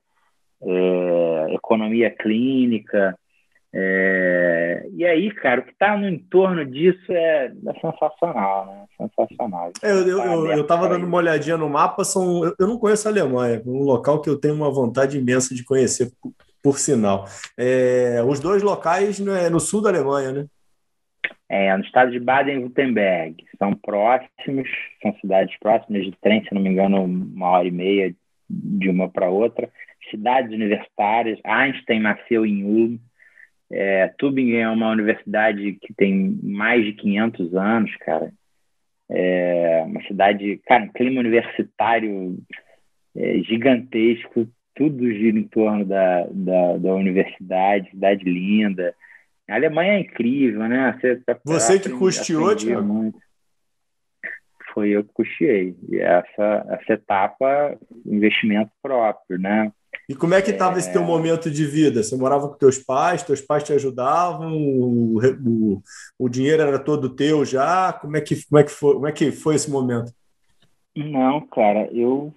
é, 0.62 1.54
economia 1.54 2.10
clínica. 2.10 3.18
É, 3.74 4.88
e 4.94 5.04
aí, 5.04 5.32
cara, 5.32 5.60
o 5.60 5.64
que 5.64 5.72
está 5.72 5.96
no 5.96 6.08
entorno 6.08 6.64
disso 6.64 7.12
é, 7.12 7.46
é 7.46 7.80
sensacional, 7.80 8.66
né? 8.66 8.84
Sensacional. 8.96 9.72
É, 9.82 9.90
eu 9.90 10.62
estava 10.62 10.82
tá 10.82 10.94
dando 10.94 11.06
uma 11.06 11.18
olhadinha 11.18 11.56
no 11.56 11.68
mapa, 11.68 12.04
são, 12.04 12.44
eu, 12.44 12.54
eu 12.58 12.66
não 12.68 12.78
conheço 12.78 13.08
a 13.08 13.10
Alemanha, 13.10 13.60
um 13.66 13.82
local 13.82 14.22
que 14.22 14.30
eu 14.30 14.38
tenho 14.38 14.54
uma 14.54 14.70
vontade 14.70 15.18
imensa 15.18 15.54
de 15.54 15.64
conhecer 15.64 16.10
por 16.62 16.78
sinal. 16.78 17.26
É, 17.56 18.22
os 18.26 18.40
dois 18.40 18.62
locais 18.62 19.20
é 19.20 19.50
no 19.50 19.60
sul 19.60 19.82
da 19.82 19.90
Alemanha, 19.90 20.32
né? 20.32 20.46
É, 21.48 21.74
no 21.76 21.82
estado 21.82 22.10
de 22.10 22.20
Baden-Württemberg. 22.20 23.44
São 23.58 23.74
próximos, 23.74 24.68
são 25.00 25.14
cidades 25.20 25.58
próximas 25.58 26.04
de 26.04 26.12
trem, 26.20 26.44
se 26.44 26.54
não 26.54 26.60
me 26.60 26.68
engano, 26.68 27.02
uma 27.02 27.48
hora 27.48 27.66
e 27.66 27.70
meia 27.70 28.14
de 28.48 28.88
uma 28.88 29.08
para 29.08 29.30
outra. 29.30 29.70
Cidades 30.10 30.52
universitárias. 30.52 31.38
Einstein 31.44 32.00
nasceu 32.00 32.44
em 32.44 32.64
Ulm. 32.64 32.98
É, 33.70 34.08
Tübingen 34.18 34.60
é 34.60 34.68
uma 34.68 34.90
universidade 34.90 35.72
que 35.80 35.92
tem 35.94 36.38
mais 36.42 36.84
de 36.84 36.92
500 36.92 37.54
anos, 37.54 37.96
cara. 37.96 38.32
É 39.10 39.82
uma 39.86 40.02
cidade, 40.02 40.60
cara, 40.66 40.84
um 40.84 40.92
clima 40.92 41.20
universitário 41.20 42.38
é, 43.16 43.38
gigantesco 43.38 44.46
tudo 44.78 45.12
gira 45.12 45.36
em 45.36 45.42
torno 45.42 45.84
da, 45.84 46.24
da, 46.30 46.76
da 46.76 46.94
universidade, 46.94 47.90
cidade 47.90 48.22
linda. 48.24 48.94
A 49.50 49.56
Alemanha 49.56 49.94
é 49.94 50.00
incrível, 50.00 50.60
né? 50.68 50.96
Você, 51.00 51.16
tá 51.16 51.36
Você 51.44 51.80
que 51.80 51.90
custeou, 51.90 52.54
Tiago? 52.54 53.12
Foi 54.72 54.90
eu 54.90 55.02
que 55.02 55.12
custeei. 55.12 55.74
E 55.88 55.98
essa, 55.98 56.64
essa 56.68 56.92
etapa, 56.92 57.76
investimento 58.06 58.70
próprio, 58.80 59.36
né? 59.36 59.72
E 60.08 60.14
como 60.14 60.34
é 60.34 60.40
que 60.40 60.52
estava 60.52 60.76
é... 60.76 60.78
esse 60.78 60.92
teu 60.92 61.02
momento 61.02 61.50
de 61.50 61.66
vida? 61.66 62.02
Você 62.02 62.16
morava 62.16 62.48
com 62.48 62.54
teus 62.54 62.78
pais, 62.78 63.24
teus 63.24 63.40
pais 63.40 63.64
te 63.64 63.72
ajudavam, 63.72 64.56
o, 64.56 65.18
o, 65.18 65.82
o 66.18 66.28
dinheiro 66.28 66.62
era 66.62 66.78
todo 66.78 67.16
teu 67.16 67.44
já? 67.44 67.92
Como 67.92 68.16
é 68.16 68.20
que, 68.20 68.46
como 68.46 68.60
é 68.60 68.64
que, 68.64 68.70
foi, 68.70 68.94
como 68.94 69.06
é 69.08 69.12
que 69.12 69.32
foi 69.32 69.56
esse 69.56 69.70
momento? 69.70 70.12
Não, 70.94 71.40
cara, 71.48 71.88
eu 71.92 72.32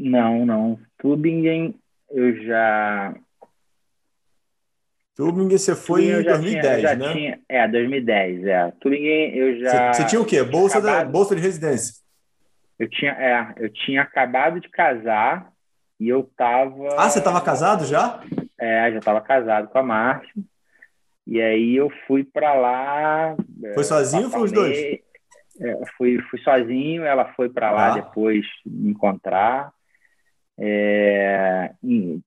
Não, 0.00 0.46
não. 0.46 0.78
Tübingen 0.98 1.74
eu 2.10 2.42
já. 2.44 3.14
Tübingen 5.14 5.58
você 5.58 5.76
foi 5.76 6.02
Tübingen 6.02 6.20
em 6.20 6.24
2010, 6.24 6.80
tinha, 6.80 6.96
né? 6.96 7.12
Tinha, 7.12 7.40
é, 7.48 7.68
2010, 7.68 8.44
é. 8.44 8.72
Tübingen 8.80 9.36
eu 9.36 9.60
já. 9.60 9.92
Você, 9.92 10.06
tinha 10.06 10.20
o 10.20 10.24
quê? 10.24 10.42
Bolsa, 10.42 10.78
acabado, 10.78 11.04
da, 11.04 11.10
bolsa 11.10 11.36
de 11.36 11.42
residência? 11.42 11.94
Eu 12.78 12.88
tinha, 12.88 13.12
é, 13.12 13.54
eu 13.58 13.70
tinha 13.70 14.02
acabado 14.02 14.58
de 14.58 14.68
casar 14.70 15.52
e 15.98 16.08
eu 16.08 16.22
tava. 16.36 16.88
Ah, 16.96 17.10
você 17.10 17.20
tava 17.20 17.40
casado 17.42 17.84
já? 17.84 18.20
É, 18.58 18.90
já 18.92 19.00
tava 19.00 19.20
casado 19.20 19.68
com 19.68 19.78
a 19.78 19.82
Márcia. 19.82 20.32
E 21.26 21.40
aí 21.40 21.76
eu 21.76 21.90
fui 22.06 22.24
para 22.24 22.54
lá. 22.54 23.36
Foi 23.74 23.84
sozinho 23.84 24.24
ou 24.24 24.30
foi 24.30 24.42
os 24.42 24.52
dois? 24.52 24.78
É, 25.60 25.78
fui, 25.96 26.18
fui 26.30 26.40
sozinho, 26.40 27.04
ela 27.04 27.34
foi 27.34 27.50
para 27.50 27.70
lá 27.70 27.88
ah. 27.88 27.94
depois 27.94 28.46
me 28.64 28.90
encontrar. 28.90 29.70
É, 30.62 31.70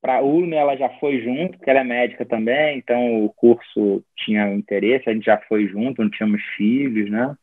para 0.02 0.16
a 0.16 0.22
URME 0.24 0.56
ela 0.56 0.76
já 0.76 0.90
foi 0.98 1.22
junto, 1.22 1.56
porque 1.56 1.70
ela 1.70 1.82
é 1.82 1.84
médica 1.84 2.26
também, 2.26 2.80
então 2.80 3.24
o 3.24 3.30
curso 3.30 4.04
tinha 4.18 4.52
interesse, 4.52 5.08
a 5.08 5.14
gente 5.14 5.26
já 5.26 5.38
foi 5.48 5.68
junto, 5.68 6.02
não 6.02 6.10
tínhamos 6.10 6.42
filhos, 6.58 7.12
né? 7.12 7.36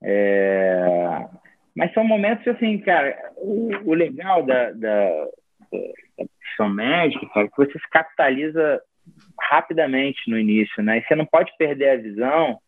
É, 0.00 1.26
mas 1.74 1.92
são 1.92 2.04
momentos 2.04 2.46
assim, 2.46 2.78
cara, 2.78 3.32
o, 3.36 3.70
o 3.84 3.94
legal 3.94 4.44
da, 4.44 4.70
da, 4.70 5.08
da, 5.72 6.24
profissão 6.38 6.68
médica 6.68 7.40
é 7.40 7.48
que 7.48 7.56
você 7.56 7.72
se 7.72 7.90
capitaliza 7.90 8.80
rapidamente 9.50 10.30
no 10.30 10.38
início, 10.38 10.84
né? 10.84 10.98
E 10.98 11.02
você 11.02 11.16
não 11.16 11.26
pode 11.26 11.50
perder 11.58 11.90
a 11.90 11.96
visão 11.96 12.58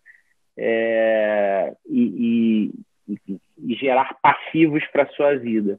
é, 0.59 1.72
e, 1.89 2.72
e, 3.09 3.41
e 3.59 3.74
gerar 3.76 4.16
passivos 4.20 4.84
para 4.89 5.07
sua 5.11 5.36
vida. 5.36 5.78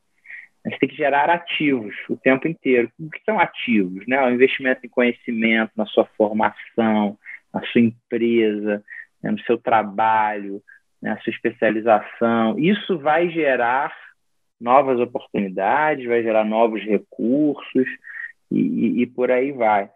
A 0.66 0.70
gente 0.70 0.80
tem 0.80 0.90
que 0.90 0.96
gerar 0.96 1.30
ativos 1.30 1.96
o 2.10 2.18
tempo 2.18 2.48
inteiro. 2.48 2.92
O 3.00 3.10
que 3.10 3.22
são 3.24 3.40
ativos? 3.40 4.06
Né? 4.08 4.22
O 4.26 4.32
investimento 4.32 4.86
em 4.86 4.90
conhecimento, 4.90 5.72
na 5.76 5.86
sua 5.86 6.06
formação, 6.18 7.18
na 7.54 7.62
sua 7.68 7.82
empresa, 7.82 8.84
né, 9.22 9.32
no 9.32 9.40
seu 9.42 9.58
trabalho, 9.58 10.62
na 11.02 11.12
né, 11.12 11.20
sua 11.24 11.32
especialização. 11.32 12.58
Isso 12.60 12.98
vai 13.00 13.30
gerar 13.30 13.94
novas 14.60 15.00
oportunidades, 15.00 16.06
vai 16.06 16.22
gerar 16.22 16.44
novos 16.44 16.82
recursos 16.84 17.88
e, 18.52 18.60
e, 18.60 19.02
e 19.02 19.08
por 19.08 19.32
aí 19.32 19.52
vai. 19.52 19.90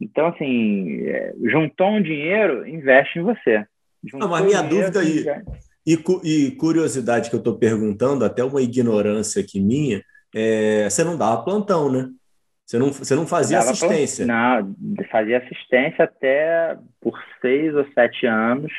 Então, 0.00 0.28
assim, 0.28 1.06
é, 1.06 1.34
juntou 1.44 1.88
um 1.88 2.02
dinheiro, 2.02 2.66
investe 2.66 3.18
em 3.18 3.22
você. 3.22 3.66
Juntou 4.04 4.28
Não, 4.28 4.28
mas 4.28 4.44
minha 4.44 4.62
dinheiro, 4.62 4.92
dúvida 4.92 5.00
aí, 5.00 5.42
e, 5.94 6.04
e, 6.24 6.50
curiosidade 6.52 7.30
que 7.30 7.36
eu 7.36 7.38
estou 7.38 7.56
perguntando, 7.56 8.24
até 8.24 8.44
uma 8.44 8.60
ignorância 8.60 9.40
aqui 9.40 9.60
minha, 9.60 10.02
é, 10.34 10.88
você 10.88 11.02
não 11.02 11.16
dava 11.16 11.42
plantão, 11.42 11.90
né? 11.90 12.08
Você 12.66 12.78
não, 12.78 12.92
você 12.92 13.14
não 13.14 13.26
fazia 13.26 13.58
Dava 13.58 13.70
assistência? 13.70 14.26
Não, 14.26 14.76
fazia 15.10 15.38
assistência 15.38 16.04
até 16.04 16.76
por 17.00 17.18
seis 17.40 17.74
ou 17.74 17.86
sete 17.94 18.26
anos 18.26 18.70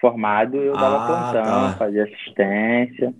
formado, 0.00 0.56
eu 0.56 0.72
dava 0.72 0.96
ah, 0.96 1.06
plantão, 1.06 1.44
tá. 1.44 1.76
fazia 1.78 2.04
assistência. 2.04 3.14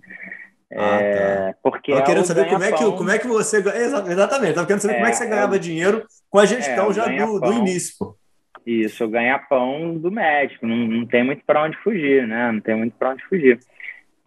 Ah, 0.71 1.01
é, 1.01 1.53
tá. 1.53 1.59
porque 1.63 1.91
eu 1.91 2.03
querendo 2.03 2.25
saber 2.25 2.49
como 2.49 2.63
é, 2.63 2.71
que, 2.71 2.83
como 2.83 3.09
é 3.09 3.17
que 3.17 3.27
você. 3.27 3.57
Exatamente, 3.57 4.49
estava 4.49 4.67
querendo 4.67 4.81
saber 4.81 4.93
é, 4.93 4.97
como 4.97 5.07
é 5.07 5.11
que 5.11 5.17
você 5.17 5.23
é 5.23 5.27
ganhava 5.27 5.55
é, 5.55 5.59
dinheiro 5.59 6.05
com 6.29 6.39
a 6.39 6.45
gestão 6.45 6.91
é, 6.91 6.93
já 6.93 7.07
do, 7.07 7.39
do, 7.39 7.53
início. 7.53 7.95
Pô. 7.97 8.17
Isso, 8.69 9.03
eu 9.03 9.09
ganhar 9.09 9.47
pão 9.47 9.97
do 9.97 10.11
médico, 10.11 10.67
não, 10.67 10.77
não 10.77 11.05
tem 11.05 11.23
muito 11.23 11.43
para 11.43 11.63
onde 11.63 11.77
fugir, 11.77 12.27
né? 12.27 12.51
Não 12.51 12.61
tem 12.61 12.75
muito 12.75 12.95
para 12.97 13.11
onde 13.11 13.23
fugir. 13.25 13.59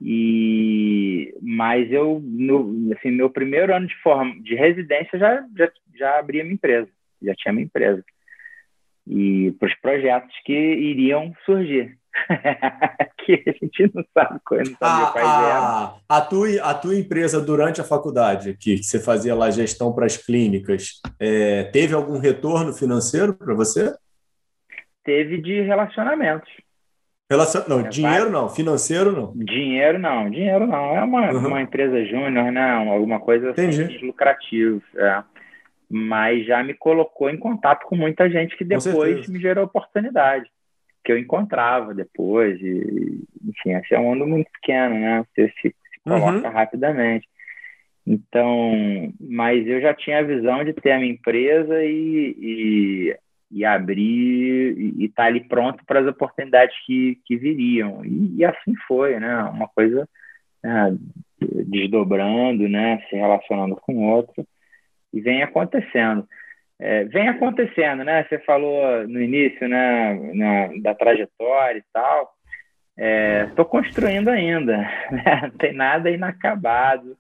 E 0.01 1.33
mas 1.41 1.93
eu 1.93 2.21
no 2.21 2.93
assim 2.93 3.13
meu 3.13 3.31
primeiro 3.31 3.73
ano 3.75 3.87
de 3.87 3.95
forma 4.03 4.35
de 4.43 4.57
residência 4.57 5.17
já 5.17 5.45
já, 5.57 5.71
já 5.95 6.19
abri 6.19 6.41
a 6.41 6.45
minha 6.45 6.55
empresa, 6.55 6.89
já 7.23 7.35
tinha 7.37 7.53
minha 7.53 7.67
empresa 7.67 8.05
e 9.07 9.53
para 9.59 9.69
os 9.69 9.75
projetos 9.81 10.35
que 10.45 10.53
iriam 10.53 11.33
surgir. 11.45 11.97
que 13.25 13.43
a 13.47 13.53
gente 13.53 13.91
não 13.95 14.05
sabe 14.13 14.39
quando 14.45 14.69
não 14.69 14.77
sabia 14.77 15.07
a, 15.07 15.13
quais 15.13 15.27
a, 15.27 15.97
a, 16.09 16.21
tua, 16.21 16.49
a 16.63 16.75
tua 16.75 16.95
empresa 16.95 17.41
durante 17.41 17.81
a 17.81 17.85
faculdade, 17.85 18.55
que 18.61 18.83
você 18.83 19.01
fazia 19.01 19.35
lá 19.35 19.51
gestão 19.51 19.95
para 19.95 20.05
as 20.05 20.19
clínicas, 20.19 21.01
é, 21.19 21.65
teve 21.65 21.95
algum 21.95 22.19
retorno 22.19 22.75
financeiro 22.75 23.33
para 23.33 23.55
você? 23.55 23.95
Teve 25.05 25.39
de 25.39 25.61
relacionamentos. 25.63 26.51
Relacion... 27.31 27.63
Não, 27.67 27.81
é, 27.81 27.89
dinheiro 27.89 28.31
não, 28.31 28.49
financeiro 28.49 29.13
não. 29.13 29.33
Dinheiro 29.35 29.99
não, 29.99 30.31
dinheiro 30.31 30.67
não. 30.67 30.97
É 30.97 31.03
uma, 31.03 31.33
uhum. 31.33 31.47
uma 31.49 31.63
empresa 31.63 32.05
júnior, 32.05 32.53
né? 32.53 32.71
Alguma 32.73 33.19
coisa 33.21 33.51
assim, 33.51 34.07
lucrativa. 34.07 34.83
É. 34.97 35.23
Mas 35.89 36.47
já 36.47 36.63
me 36.63 36.75
colocou 36.75 37.31
em 37.31 37.39
contato 37.39 37.87
com 37.87 37.97
muita 37.97 38.29
gente 38.31 38.57
que 38.57 38.65
depois 38.65 39.27
me 39.29 39.41
gerou 39.41 39.65
oportunidade. 39.65 40.51
Que 41.05 41.13
eu 41.13 41.19
encontrava 41.19 41.95
depois. 41.95 42.61
E, 42.61 43.25
enfim, 43.49 43.75
esse 43.77 43.95
é 43.95 43.99
um 43.99 44.05
mundo 44.05 44.27
muito 44.27 44.51
pequeno, 44.53 44.95
né? 44.95 45.25
Você 45.35 45.49
se, 45.61 45.69
se 45.69 46.01
coloca 46.05 46.47
uhum. 46.47 46.53
rapidamente. 46.53 47.27
Então, 48.07 48.73
mas 49.21 49.67
eu 49.67 49.81
já 49.81 49.95
tinha 49.95 50.19
a 50.19 50.23
visão 50.23 50.65
de 50.65 50.73
ter 50.73 50.93
a 50.93 50.99
minha 50.99 51.13
empresa 51.13 51.83
e, 51.83 52.37
e 52.39 53.17
e 53.53 53.65
abrir 53.65 54.75
e 54.99 55.05
estar 55.05 55.25
tá 55.25 55.29
ali 55.29 55.47
pronto 55.47 55.85
para 55.85 56.01
as 56.01 56.07
oportunidades 56.07 56.75
que, 56.87 57.19
que 57.27 57.37
viriam. 57.37 58.05
E, 58.05 58.39
e 58.39 58.45
assim 58.45 58.75
foi, 58.89 59.21
né? 59.21 59.43
Uma 59.45 59.69
coisa 59.69 60.09
né, 60.63 60.97
desdobrando, 61.39 62.69
né? 62.69 63.03
Se 63.09 63.17
relacionando 63.17 63.77
com 63.77 64.09
outra 64.09 64.45
e 65.13 65.21
vem 65.21 65.43
acontecendo. 65.43 66.27
É, 66.81 67.05
vem 67.05 67.29
acontecendo, 67.29 68.03
né? 68.03 68.25
Você 68.25 68.39
falou 68.41 69.07
no 69.07 69.21
início, 69.21 69.69
né? 69.69 70.15
Na, 70.35 70.69
da 70.81 70.95
trajetória 70.95 71.79
e 71.79 71.85
tal. 71.93 72.33
Estou 73.49 73.65
é, 73.65 73.69
construindo 73.69 74.29
ainda, 74.29 74.77
né? 75.11 75.41
não 75.43 75.51
tem 75.51 75.73
nada 75.73 76.11
inacabado. 76.11 77.17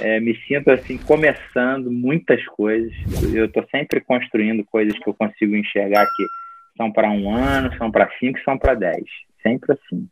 É, 0.00 0.20
me 0.20 0.36
sinto 0.46 0.70
assim 0.70 0.96
começando 0.98 1.90
muitas 1.90 2.44
coisas. 2.46 2.92
Eu 3.34 3.46
estou 3.46 3.66
sempre 3.70 4.00
construindo 4.00 4.64
coisas 4.64 4.96
que 4.98 5.08
eu 5.08 5.14
consigo 5.14 5.56
enxergar 5.56 6.06
que 6.14 6.24
são 6.76 6.92
para 6.92 7.10
um 7.10 7.34
ano, 7.34 7.76
são 7.76 7.90
para 7.90 8.10
cinco, 8.18 8.38
são 8.44 8.56
para 8.56 8.74
dez. 8.74 9.04
Sempre 9.42 9.72
assim, 9.72 10.08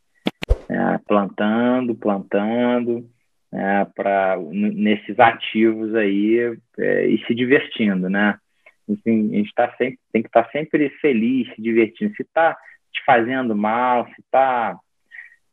é, 0.69 0.97
plantando, 1.07 1.95
plantando, 1.95 3.09
é, 3.53 3.85
para 3.95 4.37
nesses 4.51 5.17
ativos 5.19 5.95
aí 5.95 6.57
é, 6.77 7.07
e 7.07 7.25
se 7.25 7.33
divertindo, 7.33 8.09
né? 8.09 8.37
Assim, 8.89 9.33
a 9.33 9.37
gente 9.37 9.53
tá 9.53 9.73
sempre, 9.77 9.99
tem 10.11 10.21
que 10.21 10.29
estar 10.29 10.43
tá 10.43 10.51
sempre 10.51 10.89
feliz, 11.01 11.47
se 11.55 11.61
divertindo. 11.61 12.13
Se 12.15 12.23
está 12.23 12.55
te 12.93 13.03
fazendo 13.05 13.55
mal, 13.55 14.05
se 14.07 14.21
está 14.21 14.77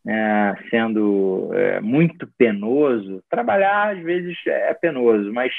é, 0.06 0.54
sendo 0.70 1.50
é, 1.54 1.80
muito 1.80 2.28
penoso, 2.36 3.22
trabalhar 3.28 3.96
às 3.96 4.02
vezes 4.02 4.36
é 4.46 4.74
penoso, 4.74 5.32
mas 5.32 5.52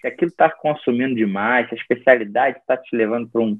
se 0.00 0.06
aquilo 0.06 0.30
está 0.30 0.48
consumindo 0.50 1.14
demais, 1.14 1.68
se 1.68 1.74
a 1.74 1.78
especialidade 1.78 2.58
está 2.58 2.76
te 2.76 2.96
levando 2.96 3.28
para 3.28 3.42
um, 3.42 3.58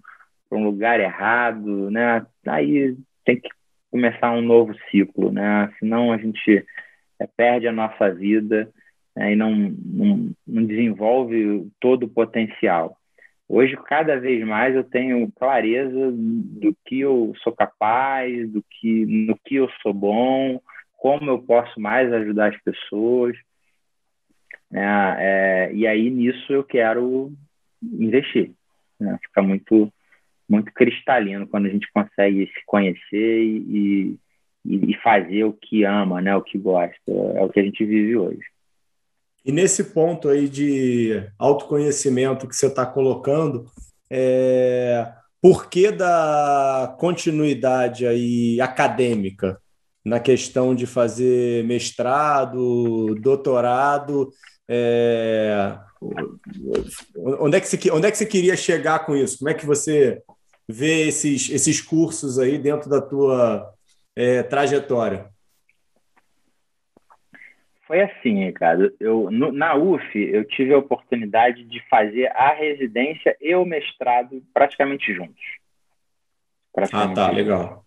um 0.51 0.65
lugar 0.65 0.99
errado, 0.99 1.91
né? 1.91 2.25
aí 2.47 2.97
tem 3.25 3.39
que 3.39 3.49
começar 3.91 4.33
um 4.33 4.41
novo 4.41 4.75
ciclo, 4.91 5.31
né? 5.31 5.71
senão 5.79 6.13
a 6.13 6.17
gente 6.17 6.65
é, 7.19 7.27
perde 7.37 7.69
a 7.69 7.73
nossa 7.73 8.11
vida 8.11 8.71
né? 9.15 9.33
e 9.33 9.37
não, 9.37 9.55
não, 9.55 10.31
não 10.47 10.65
desenvolve 10.65 11.69
todo 11.79 12.05
o 12.05 12.09
potencial. 12.09 12.97
Hoje, 13.53 13.77
cada 13.85 14.17
vez 14.17 14.47
mais, 14.47 14.77
eu 14.77 14.85
tenho 14.85 15.29
clareza 15.33 16.13
do 16.13 16.73
que 16.87 17.01
eu 17.01 17.35
sou 17.43 17.53
capaz, 17.53 18.49
do 18.49 18.63
que, 18.63 19.05
no 19.05 19.37
que 19.45 19.57
eu 19.57 19.69
sou 19.83 19.93
bom, 19.93 20.61
como 20.97 21.29
eu 21.29 21.43
posso 21.43 21.81
mais 21.81 22.13
ajudar 22.13 22.55
as 22.55 22.63
pessoas. 22.63 23.37
Né? 24.71 25.17
É, 25.19 25.73
e 25.75 25.85
aí, 25.85 26.09
nisso, 26.11 26.53
eu 26.53 26.63
quero 26.63 27.33
investir. 27.83 28.53
Né? 29.01 29.19
Fica 29.21 29.43
muito, 29.43 29.93
muito 30.49 30.73
cristalino 30.73 31.49
quando 31.49 31.67
a 31.67 31.71
gente 31.71 31.91
consegue 31.93 32.47
se 32.47 32.65
conhecer 32.67 33.43
e, 33.43 34.17
e, 34.65 34.93
e 34.93 34.97
fazer 35.03 35.43
o 35.43 35.53
que 35.53 35.83
ama, 35.83 36.21
né? 36.23 36.37
o 36.37 36.43
que 36.43 36.57
gosta. 36.57 37.11
É 37.35 37.43
o 37.43 37.49
que 37.49 37.59
a 37.59 37.65
gente 37.65 37.85
vive 37.85 38.17
hoje. 38.17 38.47
E 39.45 39.53
nesse 39.53 39.85
ponto 39.85 40.29
aí 40.29 40.49
de 40.49 41.27
autoconhecimento 41.39 42.47
que 42.47 42.55
você 42.55 42.67
está 42.67 42.85
colocando, 42.85 43.67
é, 44.11 45.13
por 45.41 45.71
que 45.71 45.91
da 45.91 46.95
continuidade 46.99 48.07
aí 48.07 48.61
acadêmica 48.61 49.59
na 50.05 50.21
questão 50.21 50.75
de 50.75 50.87
fazer 50.87 51.65
mestrado, 51.65 53.15
doutorado? 53.21 54.31
É, 54.69 55.79
onde, 57.41 57.57
é 57.57 57.61
que 57.61 57.69
você, 57.69 57.91
onde 57.91 58.07
é 58.07 58.11
que 58.11 58.19
você 58.19 58.27
queria 58.27 58.57
chegar 58.57 59.07
com 59.07 59.17
isso? 59.17 59.39
Como 59.39 59.51
é 59.51 59.55
que 59.55 59.67
você 59.67 60.23
vê 60.69 61.09
esses, 61.09 61.49
esses 61.51 61.81
cursos 61.81 62.39
aí 62.39 62.59
dentro 62.59 62.91
da 62.91 63.01
tua 63.01 63.73
é, 64.15 64.43
trajetória? 64.43 65.31
Foi 67.91 68.03
assim, 68.03 68.45
Ricardo. 68.45 68.95
Eu, 69.01 69.33
no, 69.33 69.51
na 69.51 69.75
UF, 69.75 70.17
eu 70.17 70.45
tive 70.45 70.73
a 70.73 70.79
oportunidade 70.79 71.65
de 71.65 71.83
fazer 71.89 72.31
a 72.37 72.55
residência 72.55 73.37
e 73.41 73.53
o 73.53 73.65
mestrado 73.65 74.41
praticamente 74.55 75.13
juntos. 75.13 75.43
Praticamente 76.73 77.11
ah, 77.11 77.15
tá, 77.17 77.23
juntos. 77.23 77.37
legal. 77.37 77.85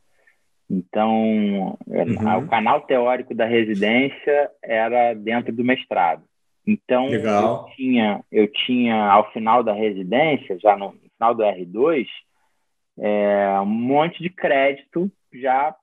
Então, 0.69 1.77
uhum. 1.87 2.37
o 2.37 2.47
canal 2.49 2.81
teórico 2.81 3.33
da 3.33 3.45
residência 3.45 4.51
era 4.61 5.13
dentro 5.13 5.53
do 5.53 5.63
mestrado. 5.63 6.25
Então, 6.67 7.07
legal. 7.07 7.69
eu 7.69 7.75
tinha, 7.77 8.25
eu 8.29 8.47
tinha, 8.51 9.05
ao 9.05 9.31
final 9.31 9.63
da 9.63 9.71
residência, 9.71 10.59
já 10.59 10.75
no 10.75 10.91
final 11.13 11.33
do 11.33 11.43
R2, 11.43 12.05
é, 12.99 13.57
um 13.61 13.65
monte 13.65 14.21
de 14.21 14.29
crédito 14.29 15.09
já 15.33 15.73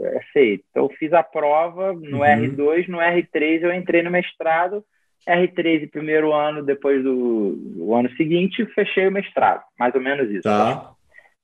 é 0.00 0.20
feito. 0.32 0.64
Então, 0.70 0.84
eu 0.84 0.90
fiz 0.90 1.12
a 1.12 1.22
prova 1.22 1.92
no 1.92 2.18
uhum. 2.18 2.24
R2, 2.24 2.88
no 2.88 2.98
R3 2.98 3.62
eu 3.62 3.72
entrei 3.72 4.02
no 4.02 4.10
mestrado, 4.10 4.84
R3 5.26 5.90
primeiro 5.90 6.32
ano, 6.32 6.62
depois 6.62 7.02
do, 7.02 7.92
ano 7.94 8.10
seguinte, 8.16 8.64
fechei 8.74 9.08
o 9.08 9.12
mestrado, 9.12 9.62
mais 9.78 9.94
ou 9.94 10.00
menos 10.00 10.30
isso. 10.30 10.42
Tá. 10.42 10.92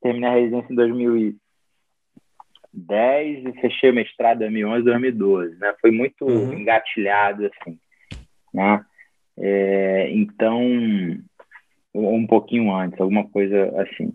Terminei 0.00 0.28
a 0.28 0.34
residência 0.34 0.72
em 0.72 0.76
2010 0.76 3.46
e 3.46 3.52
fechei 3.60 3.90
o 3.90 3.94
mestrado 3.94 4.36
em 4.36 4.50
2011, 4.50 4.84
2012, 4.84 5.58
né? 5.58 5.74
Foi 5.80 5.90
muito 5.90 6.24
uhum. 6.24 6.54
engatilhado, 6.54 7.46
assim, 7.46 7.76
né? 8.52 8.84
É, 9.36 10.10
então, 10.12 10.62
um 11.94 12.26
pouquinho 12.26 12.72
antes, 12.72 13.00
alguma 13.00 13.28
coisa 13.28 13.82
assim. 13.82 14.12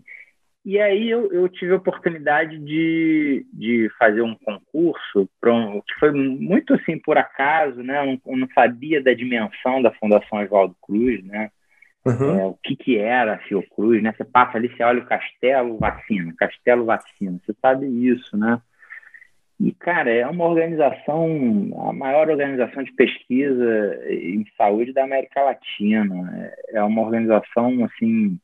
E 0.70 0.80
aí 0.80 1.10
eu, 1.10 1.32
eu 1.32 1.48
tive 1.48 1.72
a 1.72 1.78
oportunidade 1.78 2.56
de, 2.56 3.44
de 3.52 3.90
fazer 3.98 4.22
um 4.22 4.36
concurso 4.36 5.28
um, 5.44 5.80
que 5.80 5.94
foi 5.98 6.12
muito 6.12 6.74
assim 6.74 6.96
por 6.96 7.18
acaso, 7.18 7.82
né? 7.82 7.98
Eu 7.98 8.20
não, 8.24 8.36
não 8.36 8.48
sabia 8.54 9.02
da 9.02 9.12
dimensão 9.12 9.82
da 9.82 9.90
Fundação 9.90 10.38
Oswaldo 10.38 10.76
Cruz, 10.80 11.24
né? 11.24 11.50
Uhum. 12.06 12.38
É, 12.38 12.44
o 12.46 12.56
que, 12.62 12.76
que 12.76 12.96
era 12.96 13.34
a 13.34 13.38
Fiocruz, 13.38 14.00
né? 14.00 14.14
Você 14.16 14.24
passa 14.24 14.58
ali, 14.58 14.68
você 14.68 14.84
olha 14.84 15.02
o 15.02 15.06
castelo, 15.06 15.76
vacina, 15.76 16.32
castelo, 16.38 16.84
vacina. 16.84 17.40
Você 17.44 17.52
sabe 17.60 17.86
isso, 17.86 18.36
né? 18.36 18.62
E, 19.58 19.72
cara, 19.72 20.08
é 20.08 20.24
uma 20.24 20.44
organização, 20.44 21.26
a 21.88 21.92
maior 21.92 22.30
organização 22.30 22.84
de 22.84 22.92
pesquisa 22.92 24.00
em 24.08 24.46
saúde 24.56 24.92
da 24.92 25.02
América 25.02 25.42
Latina. 25.42 26.54
É 26.68 26.80
uma 26.84 27.02
organização, 27.02 27.84
assim, 27.84 28.38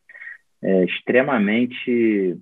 é, 0.62 0.84
extremamente 0.84 2.36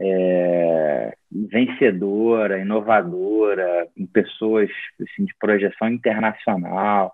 é, 0.00 1.14
vencedora, 1.30 2.60
inovadora, 2.60 3.88
com 3.96 4.06
pessoas 4.06 4.70
assim, 5.00 5.24
de 5.24 5.34
projeção 5.38 5.88
internacional. 5.88 7.12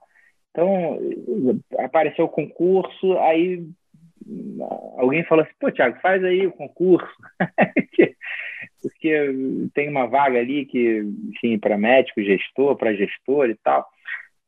Então, 0.50 0.98
apareceu 1.78 2.24
o 2.24 2.30
concurso, 2.30 3.18
aí 3.18 3.64
alguém 4.96 5.24
falou 5.24 5.44
assim, 5.44 5.54
pô, 5.60 5.70
Thiago, 5.70 6.00
faz 6.00 6.22
aí 6.24 6.46
o 6.46 6.52
concurso. 6.52 7.08
Porque 8.82 9.34
tem 9.74 9.88
uma 9.88 10.06
vaga 10.06 10.38
ali 10.38 10.64
que, 10.64 11.02
enfim, 11.30 11.58
para 11.58 11.76
médico, 11.76 12.22
gestor, 12.22 12.76
para 12.76 12.94
gestor 12.94 13.50
e 13.50 13.54
tal. 13.56 13.86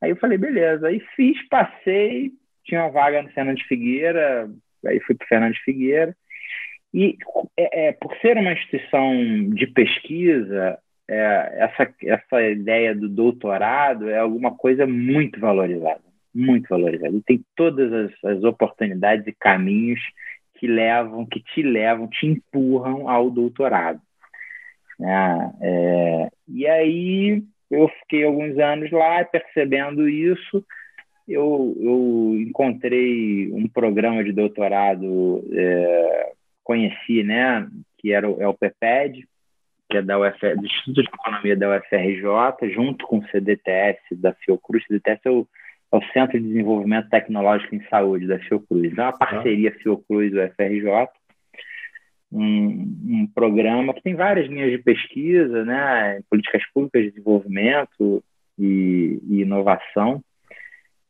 Aí 0.00 0.10
eu 0.10 0.16
falei, 0.16 0.38
beleza. 0.38 0.88
Aí 0.88 1.00
fiz, 1.14 1.36
passei, 1.48 2.30
tinha 2.64 2.82
uma 2.82 2.90
vaga 2.90 3.22
no 3.22 3.30
Fernando 3.30 3.60
Figueira, 3.66 4.48
aí 4.86 5.00
fui 5.00 5.14
para 5.14 5.26
Fernando 5.26 5.56
Figueira. 5.64 6.14
E 6.92 7.16
é, 7.56 7.88
é, 7.88 7.92
por 7.92 8.14
ser 8.18 8.36
uma 8.36 8.52
instituição 8.52 9.14
de 9.50 9.66
pesquisa, 9.68 10.78
é, 11.08 11.52
essa, 11.58 11.94
essa 12.04 12.42
ideia 12.42 12.94
do 12.94 13.08
doutorado 13.08 14.08
é 14.08 14.18
alguma 14.18 14.56
coisa 14.56 14.86
muito 14.86 15.38
valorizada, 15.40 16.02
muito 16.34 16.68
valorizada. 16.68 17.16
E 17.16 17.22
tem 17.22 17.44
todas 17.56 17.92
as, 17.92 18.24
as 18.24 18.44
oportunidades 18.44 19.26
e 19.26 19.32
caminhos 19.32 20.00
que 20.56 20.66
levam, 20.66 21.24
que 21.26 21.40
te 21.40 21.62
levam, 21.62 22.08
te 22.08 22.26
empurram 22.26 23.08
ao 23.08 23.30
doutorado. 23.30 24.00
Né? 24.98 25.52
É, 25.62 26.28
e 26.46 26.66
aí 26.66 27.42
eu 27.70 27.88
fiquei 28.00 28.24
alguns 28.24 28.58
anos 28.58 28.90
lá 28.90 29.24
percebendo 29.24 30.08
isso. 30.08 30.64
Eu, 31.30 31.76
eu 31.80 32.36
encontrei 32.40 33.52
um 33.52 33.68
programa 33.68 34.24
de 34.24 34.32
doutorado 34.32 35.44
é, 35.52 36.32
conheci, 36.64 37.22
né, 37.22 37.68
que 37.98 38.12
era 38.12 38.28
o, 38.28 38.40
é 38.40 38.46
o 38.46 38.54
PEPED, 38.54 39.26
que 39.90 39.96
é 39.96 40.02
da 40.02 40.18
UFR, 40.18 40.56
do 40.56 40.66
Instituto 40.66 41.02
de 41.02 41.08
Economia 41.08 41.56
da 41.56 41.76
UFRJ, 41.76 42.72
junto 42.72 43.06
com 43.06 43.18
o 43.18 43.26
CDTS 43.28 44.14
da 44.14 44.32
Fiocruz. 44.32 44.84
O 44.84 44.86
CDTS 44.86 45.20
é 45.24 45.30
o, 45.30 45.46
é 45.92 45.96
o 45.96 46.02
Centro 46.12 46.38
de 46.38 46.46
Desenvolvimento 46.46 47.10
Tecnológico 47.10 47.74
em 47.74 47.84
Saúde 47.88 48.26
da 48.26 48.38
Fiocruz. 48.38 48.96
É 48.96 49.02
uma 49.02 49.12
parceria 49.12 49.72
Fiocruz-UFRJ, 49.72 51.08
um, 52.32 52.42
um 53.08 53.26
programa 53.34 53.92
que 53.92 54.02
tem 54.02 54.14
várias 54.14 54.48
linhas 54.48 54.70
de 54.70 54.78
pesquisa, 54.78 55.64
né, 55.64 56.20
políticas 56.30 56.62
públicas 56.72 57.02
de 57.02 57.10
desenvolvimento 57.10 58.22
e, 58.56 59.20
e 59.28 59.40
inovação. 59.40 60.22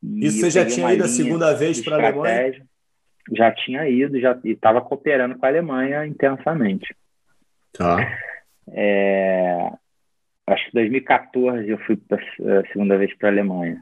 E 0.03 0.27
Isso 0.27 0.41
você 0.41 0.51
já 0.51 0.67
tinha 0.67 0.93
ido 0.93 1.05
a 1.05 1.09
segunda 1.09 1.55
vez 1.55 1.83
para 1.83 1.97
a 1.97 2.09
Alemanha? 2.09 2.71
já 3.33 3.53
tinha 3.53 3.89
ido, 3.89 4.19
já 4.21 4.39
estava 4.45 4.81
cooperando 4.81 5.39
com 5.39 5.47
a 5.47 5.49
Alemanha 5.49 6.07
intensamente. 6.07 6.95
Tá. 7.73 7.99
É, 8.69 9.71
acho 10.47 10.67
que 10.67 10.73
2014 10.73 11.69
eu 11.69 11.79
fui 11.79 11.99
a 12.11 12.73
segunda 12.73 12.97
vez 12.97 13.17
para 13.17 13.29
a 13.29 13.33
Alemanha. 13.33 13.81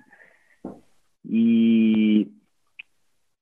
E, 1.24 2.28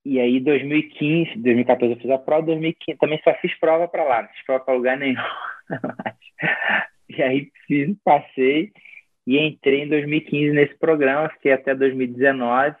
e 0.05 0.19
aí 0.19 0.39
2015, 0.39 1.37
2014 1.37 1.93
eu 1.93 1.99
fiz 1.99 2.11
a 2.11 2.17
prova, 2.17 2.47
2015 2.47 2.99
também 2.99 3.19
só 3.23 3.33
fiz 3.35 3.53
prova 3.59 3.87
para 3.87 4.03
lá, 4.03 4.21
não 4.21 4.29
fiz 4.29 4.45
prova 4.45 4.63
para 4.63 4.73
lugar 4.73 4.97
nenhum. 4.97 5.21
e 7.09 7.21
aí 7.21 7.51
fiz, 7.65 7.95
passei 8.03 8.71
e 9.27 9.37
entrei 9.37 9.83
em 9.83 9.89
2015 9.89 10.51
nesse 10.53 10.75
programa, 10.79 11.29
fiquei 11.29 11.51
até 11.51 11.75
2019 11.75 12.75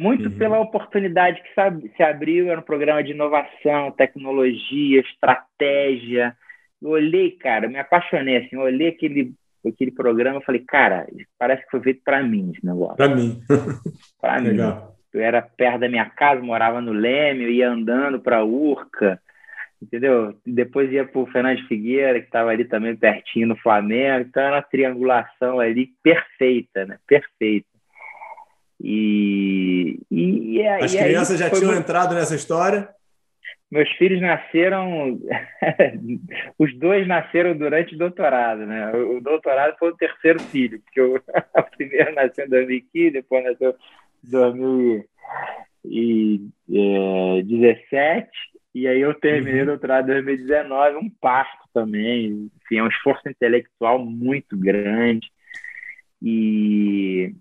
muito 0.00 0.30
uhum. 0.30 0.38
pela 0.38 0.58
oportunidade 0.58 1.42
que 1.42 1.90
se 1.94 2.02
abriu, 2.02 2.48
era 2.50 2.58
um 2.58 2.64
programa 2.64 3.04
de 3.04 3.10
inovação, 3.10 3.90
tecnologia, 3.90 5.00
estratégia. 5.00 6.34
Eu 6.80 6.88
olhei, 6.88 7.32
cara, 7.32 7.68
me 7.68 7.78
apaixonei, 7.78 8.38
assim, 8.38 8.56
eu 8.56 8.62
olhei 8.62 8.88
aquele, 8.88 9.34
aquele 9.66 9.90
programa 9.90 10.40
e 10.40 10.44
falei, 10.44 10.64
cara, 10.66 11.06
parece 11.38 11.62
que 11.64 11.70
foi 11.70 11.82
feito 11.82 12.00
para 12.02 12.22
mim 12.22 12.50
esse 12.56 12.64
negócio. 12.64 12.96
Para 12.96 13.14
mim. 13.14 13.42
para 14.18 14.40
mim. 14.40 14.56
Eu 15.12 15.20
era 15.20 15.42
perto 15.42 15.80
da 15.80 15.88
minha 15.88 16.08
casa, 16.08 16.40
morava 16.40 16.80
no 16.80 16.92
Leme, 16.92 17.44
eu 17.44 17.50
ia 17.50 17.68
andando 17.68 18.20
para 18.20 18.42
Urca, 18.42 19.20
entendeu? 19.82 20.34
Depois 20.46 20.92
ia 20.92 21.06
para 21.06 21.20
o 21.20 21.26
Fernandes 21.26 21.66
Figueira, 21.66 22.20
que 22.20 22.26
estava 22.26 22.50
ali 22.50 22.64
também 22.64 22.96
pertinho 22.96 23.48
no 23.48 23.56
Flamengo, 23.56 24.26
então 24.28 24.42
era 24.42 24.56
uma 24.56 24.62
triangulação 24.62 25.58
ali 25.58 25.90
perfeita, 26.02 26.86
né? 26.86 26.98
Perfeita. 27.06 27.66
E, 28.82 30.00
e, 30.10 30.56
e 30.56 30.66
As 30.66 30.94
crianças 30.94 31.38
já 31.38 31.50
tinham 31.50 31.66
muito... 31.66 31.80
entrado 31.80 32.14
nessa 32.14 32.34
história? 32.34 32.88
Meus 33.70 33.90
filhos 33.90 34.20
nasceram, 34.20 35.20
os 36.58 36.76
dois 36.76 37.06
nasceram 37.06 37.56
durante 37.56 37.94
o 37.94 37.98
doutorado, 37.98 38.66
né? 38.66 38.90
O 38.92 39.20
doutorado 39.20 39.76
foi 39.78 39.90
o 39.90 39.96
terceiro 39.96 40.40
filho, 40.40 40.80
porque 40.80 41.00
o, 41.06 41.22
primeiro 41.76 42.12
nasceu 42.14 42.46
em 42.46 42.48
2015, 42.48 43.10
depois 43.12 43.44
nasceu 43.44 43.76
em 44.24 45.04
2017, 45.84 48.28
e 48.74 48.86
aí 48.86 49.00
eu 49.00 49.14
terminei 49.14 49.60
uhum. 49.60 49.64
o 49.64 49.66
doutorado 49.66 50.10
em 50.10 50.14
2019, 50.14 50.96
um 50.96 51.10
parto 51.10 51.68
também, 51.74 52.50
enfim, 52.62 52.78
é 52.78 52.82
um 52.82 52.88
esforço 52.88 53.28
intelectual 53.28 53.98
muito 53.98 54.56
grande. 54.56 55.30
E 56.22 57.34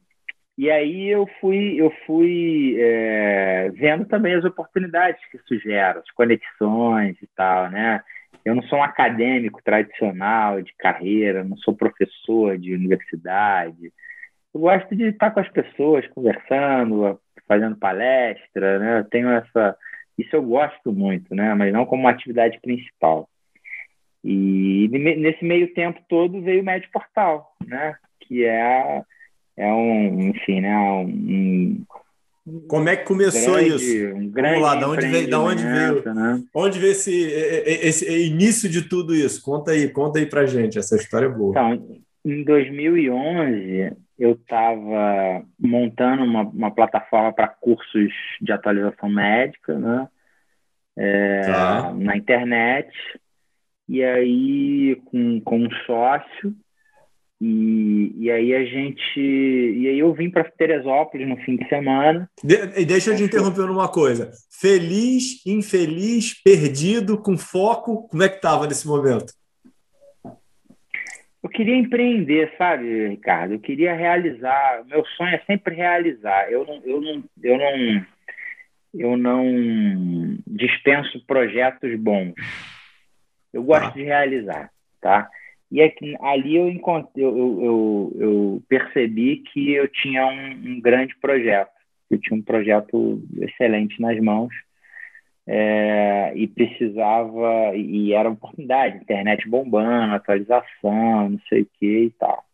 e 0.60 0.70
aí 0.70 1.08
eu 1.08 1.26
fui, 1.40 1.80
eu 1.80 1.90
fui 2.06 2.76
é, 2.78 3.72
vendo 3.76 4.06
também 4.06 4.34
as 4.34 4.44
oportunidades 4.44 5.22
que 5.32 5.38
isso 5.38 5.58
gera, 5.64 6.00
as 6.00 6.12
conexões 6.12 7.16
e 7.22 7.28
tal, 7.34 7.70
né? 7.70 8.04
Eu 8.44 8.56
não 8.56 8.64
sou 8.64 8.80
um 8.80 8.84
acadêmico 8.84 9.62
tradicional 9.64 10.62
de 10.62 10.74
carreira, 10.78 11.46
não 11.46 11.56
sou 11.56 11.74
professor 11.74 12.58
de 12.58 12.74
universidade. 12.74 13.94
Eu 14.54 14.60
gosto 14.60 14.94
de 14.98 15.06
estar 15.06 15.32
com 15.32 15.40
as 15.40 15.48
pessoas, 15.48 16.06
conversando, 16.10 17.18
fazendo 17.48 17.78
palestra, 17.78 18.80
né? 18.80 19.00
Eu 19.00 19.06
tenho 19.06 19.30
essa, 19.30 19.78
isso 20.20 20.36
eu 20.36 20.44
gosto 20.44 20.92
muito, 20.92 21.34
né? 21.34 21.54
Mas 21.54 21.74
não 21.74 21.86
como 21.86 22.04
uma 22.04 22.12
atividade 22.12 22.60
principal. 22.62 23.28
E 24.24 24.90
nesse 24.92 25.46
meio 25.46 25.74
tempo 25.74 26.00
todo 26.10 26.42
veio 26.42 26.62
o 26.62 26.66
Médio 26.66 26.90
Portal, 26.92 27.56
né? 27.66 27.96
Que 28.20 28.44
é 28.46 29.02
é 29.58 29.74
um, 29.74 30.30
enfim, 30.30 30.62
né? 30.62 30.78
Um, 30.78 31.84
como 32.68 32.90
é 32.90 32.96
que 32.96 33.06
começou 33.06 33.56
grande, 33.56 33.76
isso? 33.76 34.16
Um 34.16 34.32
Vamos 34.32 34.62
lá, 34.62 34.76
da 34.76 34.90
onde 34.90 35.08
veio, 35.08 35.30
da 35.30 35.40
onde 35.40 35.64
veio, 35.64 36.14
né? 36.14 36.44
onde 36.54 36.80
veio 36.80 36.92
esse, 36.92 37.14
esse 37.14 38.28
início 38.28 38.70
de 38.70 38.84
tudo 38.84 39.14
isso? 39.14 39.42
Conta 39.44 39.72
aí, 39.72 39.90
conta 39.90 40.18
aí 40.18 40.26
pra 40.26 40.46
gente, 40.46 40.80
essa 40.80 40.96
história 40.96 41.28
é 41.28 41.30
boa. 41.30 41.52
Então, 41.52 42.00
em 42.26 42.44
2011, 42.44 43.94
eu 44.20 44.34
estava 44.34 45.46
montando 45.58 46.24
uma, 46.24 46.42
uma 46.42 46.72
plataforma 46.72 47.32
para 47.32 47.48
cursos 47.48 48.12
de 48.42 48.52
atualização 48.52 49.10
médica, 49.10 49.80
né? 49.80 50.08
É, 50.98 51.42
tá. 51.42 51.94
Na 51.94 52.18
internet. 52.18 52.92
E 53.88 54.04
aí, 54.04 55.02
com, 55.06 55.40
com 55.42 55.60
um 55.60 55.72
sócio, 55.86 56.54
e, 57.42 58.14
e 58.18 58.30
aí 58.30 58.54
a 58.54 58.66
gente. 58.66 59.18
E 59.18 59.88
aí 59.88 59.98
eu 59.98 60.14
vim 60.14 60.30
para 60.30 60.44
Teresópolis 60.44 61.28
no 61.28 61.38
fim 61.38 61.56
de 61.56 61.68
semana. 61.70 62.30
De, 62.44 62.86
deixa 62.86 63.12
eu 63.12 63.16
te 63.16 63.24
interromper 63.24 63.66
numa 63.66 63.88
coisa. 63.88 64.32
Feliz, 64.52 65.46
infeliz, 65.46 66.42
perdido, 66.44 67.22
com 67.22 67.38
foco, 67.38 68.10
como 68.10 68.24
é 68.24 68.28
que 68.28 68.36
estava 68.36 68.68
nesse 68.68 68.86
momento? 68.86 69.34
Eu 71.42 71.50
queria 71.50 71.76
empreender, 71.76 72.54
sabe, 72.58 73.08
Ricardo? 73.08 73.54
Eu 73.54 73.60
queria 73.60 73.96
realizar. 73.96 74.84
Meu 74.86 75.06
sonho 75.06 75.36
é 75.36 75.40
sempre 75.48 75.74
realizar. 75.74 76.52
Eu 76.52 76.66
não, 76.66 76.82
eu 76.84 77.02
não, 77.02 77.24
eu 77.42 77.58
não, 77.58 78.06
eu 78.94 79.18
não 79.18 80.38
dispenso 80.46 81.26
projetos 81.26 81.98
bons. 81.98 82.34
Eu 83.54 83.64
gosto 83.64 83.88
ah. 83.88 83.92
de 83.92 84.04
realizar, 84.04 84.70
tá? 85.02 85.30
E 85.72 85.82
é 85.82 85.94
ali 86.22 86.56
eu, 86.56 86.68
encontrei, 86.68 87.24
eu, 87.24 87.38
eu, 87.38 88.18
eu, 88.20 88.64
percebi 88.68 89.38
que 89.38 89.72
eu 89.72 89.88
tinha 89.88 90.26
um, 90.26 90.52
um, 90.52 90.82
grande 90.82 91.16
projeto. 91.22 91.72
Eu 92.10 92.20
tinha 92.20 92.38
um 92.38 92.42
projeto 92.42 93.22
excelente 93.40 94.02
nas 94.02 94.20
mãos 94.20 94.54
é, 95.52 96.32
e 96.36 96.46
precisava, 96.48 97.76
e 97.76 98.14
era 98.14 98.30
oportunidade, 98.30 98.98
internet 98.98 99.50
bombando, 99.50 100.14
atualização, 100.14 101.30
não 101.30 101.40
sei 101.50 101.64
o 101.64 101.68
que 101.80 102.04
e 102.04 102.10
tal. 102.12 102.46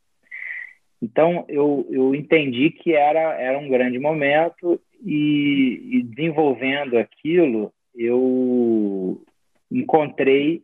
Então, 1.02 1.44
eu, 1.50 1.86
eu 1.90 2.16
entendi 2.16 2.70
que 2.70 2.94
era, 2.94 3.34
era 3.34 3.60
um 3.60 3.68
grande 3.68 4.00
momento 4.00 4.80
e, 5.06 5.82
e 5.92 6.04
desenvolvendo 6.04 6.98
aquilo, 6.98 7.74
eu 7.94 9.22
encontrei 9.70 10.62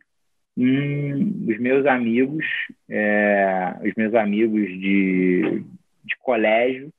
um, 0.56 1.50
os 1.50 1.58
meus 1.60 1.84
amigos, 1.84 2.46
é, 2.88 3.74
os 3.84 3.92
meus 3.94 4.14
amigos 4.14 4.68
de, 4.68 5.62
de 6.02 6.16
colégio, 6.22 6.90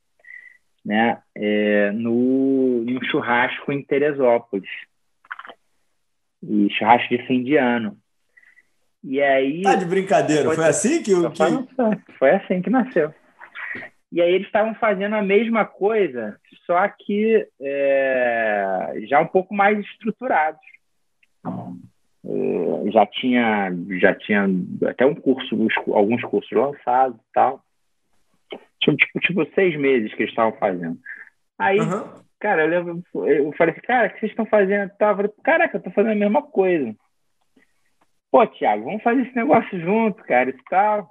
né, 0.86 1.18
é, 1.34 1.92
no, 1.92 2.84
em 2.88 2.98
um 2.98 3.04
churrasco 3.06 3.72
em 3.72 3.82
Teresópolis. 3.82 4.70
E 6.44 6.70
churrasco 6.72 7.10
de 7.10 7.26
fim 7.26 7.44
de 7.44 7.56
ano. 7.56 7.98
E 9.04 9.22
aí. 9.22 9.62
Tá 9.62 9.76
de 9.76 9.86
brincadeira, 9.86 10.46
foi, 10.46 10.56
foi 10.56 10.66
assim 10.66 11.02
que 11.02 11.14
o. 11.14 11.30
Que... 11.32 11.44
Foi 12.18 12.32
assim 12.32 12.62
que 12.62 12.70
nasceu. 12.70 13.14
E 14.12 14.22
aí 14.22 14.32
eles 14.32 14.46
estavam 14.46 14.76
fazendo 14.76 15.16
a 15.16 15.24
mesma 15.24 15.66
coisa, 15.66 16.38
só 16.68 16.88
que 16.88 17.48
é, 17.60 18.94
já 19.08 19.20
um 19.20 19.26
pouco 19.26 19.56
mais 19.56 19.80
estruturados. 19.80 20.62
É, 22.26 22.91
já 22.91 23.08
tinha 23.08 23.72
já 24.00 24.14
tinha 24.14 24.48
até 24.88 25.04
um 25.04 25.16
curso, 25.16 25.58
alguns 25.91 26.22
cursos 26.22 26.52
lançados 26.52 27.18
e 27.18 27.34
tal. 27.34 27.64
Tipo, 28.80 28.98
tipo, 28.98 29.20
tipo, 29.20 29.56
seis 29.56 29.76
meses 29.80 30.14
que 30.14 30.22
eles 30.22 30.32
estavam 30.32 30.54
fazendo. 30.60 31.00
Aí, 31.58 31.80
uhum. 31.80 32.04
Cara, 32.44 32.64
eu, 32.64 32.68
lembro, 32.68 33.04
eu 33.26 33.54
falei 33.54 33.74
assim, 33.74 33.88
cara, 33.88 34.08
o 34.08 34.10
que 34.12 34.20
vocês 34.20 34.32
estão 34.34 34.46
fazendo? 34.46 34.91
Eu 34.91 35.16
falei, 35.16 35.32
caraca, 35.41 35.78
eu 35.78 35.82
tô 35.82 35.89
fazendo 35.91 36.12
a 36.12 36.16
mesma 36.16 36.41
coisa. 36.41 36.94
Pô, 38.30 38.46
Thiago, 38.46 38.84
vamos 38.84 39.02
fazer 39.02 39.22
esse 39.22 39.36
negócio 39.36 39.80
junto, 39.80 40.22
cara, 40.26 40.50
e 40.50 40.64
tal. 40.70 41.10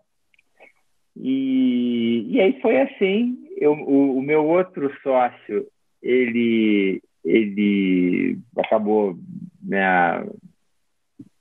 E, 1.16 2.26
e 2.28 2.38
aí 2.38 2.60
foi 2.60 2.82
assim. 2.82 3.48
Eu, 3.56 3.72
o, 3.72 4.18
o 4.18 4.22
meu 4.22 4.44
outro 4.44 4.92
sócio, 5.02 5.66
ele, 6.02 7.02
ele 7.24 8.38
acabou 8.58 9.16
né, 9.62 10.26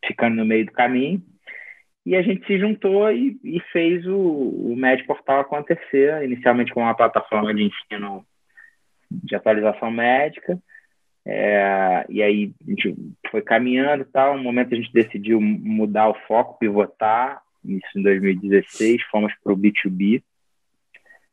ficando 0.06 0.38
no 0.38 0.46
meio 0.46 0.68
do 0.68 0.72
caminho. 0.72 1.22
E 2.06 2.16
a 2.16 2.22
gente 2.22 2.48
se 2.48 2.58
juntou 2.60 3.12
e, 3.12 3.38
e 3.44 3.60
fez 3.74 4.08
o, 4.08 4.18
o 4.18 4.76
Portal 5.06 5.42
acontecer, 5.42 6.24
inicialmente 6.24 6.74
com 6.74 6.80
uma 6.80 6.96
plataforma 6.96 7.54
de 7.54 7.64
ensino 7.64 8.26
de 9.24 9.36
atualização 9.36 9.92
médica. 9.92 10.60
É, 11.26 12.06
e 12.10 12.24
aí 12.24 12.54
a 12.66 12.70
gente 12.70 12.96
foi 13.30 13.42
caminhando 13.42 14.06
tal. 14.06 14.38
No 14.38 14.44
momento 14.44 14.74
a 14.74 14.78
gente 14.78 14.92
decidiu 14.92 15.40
mudar 15.40 16.10
o 16.10 16.18
foco, 16.28 16.58
pivotar. 16.60 17.42
Isso 17.64 18.00
em 18.00 18.02
2016, 18.02 19.04
fomos 19.12 19.34
para 19.44 19.54
o 19.54 19.58
B2B. 19.58 20.24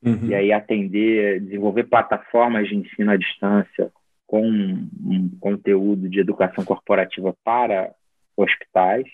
Uhum. 0.03 0.29
E 0.29 0.35
aí 0.35 0.53
atender, 0.53 1.41
desenvolver 1.41 1.85
plataformas 1.85 2.69
de 2.69 2.77
ensino 2.77 3.11
à 3.11 3.17
distância 3.17 3.91
com 4.27 4.47
um 4.47 5.31
conteúdo 5.41 6.09
de 6.09 6.21
educação 6.21 6.65
corporativa 6.65 7.35
para 7.43 7.95
hospitais. 8.37 9.07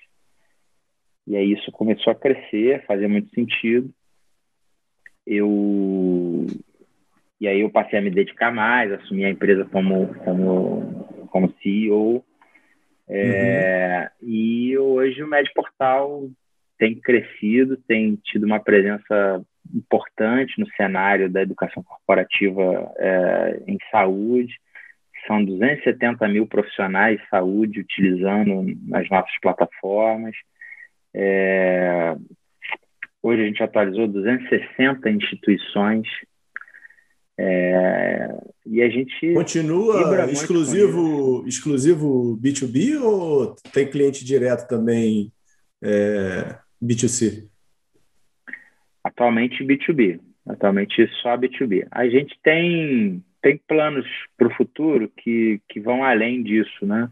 E 1.26 1.36
aí 1.36 1.52
isso 1.52 1.70
começou 1.72 2.12
a 2.12 2.16
crescer, 2.16 2.84
fazia 2.84 3.08
muito 3.08 3.32
sentido. 3.34 3.90
Eu 5.26 6.46
e 7.40 7.48
aí 7.48 7.60
eu 7.60 7.70
passei 7.70 7.98
a 7.98 8.02
me 8.02 8.10
dedicar 8.10 8.52
mais, 8.52 8.92
assumi 8.92 9.24
a 9.24 9.30
empresa 9.30 9.64
como 9.66 10.14
como 10.24 11.26
como 11.30 11.54
CEO. 11.62 12.24
É, 13.08 14.08
uhum. 14.22 14.28
E 14.28 14.78
hoje 14.78 15.22
o 15.22 15.28
Med 15.28 15.50
Portal 15.52 16.28
tem 16.78 16.94
crescido, 16.94 17.76
tem 17.76 18.16
tido 18.16 18.44
uma 18.44 18.60
presença 18.60 19.44
importante 19.74 20.58
no 20.58 20.66
cenário 20.76 21.30
da 21.30 21.42
educação 21.42 21.82
corporativa 21.82 22.92
é, 22.98 23.62
em 23.66 23.78
saúde. 23.90 24.54
São 25.26 25.44
270 25.44 26.28
mil 26.28 26.46
profissionais 26.46 27.18
de 27.18 27.28
saúde 27.28 27.80
utilizando 27.80 28.76
as 28.92 29.08
nossas 29.08 29.32
plataformas. 29.40 30.36
É, 31.14 32.14
hoje 33.22 33.42
a 33.42 33.46
gente 33.46 33.62
atualizou 33.62 34.06
260 34.06 35.10
instituições. 35.10 36.06
É, 37.36 38.28
e 38.64 38.80
a 38.80 38.88
gente 38.88 39.34
continua 39.34 40.30
exclusivo 40.30 41.44
exclusivo 41.46 42.38
B2B 42.40 43.00
ou 43.02 43.56
tem 43.72 43.90
cliente 43.90 44.24
direto 44.24 44.68
também 44.68 45.32
é, 45.82 46.56
B2C? 46.82 47.48
Atualmente 49.02 49.64
B2B. 49.64 50.20
Atualmente 50.46 51.08
só 51.22 51.36
B2B. 51.36 51.86
A 51.90 52.08
gente 52.08 52.38
tem, 52.42 53.22
tem 53.42 53.60
planos 53.66 54.06
para 54.36 54.48
o 54.48 54.54
futuro 54.54 55.10
que, 55.16 55.60
que 55.68 55.80
vão 55.80 56.04
além 56.04 56.42
disso, 56.42 56.86
né? 56.86 57.10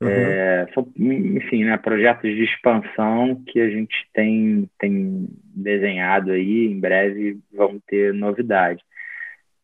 Uhum. 0.00 0.08
É, 0.08 0.66
são, 0.74 0.88
enfim, 0.96 1.64
né, 1.64 1.76
projetos 1.76 2.28
de 2.28 2.42
expansão 2.42 3.40
que 3.46 3.60
a 3.60 3.70
gente 3.70 3.94
tem, 4.12 4.68
tem 4.78 5.28
desenhado 5.54 6.32
aí, 6.32 6.66
em 6.66 6.80
breve 6.80 7.38
vão 7.52 7.80
ter 7.86 8.12
novidade. 8.12 8.82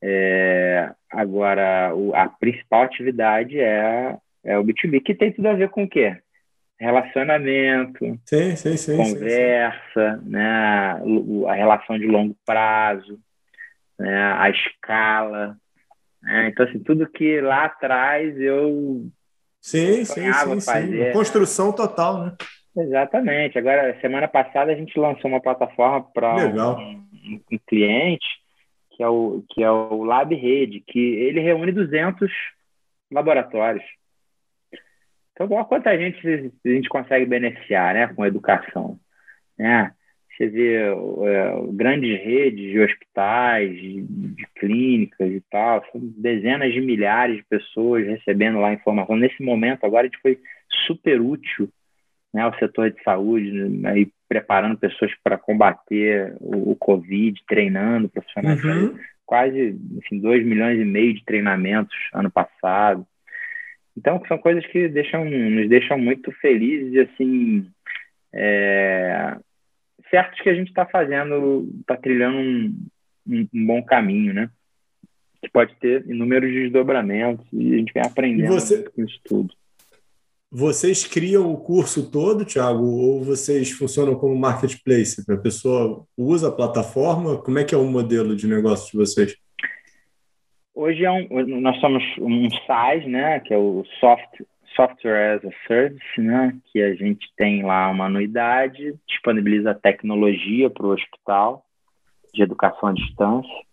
É, 0.02 0.90
agora, 1.10 1.94
o, 1.94 2.14
a 2.14 2.28
principal 2.28 2.82
atividade 2.82 3.58
é, 3.58 4.16
é 4.44 4.58
o 4.58 4.64
B2B, 4.64 5.02
que 5.02 5.14
tem 5.14 5.32
tudo 5.32 5.48
a 5.48 5.54
ver 5.54 5.68
com 5.70 5.84
o 5.84 5.88
quê? 5.88 6.16
Relacionamento, 6.78 7.98
sim, 8.24 8.54
sim, 8.54 8.76
sim, 8.76 8.96
conversa, 8.96 10.22
né, 10.24 11.00
a 11.48 11.54
relação 11.54 11.98
de 11.98 12.06
longo 12.06 12.36
prazo, 12.46 13.18
né, 13.98 14.32
a 14.38 14.48
escala. 14.48 15.56
Né? 16.22 16.48
Então, 16.48 16.64
assim, 16.64 16.78
tudo 16.78 17.10
que 17.10 17.40
lá 17.40 17.64
atrás 17.64 18.38
eu 18.40 19.10
Sim, 19.60 20.04
sim, 20.04 20.32
sim, 20.32 20.60
fazer. 20.60 21.12
Construção 21.12 21.72
total, 21.72 22.24
né? 22.24 22.36
Exatamente. 22.76 23.58
Agora, 23.58 23.98
semana 24.00 24.28
passada 24.28 24.72
a 24.72 24.74
gente 24.74 24.98
lançou 24.98 25.30
uma 25.30 25.40
plataforma 25.40 26.02
para 26.14 26.36
um, 26.36 27.04
um, 27.52 27.58
cliente 27.66 28.26
que 28.98 29.02
é 29.04 29.08
o 29.08 29.44
que 29.48 29.62
é 29.62 29.70
o 29.70 30.02
Lab 30.02 30.34
Rede, 30.34 30.82
que 30.84 30.98
ele 30.98 31.38
reúne 31.38 31.70
200 31.70 32.28
laboratórios. 33.12 33.84
Então, 35.32 35.48
quanta 35.64 35.96
gente 35.96 36.52
a 36.66 36.68
gente 36.68 36.88
consegue 36.88 37.24
beneficiar, 37.24 37.94
né, 37.94 38.08
com 38.08 38.26
educação, 38.26 38.98
né? 39.56 39.94
Você 40.36 40.48
vê 40.48 40.76
é, 40.76 40.92
grandes 41.72 42.20
redes 42.20 42.70
de 42.70 42.80
hospitais, 42.80 43.70
de, 43.76 44.02
de, 44.02 44.46
clínicas 44.56 45.30
e 45.30 45.40
tal, 45.48 45.84
são 45.90 46.00
dezenas 46.16 46.72
de 46.72 46.80
milhares 46.80 47.36
de 47.36 47.44
pessoas 47.44 48.06
recebendo 48.06 48.58
lá 48.58 48.72
informação. 48.72 49.16
Nesse 49.16 49.42
momento, 49.42 49.84
agora, 49.84 50.06
a 50.06 50.08
gente 50.08 50.20
foi 50.20 50.38
super 50.86 51.20
útil 51.20 51.68
né, 52.32 52.42
ao 52.42 52.56
setor 52.58 52.90
de 52.90 53.02
saúde, 53.02 53.50
né, 53.50 54.00
e 54.00 54.12
preparando 54.28 54.78
pessoas 54.78 55.12
para 55.24 55.38
combater 55.38 56.34
o, 56.38 56.72
o, 56.72 56.76
Covid, 56.76 57.40
treinando 57.48 58.08
profissionais. 58.08 58.62
Uhum. 58.62 58.96
Quase 59.24 59.78
enfim, 59.96 60.20
2 60.20 60.44
milhões 60.44 60.78
e 60.78 60.84
meio 60.84 61.14
de 61.14 61.24
treinamentos 61.24 61.96
ano 62.12 62.30
passado. 62.30 63.06
Então, 63.96 64.22
são 64.28 64.38
coisas 64.38 64.64
que 64.66 64.88
deixam, 64.88 65.24
nos 65.24 65.68
deixam 65.68 65.98
muito 65.98 66.30
felizes 66.32 66.92
e, 66.92 67.00
assim, 67.00 67.66
é, 68.32 69.36
certos 70.10 70.40
que 70.40 70.48
a 70.48 70.54
gente 70.54 70.68
está 70.68 70.86
fazendo, 70.86 71.68
está 71.80 71.96
trilhando 71.96 72.38
um, 72.38 72.86
um, 73.26 73.48
um, 73.52 73.66
bom 73.66 73.82
caminho, 73.82 74.32
né? 74.32 74.50
Que 75.42 75.50
pode 75.50 75.74
ter 75.76 76.04
inúmeros 76.08 76.52
desdobramentos 76.52 77.44
e 77.52 77.74
a 77.74 77.78
gente 77.78 77.92
vem 77.92 78.02
aprendendo 78.04 78.52
você, 78.52 78.84
com 78.90 79.02
isso 79.02 79.20
tudo. 79.24 79.54
Vocês 80.50 81.06
criam 81.06 81.52
o 81.52 81.58
curso 81.58 82.10
todo, 82.10 82.44
Thiago, 82.44 82.82
ou 82.82 83.22
vocês 83.22 83.70
funcionam 83.70 84.14
como 84.14 84.34
marketplace? 84.34 85.22
A 85.30 85.36
pessoa 85.36 86.06
usa 86.16 86.48
a 86.48 86.52
plataforma? 86.52 87.36
Como 87.36 87.58
é 87.58 87.64
que 87.64 87.74
é 87.74 87.78
o 87.78 87.84
modelo 87.84 88.34
de 88.34 88.46
negócio 88.46 88.90
de 88.90 88.96
vocês? 88.96 89.36
Hoje 90.74 91.04
é 91.04 91.10
um, 91.10 91.60
nós 91.60 91.78
somos 91.80 92.02
um 92.18 92.48
SaaS, 92.66 93.04
né, 93.06 93.40
que 93.40 93.52
é 93.52 93.58
o 93.58 93.84
Soft 94.00 94.42
Software 94.74 95.34
as 95.34 95.44
a 95.44 95.50
Service, 95.66 96.20
né, 96.20 96.56
que 96.72 96.80
a 96.80 96.94
gente 96.94 97.26
tem 97.36 97.62
lá 97.62 97.90
uma 97.90 98.06
anuidade, 98.06 98.94
disponibiliza 99.06 99.74
tecnologia 99.74 100.70
para 100.70 100.86
o 100.86 100.90
hospital 100.90 101.64
de 102.32 102.42
educação 102.42 102.88
à 102.88 102.92
distância 102.92 103.67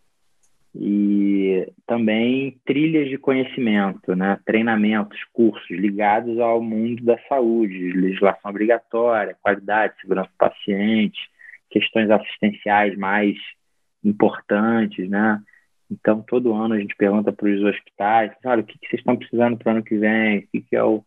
e 0.78 1.72
também 1.88 2.60
trilhas 2.66 3.10
de 3.10 3.18
conhecimento, 3.18 4.16
né, 4.16 4.38
treinamentos, 4.46 5.18
cursos 5.32 5.70
ligados 5.70 6.40
ao 6.40 6.62
mundo 6.62 7.04
da 7.04 7.18
saúde, 7.30 7.94
legislação 7.94 8.52
obrigatória, 8.52 9.38
qualidade, 9.42 10.00
segurança 10.02 10.30
do 10.30 10.38
paciente, 10.38 11.18
questões 11.70 12.10
assistenciais 12.10 12.98
mais 12.98 13.36
importantes, 14.04 15.10
né, 15.10 15.42
então, 15.90 16.22
todo 16.22 16.54
ano 16.54 16.74
a 16.74 16.80
gente 16.80 16.96
pergunta 16.96 17.32
para 17.32 17.48
os 17.48 17.62
hospitais, 17.64 18.32
olha, 18.44 18.62
o 18.62 18.66
que, 18.66 18.78
vocês 18.80 19.00
estão 19.00 19.16
precisando 19.16 19.58
para 19.58 19.70
o 19.70 19.76
ano 19.76 19.84
que 19.84 19.98
vem? 19.98 20.40
O 20.40 20.48
que 20.62 20.76
é, 20.76 20.84
o, 20.84 21.04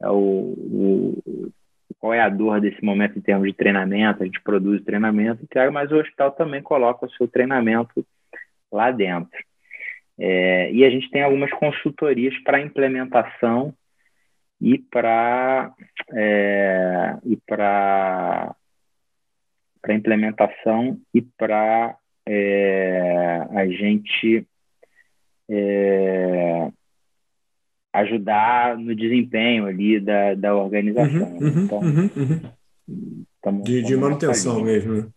é 0.00 0.08
o, 0.08 0.14
o, 0.16 1.52
qual 1.98 2.14
é 2.14 2.20
a 2.20 2.28
dor 2.28 2.60
desse 2.60 2.82
momento 2.82 3.18
em 3.18 3.22
termos 3.22 3.46
de 3.46 3.54
treinamento? 3.54 4.22
A 4.22 4.26
gente 4.26 4.40
produz 4.40 4.82
treinamento, 4.82 5.46
mas 5.72 5.92
o 5.92 5.96
hospital 5.96 6.32
também 6.32 6.62
coloca 6.62 7.06
o 7.06 7.10
seu 7.10 7.28
treinamento 7.28 8.04
lá 8.72 8.90
dentro. 8.90 9.38
É, 10.18 10.72
e 10.72 10.84
a 10.84 10.90
gente 10.90 11.10
tem 11.10 11.22
algumas 11.22 11.50
consultorias 11.52 12.36
para 12.42 12.60
implementação 12.60 13.74
e 14.60 14.78
para 14.78 15.72
é, 16.14 17.16
e 17.24 17.36
para 17.36 18.54
para 19.80 19.94
implementação 19.94 21.00
e 21.12 21.20
para 21.20 21.96
é, 22.26 23.46
a 23.50 23.66
gente 23.66 24.46
é, 25.50 26.70
ajudar 27.92 28.78
no 28.78 28.94
desempenho 28.94 29.66
ali 29.66 30.00
da, 30.00 30.34
da 30.34 30.54
organização. 30.54 31.32
Uhum, 31.32 31.48
uhum, 31.48 31.64
então, 31.64 31.78
uhum, 31.80 32.10
uhum. 32.16 33.62
de, 33.62 33.82
de 33.82 33.96
manutenção 33.96 34.62
mesmo. 34.62 34.94
Né? 34.94 35.08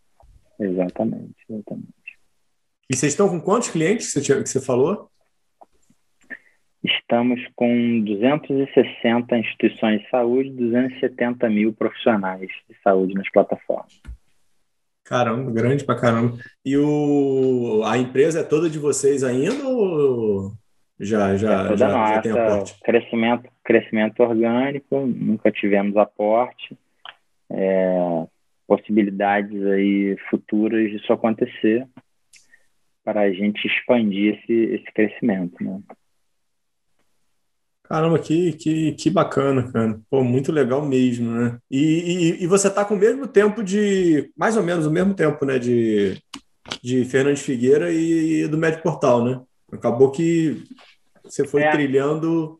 Exatamente, 0.60 1.36
exatamente. 1.50 2.05
E 2.90 2.96
vocês 2.96 3.14
estão 3.14 3.28
com 3.28 3.40
quantos 3.40 3.70
clientes 3.70 4.14
que 4.14 4.22
você, 4.22 4.44
que 4.44 4.50
você 4.50 4.62
falou? 4.62 5.10
Estamos 6.84 7.42
com 7.56 8.04
260 8.04 9.38
instituições 9.38 10.02
de 10.02 10.10
saúde, 10.10 10.52
270 10.52 11.50
mil 11.50 11.74
profissionais 11.74 12.48
de 12.70 12.76
saúde 12.84 13.16
nas 13.16 13.30
plataformas. 13.32 14.00
Caramba, 15.04 15.52
grande 15.52 15.84
pra 15.84 16.00
caramba. 16.00 16.38
E 16.64 16.78
o, 16.78 17.82
a 17.86 17.98
empresa 17.98 18.42
é 18.42 18.44
toda 18.44 18.70
de 18.70 18.78
vocês 18.78 19.24
ainda 19.24 19.68
ou 19.68 20.52
já, 21.00 21.36
já, 21.36 21.54
é 21.54 21.64
toda 21.64 21.78
já, 21.78 21.88
nossa, 21.90 22.14
já 22.14 22.22
tem 22.22 22.32
aporte? 22.32 22.80
Crescimento, 22.84 23.50
crescimento 23.64 24.20
orgânico, 24.22 25.08
nunca 25.08 25.52
tivemos 25.52 25.98
aporte. 25.98 26.78
É, 27.50 28.28
possibilidades 28.68 29.66
aí 29.66 30.18
futuras 30.30 30.92
disso 30.92 31.12
acontecer 31.12 31.88
para 33.06 33.22
a 33.22 33.32
gente 33.32 33.68
expandir 33.68 34.36
esse, 34.36 34.52
esse 34.52 34.92
crescimento, 34.92 35.64
né? 35.64 35.80
Caramba, 37.84 38.18
que, 38.18 38.54
que, 38.54 38.94
que 38.94 39.10
bacana, 39.12 39.72
cara. 39.72 40.00
Pô, 40.10 40.24
muito 40.24 40.52
legal 40.52 40.84
mesmo, 40.84 41.30
né? 41.30 41.60
E, 41.70 42.40
e, 42.40 42.44
e 42.44 42.48
você 42.48 42.68
está 42.68 42.84
com 42.84 42.96
o 42.96 42.98
mesmo 42.98 43.28
tempo 43.28 43.64
de, 43.64 44.32
mais 44.36 44.58
ou 44.58 44.64
menos 44.64 44.88
o 44.88 44.92
mesmo 44.92 45.14
tempo, 45.14 45.46
né, 45.46 45.60
de, 45.60 46.20
de 46.82 47.06
Fernandes 47.06 47.44
Figueira 47.44 47.94
e, 47.94 48.48
do 48.48 48.58
Médio 48.58 48.82
Portal, 48.82 49.24
né? 49.24 49.40
Acabou 49.72 50.10
que 50.10 50.64
você 51.24 51.46
foi 51.46 51.62
é. 51.62 51.72
trilhando 51.72 52.60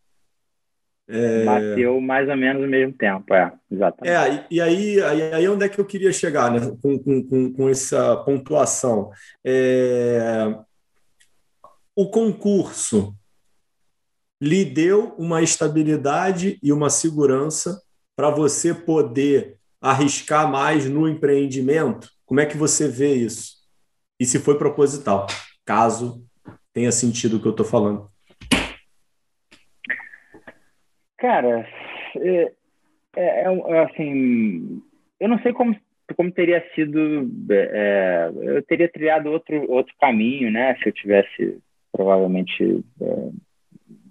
é... 1.08 1.46
Bateu 1.46 2.02
mais 2.02 2.28
ou 2.28 2.36
menos 2.36 2.64
no 2.64 2.68
mesmo 2.68 2.94
tempo, 2.94 3.34
é, 3.34 3.54
exatamente. 3.72 4.14
É, 4.14 4.48
e 4.50 4.60
aí, 4.60 5.02
aí, 5.02 5.48
onde 5.48 5.66
é 5.66 5.70
que 5.70 5.80
eu 5.80 5.86
queria 5.86 6.12
chegar 6.12 6.52
né, 6.52 6.60
com, 6.82 6.98
com, 6.98 7.54
com 7.54 7.70
essa 7.70 8.18
pontuação? 8.18 9.12
É... 9.44 10.58
O 11.96 12.10
concurso 12.10 13.16
lhe 14.42 14.66
deu 14.66 15.16
uma 15.18 15.42
estabilidade 15.42 16.60
e 16.62 16.74
uma 16.74 16.90
segurança 16.90 17.82
para 18.16 18.30
você 18.30 18.74
poder 18.74 19.58
arriscar 19.80 20.50
mais 20.50 20.90
no 20.90 21.08
empreendimento? 21.08 22.10
Como 22.26 22.40
é 22.40 22.46
que 22.46 22.58
você 22.58 22.88
vê 22.88 23.14
isso? 23.14 23.56
E 24.20 24.26
se 24.26 24.40
foi 24.40 24.58
proposital, 24.58 25.28
caso 25.64 26.26
tenha 26.74 26.92
sentido 26.92 27.38
o 27.38 27.40
que 27.40 27.48
eu 27.48 27.52
estou 27.52 27.66
falando. 27.66 28.10
Cara, 31.26 31.68
é, 32.18 32.52
é, 33.16 33.42
é, 33.46 33.80
assim, 33.80 34.80
eu 35.20 35.28
não 35.28 35.40
sei 35.40 35.54
como, 35.54 35.76
como 36.16 36.32
teria 36.32 36.64
sido, 36.76 37.28
é, 37.50 38.30
eu 38.44 38.62
teria 38.62 38.88
trilhado 38.88 39.32
outro, 39.32 39.68
outro 39.72 39.92
caminho, 40.00 40.52
né? 40.52 40.76
Se 40.76 40.90
eu 40.90 40.94
tivesse, 40.94 41.58
provavelmente, 41.92 42.86
é, 43.02 43.30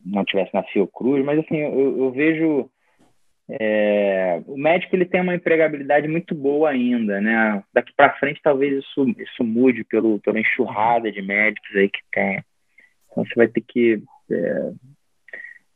não 0.04 0.24
tivesse 0.24 0.52
na 0.52 0.64
Fiocruz, 0.64 1.24
mas 1.24 1.38
assim, 1.38 1.56
eu, 1.56 1.98
eu 1.98 2.10
vejo 2.10 2.68
é, 3.48 4.42
o 4.48 4.58
médico 4.58 4.96
ele 4.96 5.04
tem 5.04 5.20
uma 5.20 5.36
empregabilidade 5.36 6.08
muito 6.08 6.34
boa 6.34 6.70
ainda, 6.70 7.20
né? 7.20 7.62
Daqui 7.72 7.92
para 7.96 8.18
frente 8.18 8.40
talvez 8.42 8.82
isso, 8.82 9.08
isso 9.16 9.44
mude 9.44 9.84
pelo, 9.84 10.18
pela 10.18 10.40
enxurrada 10.40 11.12
de 11.12 11.22
médicos 11.22 11.76
aí 11.76 11.88
que 11.88 12.00
tem. 12.12 12.42
Então 13.12 13.24
você 13.24 13.34
vai 13.36 13.46
ter 13.46 13.60
que 13.60 14.02
é, 14.32 14.72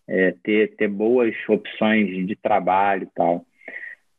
é, 0.08 0.34
ter, 0.42 0.74
ter 0.76 0.88
boas 0.88 1.34
opções 1.48 2.26
de 2.26 2.34
trabalho 2.34 3.04
e 3.04 3.14
tal. 3.14 3.44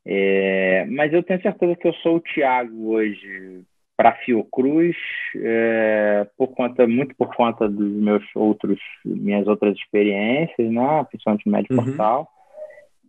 É, 0.06 0.86
mas 0.86 1.12
eu 1.12 1.24
tenho 1.24 1.42
certeza 1.42 1.76
que 1.76 1.88
eu 1.88 1.94
sou 1.96 2.18
o 2.18 2.22
Thiago 2.22 2.92
hoje 2.94 3.64
para 3.98 4.16
Fiocruz, 4.16 4.96
é, 5.36 6.26
por 6.38 6.48
conta, 6.48 6.88
muito 6.88 7.14
por 7.18 7.36
conta 7.36 7.68
dos 7.68 7.92
meus 8.02 8.24
outros, 8.34 8.80
minhas 9.04 9.46
outras 9.46 9.76
experiências, 9.76 10.72
né, 10.72 11.06
principalmente 11.10 11.46
no 11.46 11.52
Médio 11.52 11.76
uhum. 11.78 11.84
Portal, 11.84 12.30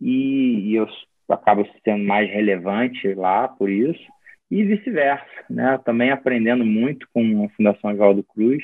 e, 0.01 0.71
e, 0.71 0.75
eu 0.75 0.85
acabo 1.29 1.65
sendo 1.85 2.03
mais 2.03 2.29
relevante 2.29 3.13
lá 3.13 3.47
por 3.47 3.69
isso, 3.69 4.03
e 4.49 4.65
vice-versa, 4.65 5.25
né, 5.49 5.79
também 5.85 6.11
aprendendo 6.11 6.65
muito 6.65 7.07
com 7.13 7.45
a 7.45 7.49
Fundação 7.55 7.91
Oswaldo 7.91 8.21
Cruz, 8.21 8.61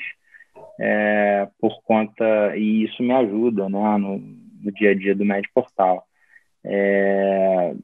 é, 0.78 1.48
por 1.60 1.82
conta, 1.82 2.56
e 2.56 2.84
isso 2.84 3.02
me 3.02 3.12
ajuda 3.12 3.68
né, 3.68 3.98
no, 3.98 4.18
no 4.18 4.72
dia 4.72 4.90
a 4.90 4.94
dia 4.94 5.14
do 5.14 5.24
Médio 5.24 5.50
Portal. 5.52 6.04
É, 6.64 7.74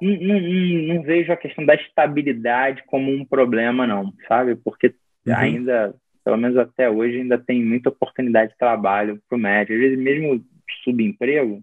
não, 0.00 0.40
não, 0.40 0.94
não, 0.94 1.02
vejo 1.02 1.32
a 1.32 1.36
questão 1.36 1.64
da 1.64 1.74
estabilidade 1.74 2.82
como 2.86 3.10
um 3.10 3.24
problema, 3.24 3.86
não, 3.86 4.12
sabe? 4.28 4.56
Porque 4.56 4.94
uhum. 5.26 5.34
ainda, 5.34 5.94
pelo 6.24 6.36
menos 6.36 6.56
até 6.56 6.90
hoje, 6.90 7.18
ainda 7.18 7.38
tem 7.38 7.64
muita 7.64 7.88
oportunidade 7.88 8.52
de 8.52 8.58
trabalho 8.58 9.20
para 9.28 9.36
o 9.36 9.40
médico. 9.40 9.74
Às 9.74 9.80
vezes, 9.80 9.98
mesmo 9.98 10.44
subemprego, 10.82 11.62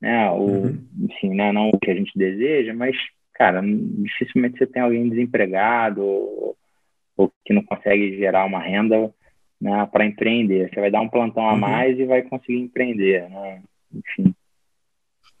né, 0.00 0.30
ou, 0.30 0.64
uhum. 0.64 0.88
enfim, 1.02 1.34
né, 1.34 1.52
não 1.52 1.68
o 1.68 1.78
que 1.78 1.90
a 1.90 1.94
gente 1.94 2.12
deseja, 2.16 2.72
mas, 2.72 2.96
cara, 3.34 3.60
dificilmente 3.62 4.58
você 4.58 4.66
tem 4.66 4.82
alguém 4.82 5.08
desempregado 5.08 6.02
ou, 6.02 6.56
ou 7.16 7.32
que 7.44 7.52
não 7.52 7.62
consegue 7.62 8.16
gerar 8.16 8.46
uma 8.46 8.60
renda 8.60 9.12
né, 9.60 9.86
para 9.92 10.06
empreender. 10.06 10.70
Você 10.70 10.80
vai 10.80 10.90
dar 10.90 11.00
um 11.00 11.08
plantão 11.08 11.44
a 11.46 11.52
uhum. 11.52 11.58
mais 11.58 11.98
e 11.98 12.04
vai 12.04 12.22
conseguir 12.22 12.60
empreender, 12.60 13.28
né? 13.28 13.62
Enfim. 13.92 14.34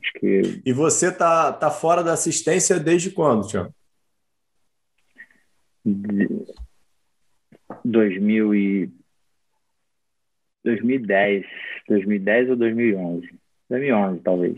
Acho 0.02 0.12
que... 0.18 0.62
E 0.64 0.72
você 0.72 1.10
tá, 1.10 1.52
tá 1.52 1.70
fora 1.70 2.02
da 2.02 2.12
assistência 2.12 2.78
desde 2.78 3.10
quando, 3.10 3.46
Tiago? 3.46 3.74
De... 5.84 6.28
2000 7.84 8.54
e... 8.54 8.90
2010. 10.64 11.46
2010 11.88 12.50
ou 12.50 12.56
2011? 12.56 13.30
2011, 13.70 14.20
talvez. 14.20 14.56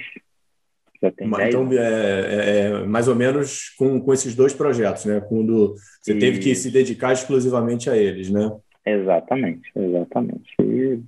Já 1.02 1.10
tem 1.10 1.26
Mas, 1.26 1.48
então, 1.48 1.68
é, 1.72 1.76
é, 1.76 2.60
é, 2.60 2.86
mais 2.86 3.08
ou 3.08 3.14
menos 3.14 3.70
com, 3.70 4.00
com 4.00 4.12
esses 4.12 4.34
dois 4.34 4.54
projetos, 4.54 5.04
né? 5.04 5.20
Quando 5.20 5.74
você 6.00 6.14
e... 6.14 6.18
teve 6.18 6.38
que 6.38 6.54
se 6.54 6.70
dedicar 6.70 7.12
exclusivamente 7.12 7.90
a 7.90 7.96
eles, 7.96 8.30
né? 8.30 8.50
Exatamente, 8.85 9.70
exatamente. 9.74 10.55
E, 10.61 11.01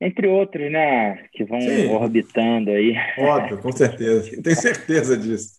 entre 0.00 0.26
outros, 0.28 0.70
né, 0.70 1.24
que 1.32 1.44
vão 1.44 1.60
Sim. 1.60 1.88
orbitando 1.88 2.70
aí. 2.70 2.94
Óbvio, 3.18 3.58
com 3.58 3.72
certeza. 3.72 4.30
Tenho 4.42 4.56
certeza 4.56 5.16
disso. 5.16 5.58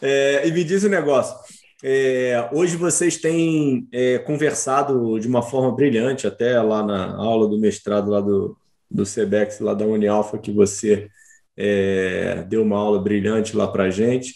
É, 0.00 0.46
e 0.46 0.52
me 0.52 0.64
diz 0.64 0.84
o 0.84 0.86
um 0.86 0.90
negócio. 0.90 1.36
É, 1.82 2.48
hoje 2.52 2.76
vocês 2.76 3.18
têm 3.18 3.86
é, 3.92 4.18
conversado 4.18 5.18
de 5.20 5.28
uma 5.28 5.42
forma 5.42 5.74
brilhante, 5.74 6.26
até 6.26 6.60
lá 6.60 6.82
na 6.82 7.14
aula 7.14 7.46
do 7.46 7.58
mestrado 7.58 8.10
lá 8.10 8.20
do, 8.20 8.56
do 8.90 9.04
CEBEX, 9.04 9.60
lá 9.60 9.74
da 9.74 9.84
Unialfa, 9.84 10.38
que 10.38 10.50
você 10.50 11.08
é, 11.56 12.42
deu 12.48 12.62
uma 12.62 12.78
aula 12.78 13.02
brilhante 13.02 13.56
lá 13.56 13.68
para 13.68 13.84
a 13.84 13.90
gente. 13.90 14.34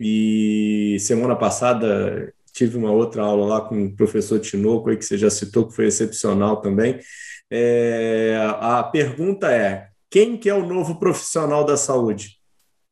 E 0.00 0.96
semana 1.00 1.36
passada 1.36 2.32
tive 2.54 2.78
uma 2.78 2.92
outra 2.92 3.22
aula 3.22 3.46
lá 3.46 3.60
com 3.60 3.84
o 3.84 3.94
professor 3.94 4.38
Tinoco, 4.38 4.88
aí, 4.88 4.96
que 4.96 5.04
você 5.04 5.18
já 5.18 5.28
citou, 5.28 5.66
que 5.66 5.74
foi 5.74 5.86
excepcional 5.86 6.58
também. 6.58 7.00
É, 7.50 8.38
a 8.60 8.82
pergunta 8.84 9.52
é: 9.52 9.88
quem 10.08 10.36
que 10.36 10.48
é 10.48 10.54
o 10.54 10.66
novo 10.66 10.98
profissional 10.98 11.64
da 11.64 11.76
saúde? 11.76 12.38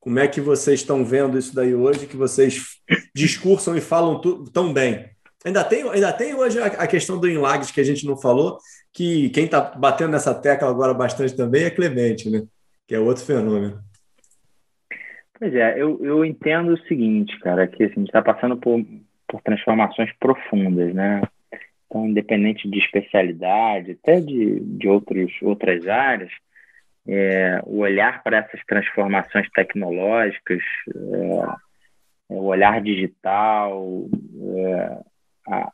Como 0.00 0.18
é 0.18 0.26
que 0.26 0.40
vocês 0.40 0.80
estão 0.80 1.04
vendo 1.04 1.38
isso 1.38 1.54
daí 1.54 1.74
hoje, 1.74 2.08
que 2.08 2.16
vocês 2.16 2.80
discursam 3.14 3.76
e 3.76 3.80
falam 3.80 4.20
tão 4.52 4.72
bem? 4.72 5.08
Ainda 5.44 5.62
tem, 5.64 5.88
ainda 5.88 6.12
tem 6.12 6.34
hoje 6.34 6.60
a, 6.60 6.66
a 6.66 6.86
questão 6.86 7.18
do 7.18 7.28
Inlags 7.28 7.70
que 7.70 7.80
a 7.80 7.84
gente 7.84 8.04
não 8.04 8.16
falou, 8.16 8.58
que 8.92 9.30
quem 9.30 9.44
está 9.44 9.60
batendo 9.60 10.10
nessa 10.10 10.34
tecla 10.34 10.68
agora 10.68 10.92
bastante 10.92 11.36
também 11.36 11.64
é 11.64 11.70
Clemente, 11.70 12.28
né? 12.28 12.42
Que 12.86 12.96
é 12.96 13.00
outro 13.00 13.24
fenômeno. 13.24 13.80
Pois 15.38 15.54
é, 15.54 15.80
eu, 15.80 15.98
eu 16.04 16.24
entendo 16.24 16.72
o 16.72 16.82
seguinte, 16.86 17.36
cara, 17.40 17.66
que 17.66 17.82
assim, 17.84 17.94
a 17.94 17.98
gente 17.98 18.08
está 18.08 18.22
passando 18.22 18.56
por 18.56 18.80
por 19.32 19.40
transformações 19.40 20.12
profundas, 20.20 20.94
né? 20.94 21.22
Então, 21.86 22.06
independente 22.06 22.68
de 22.68 22.78
especialidade, 22.78 23.92
até 23.92 24.20
de, 24.20 24.60
de 24.60 24.86
outros, 24.86 25.32
outras 25.40 25.88
áreas, 25.88 26.30
é, 27.08 27.58
o 27.64 27.78
olhar 27.78 28.22
para 28.22 28.38
essas 28.38 28.62
transformações 28.66 29.48
tecnológicas, 29.52 30.60
é, 30.94 32.34
é 32.34 32.34
o 32.34 32.44
olhar 32.44 32.82
digital, 32.82 34.06
é, 34.58 34.98
a, 35.48 35.72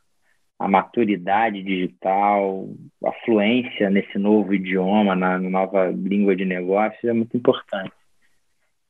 a, 0.61 0.69
maturidade 0.69 1.61
digital, 1.61 2.69
a 3.05 3.13
fluência 3.25 3.91
nesse 3.91 4.19
novo 4.19 4.55
idioma, 4.55 5.17
na 5.17 5.37
nova 5.37 5.89
língua 5.89 6.37
de 6.37 6.45
negócio 6.45 7.11
é 7.11 7.13
muito 7.13 7.37
importante. 7.37 7.93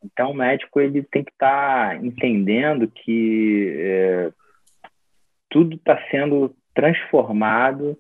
Então, 0.04 0.32
o 0.32 0.34
médico 0.34 0.78
ele 0.78 1.02
tem 1.04 1.24
que 1.24 1.32
estar 1.32 1.88
tá 1.88 1.96
entendendo 1.96 2.86
que 2.86 3.74
é, 3.78 4.32
tudo 5.51 5.76
está 5.76 5.99
sendo 6.11 6.55
transformado 6.74 7.99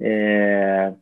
é, 0.00 0.92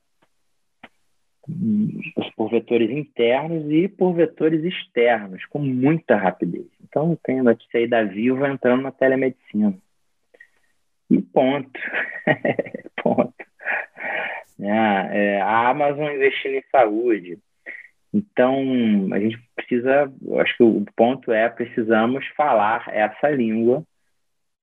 por 2.36 2.50
vetores 2.50 2.90
internos 2.90 3.70
e 3.70 3.88
por 3.88 4.14
vetores 4.14 4.64
externos, 4.64 5.44
com 5.46 5.58
muita 5.58 6.16
rapidez. 6.16 6.66
Então, 6.82 7.18
tem 7.22 7.40
a 7.40 7.44
notícia 7.44 7.78
aí 7.80 7.86
da 7.86 8.02
Viva 8.02 8.48
entrando 8.48 8.82
na 8.82 8.90
telemedicina. 8.90 9.74
E 11.10 11.20
ponto. 11.20 11.80
ponto. 13.02 13.34
É, 14.60 15.36
é, 15.36 15.40
a 15.40 15.68
Amazon 15.68 16.12
investindo 16.12 16.54
em 16.54 16.64
saúde. 16.70 17.38
Então, 18.12 18.56
a 19.12 19.18
gente 19.18 19.38
precisa, 19.56 20.10
acho 20.40 20.56
que 20.56 20.62
o 20.62 20.84
ponto 20.96 21.32
é, 21.32 21.48
precisamos 21.48 22.24
falar 22.36 22.88
essa 22.88 23.28
língua 23.28 23.84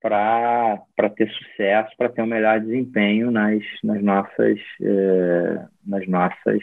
para 0.02 1.10
ter 1.16 1.30
sucesso, 1.30 1.96
para 1.98 2.10
ter 2.10 2.22
um 2.24 2.28
melhor 2.28 2.60
desempenho 2.60 3.30
nas, 3.30 3.64
nas, 3.84 4.02
nossas, 4.04 4.60
eh, 4.82 5.66
nas 5.86 6.08
nossas 6.08 6.62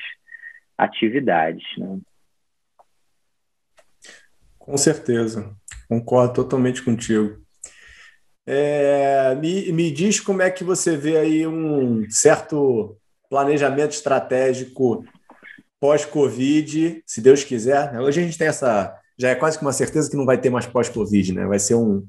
atividades. 0.77 1.65
Né? 1.79 1.99
Com 4.59 4.77
certeza, 4.77 5.55
concordo 5.89 6.35
totalmente 6.35 6.83
contigo. 6.83 7.41
É, 8.45 9.35
me, 9.37 9.71
me 9.73 9.91
diz 9.91 10.21
como 10.21 10.43
é 10.43 10.51
que 10.51 10.65
você 10.65 10.97
vê 10.97 11.19
aí 11.19 11.47
um 11.47 12.09
certo 12.11 12.97
planejamento 13.29 13.93
estratégico 13.93 15.05
pós-Covid, 15.79 17.03
se 17.07 17.21
Deus 17.21 17.45
quiser. 17.45 17.93
Né? 17.93 18.01
Hoje 18.01 18.21
a 18.21 18.25
gente 18.25 18.39
tem 18.39 18.49
essa. 18.49 18.97
Já 19.19 19.31
é 19.31 19.35
quase 19.35 19.59
que 19.59 19.65
uma 19.65 19.73
certeza 19.73 20.11
que 20.11 20.17
não 20.17 20.25
vai 20.25 20.39
ter 20.39 20.49
mais 20.51 20.67
pós-Covid, 20.67 21.35
né? 21.35 21.47
Vai 21.47 21.59
ser 21.59 21.75
um, 21.75 22.07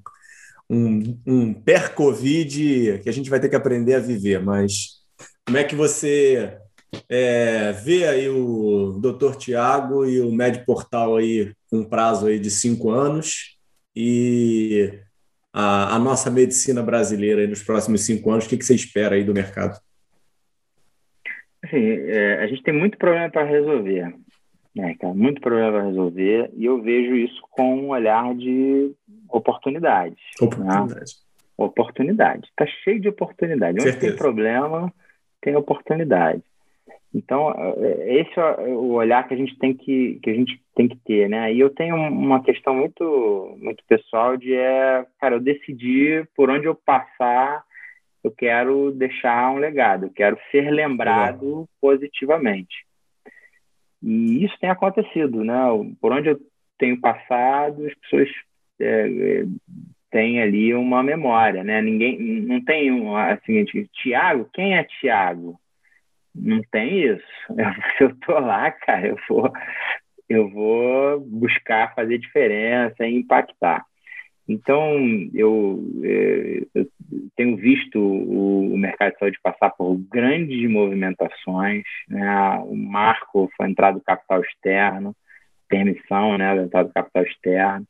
um, 0.70 1.20
um 1.26 1.54
per-Covid 1.54 3.00
que 3.02 3.10
a 3.10 3.12
gente 3.12 3.30
vai 3.30 3.40
ter 3.40 3.50
que 3.50 3.56
aprender 3.56 3.96
a 3.96 4.00
viver. 4.00 4.42
Mas 4.44 5.00
como 5.46 5.58
é 5.58 5.64
que 5.64 5.76
você 5.76 6.58
é, 7.10 7.72
vê 7.72 8.08
aí 8.08 8.30
o 8.30 9.00
Dr. 9.00 9.36
Tiago 9.36 10.06
e 10.06 10.22
o 10.22 10.32
Med 10.32 10.64
Portal 10.66 11.18
aí 11.18 11.54
com 11.70 11.80
um 11.80 11.84
prazo 11.84 12.28
aí 12.28 12.40
de 12.40 12.52
cinco 12.52 12.90
anos 12.92 13.58
e 13.96 15.00
a, 15.52 15.96
a, 15.96 16.00
nossa 16.00 16.30
medicina 16.30 16.82
brasileira 16.84 17.46
nos 17.48 17.64
próximos 17.64 18.06
cinco 18.06 18.32
anos? 18.32 18.46
O 18.46 18.50
que, 18.50 18.58
que 18.58 18.66
você 18.66 18.76
espera 18.76 19.16
aí 19.16 19.24
do 19.24 19.34
mercado? 19.34 19.80
Assim, 21.64 21.78
é, 21.78 22.44
a 22.44 22.48
gente 22.48 22.64
tem 22.64 22.74
muito 22.74 22.98
problema 22.98 23.30
para 23.30 23.44
resolver, 23.44 24.16
né, 24.76 24.96
cara? 25.00 25.14
Muito 25.14 25.42
problema 25.42 25.72
para 25.72 25.88
resolver 25.88 26.52
e 26.56 26.66
eu 26.66 26.82
vejo 26.82 27.16
isso 27.16 27.42
com 27.52 27.76
um 27.76 27.90
olhar 27.90 28.34
de 28.36 28.96
oportunidades. 29.30 30.20
Oportunidade. 30.42 30.96
Né? 30.96 31.02
Oportunidade. 31.58 32.48
Está 32.48 32.66
cheio 32.84 33.00
de 33.00 33.10
oportunidade. 33.10 33.74
Onde 33.74 33.92
Certeza. 33.92 34.08
tem 34.08 34.18
problema, 34.18 34.94
tem 35.42 35.56
oportunidade. 35.56 36.44
Então, 37.14 37.52
é, 37.52 38.22
esse 38.22 38.40
é 38.40 38.44
o 38.70 38.92
olhar 38.92 39.28
que 39.28 39.34
a 39.34 39.38
gente 39.38 39.58
tem 39.58 39.74
que, 39.74 40.20
que, 40.22 40.30
a 40.30 40.34
gente 40.34 40.62
tem 40.76 40.88
que 40.88 40.98
ter, 40.98 41.28
né? 41.28 41.52
E 41.52 41.60
eu 41.60 41.70
tenho 41.70 41.96
uma 41.96 42.44
questão 42.44 42.76
muito, 42.76 43.58
muito 43.60 43.84
pessoal 43.88 44.38
de, 44.38 44.54
é, 44.54 45.06
cara, 45.20 45.36
eu 45.36 45.40
decidi 45.40 46.24
por 46.36 46.50
onde 46.50 46.66
eu 46.66 46.76
passar, 46.76 47.64
eu 48.24 48.32
quero 48.32 48.92
deixar 48.92 49.52
um 49.52 49.58
legado, 49.58 50.06
eu 50.06 50.12
quero 50.12 50.38
ser 50.52 50.70
lembrado 50.70 51.68
positivamente. 51.82 52.86
E 54.04 54.46
isso 54.46 54.56
tem 54.60 54.70
acontecido, 54.70 55.44
né? 55.44 55.58
Por 56.00 56.12
onde 56.12 56.30
eu 56.30 56.40
tenho 56.78 57.00
passado, 57.02 57.86
as 57.86 57.94
pessoas 57.96 58.30
é, 58.80 59.42
é, 59.42 59.46
têm 60.12 60.42
ali 60.42 60.74
uma 60.74 61.04
memória, 61.04 61.64
né? 61.64 61.82
Ninguém, 61.82 62.20
não 62.42 62.64
tem 62.64 62.92
um, 62.92 63.16
assim, 63.16 63.66
Tiago, 63.94 64.50
quem 64.54 64.78
é 64.78 64.84
Tiago? 64.84 65.60
Não 66.36 66.62
tem 66.72 67.02
isso. 67.02 67.24
Se 67.98 68.04
eu 68.04 68.16
tô 68.26 68.40
lá, 68.40 68.72
cara, 68.72 69.08
eu 69.08 69.18
vou, 69.28 69.52
eu 70.28 70.50
vou 70.50 71.20
buscar 71.20 71.94
fazer 71.94 72.18
diferença 72.18 73.06
e 73.06 73.16
impactar. 73.16 73.86
Então, 74.50 74.98
eu, 75.32 75.80
é, 76.04 76.62
eu 76.74 76.88
tenho 77.36 77.56
visto 77.56 78.00
o, 78.00 78.76
mercado 78.76 79.14
de 79.14 79.20
saúde 79.20 79.40
passar 79.44 79.70
por 79.70 79.96
grandes 80.12 80.68
movimentações. 80.68 81.84
Né? 82.08 82.60
O 82.66 82.76
marco 82.76 83.48
foi 83.56 83.68
a 83.68 83.70
entrada 83.70 84.00
do 84.00 84.04
capital 84.04 84.42
externo, 84.42 85.16
permissão 85.68 86.36
né, 86.36 86.56
da 86.56 86.64
entrada 86.64 86.88
do 86.88 86.94
capital 86.94 87.24
externo. 87.24 87.86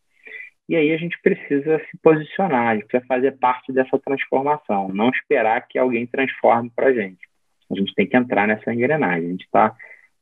E 0.69 0.75
aí 0.75 0.93
a 0.93 0.97
gente 0.97 1.19
precisa 1.23 1.79
se 1.89 1.97
posicionar, 1.97 2.67
a 2.67 2.75
gente 2.75 2.85
precisa 2.85 3.07
fazer 3.07 3.31
parte 3.39 3.73
dessa 3.73 3.97
transformação, 3.97 4.89
não 4.89 5.09
esperar 5.09 5.67
que 5.67 5.79
alguém 5.79 6.05
transforme 6.05 6.69
para 6.69 6.89
a 6.89 6.93
gente. 6.93 7.27
A 7.71 7.75
gente 7.75 7.91
tem 7.95 8.05
que 8.05 8.15
entrar 8.15 8.47
nessa 8.47 8.71
engrenagem. 8.71 9.29
A 9.29 9.31
gente 9.31 9.45
está 9.45 9.75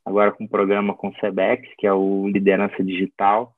agora 0.06 0.32
com 0.32 0.46
um 0.46 0.48
programa 0.48 0.94
com 0.94 1.10
o 1.10 1.16
SEBEX, 1.16 1.68
que 1.78 1.86
é 1.86 1.92
o 1.92 2.30
Liderança 2.30 2.82
Digital, 2.82 3.54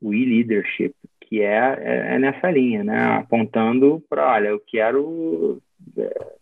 o 0.00 0.14
e-leadership, 0.14 0.94
que 1.22 1.42
é, 1.42 1.76
é, 1.80 2.14
é, 2.14 2.18
nessa 2.20 2.48
linha, 2.48 2.84
né? 2.84 3.18
apontando 3.18 4.00
para, 4.08 4.34
olha, 4.34 4.48
eu 4.50 4.62
quero 4.64 5.60
é, 5.98 6.36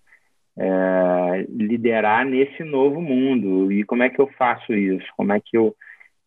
é, 0.59 1.47
liderar 1.49 2.27
nesse 2.27 2.63
novo 2.63 3.01
mundo. 3.01 3.73
E 3.73 3.85
como 3.85 4.03
é 4.03 4.11
que 4.11 4.21
eu 4.21 4.27
faço 4.37 4.75
isso? 4.75 5.07
Como 5.17 5.33
é 5.33 5.41
que 5.41 5.57
eu 5.57 5.75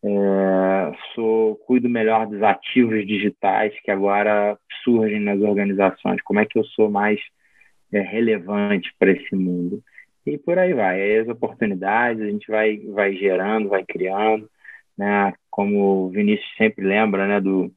é, 0.03 0.91
sou, 1.13 1.55
cuido 1.57 1.87
melhor 1.87 2.25
dos 2.27 2.41
ativos 2.41 3.05
digitais 3.05 3.73
que 3.83 3.91
agora 3.91 4.57
surgem 4.83 5.19
nas 5.19 5.39
organizações? 5.41 6.21
Como 6.23 6.39
é 6.39 6.45
que 6.45 6.57
eu 6.57 6.63
sou 6.65 6.89
mais 6.89 7.19
é, 7.93 7.99
relevante 8.01 8.93
para 8.97 9.11
esse 9.11 9.35
mundo? 9.35 9.83
E 10.25 10.37
por 10.37 10.57
aí 10.57 10.73
vai. 10.73 11.01
Aí 11.01 11.17
as 11.19 11.27
oportunidades 11.27 12.21
a 12.21 12.25
gente 12.25 12.49
vai, 12.49 12.77
vai 12.77 13.15
gerando, 13.15 13.69
vai 13.69 13.83
criando. 13.83 14.49
Né? 14.97 15.33
Como 15.49 16.05
o 16.05 16.09
Vinícius 16.09 16.49
sempre 16.57 16.85
lembra, 16.85 17.27
né, 17.27 17.39
do, 17.39 17.71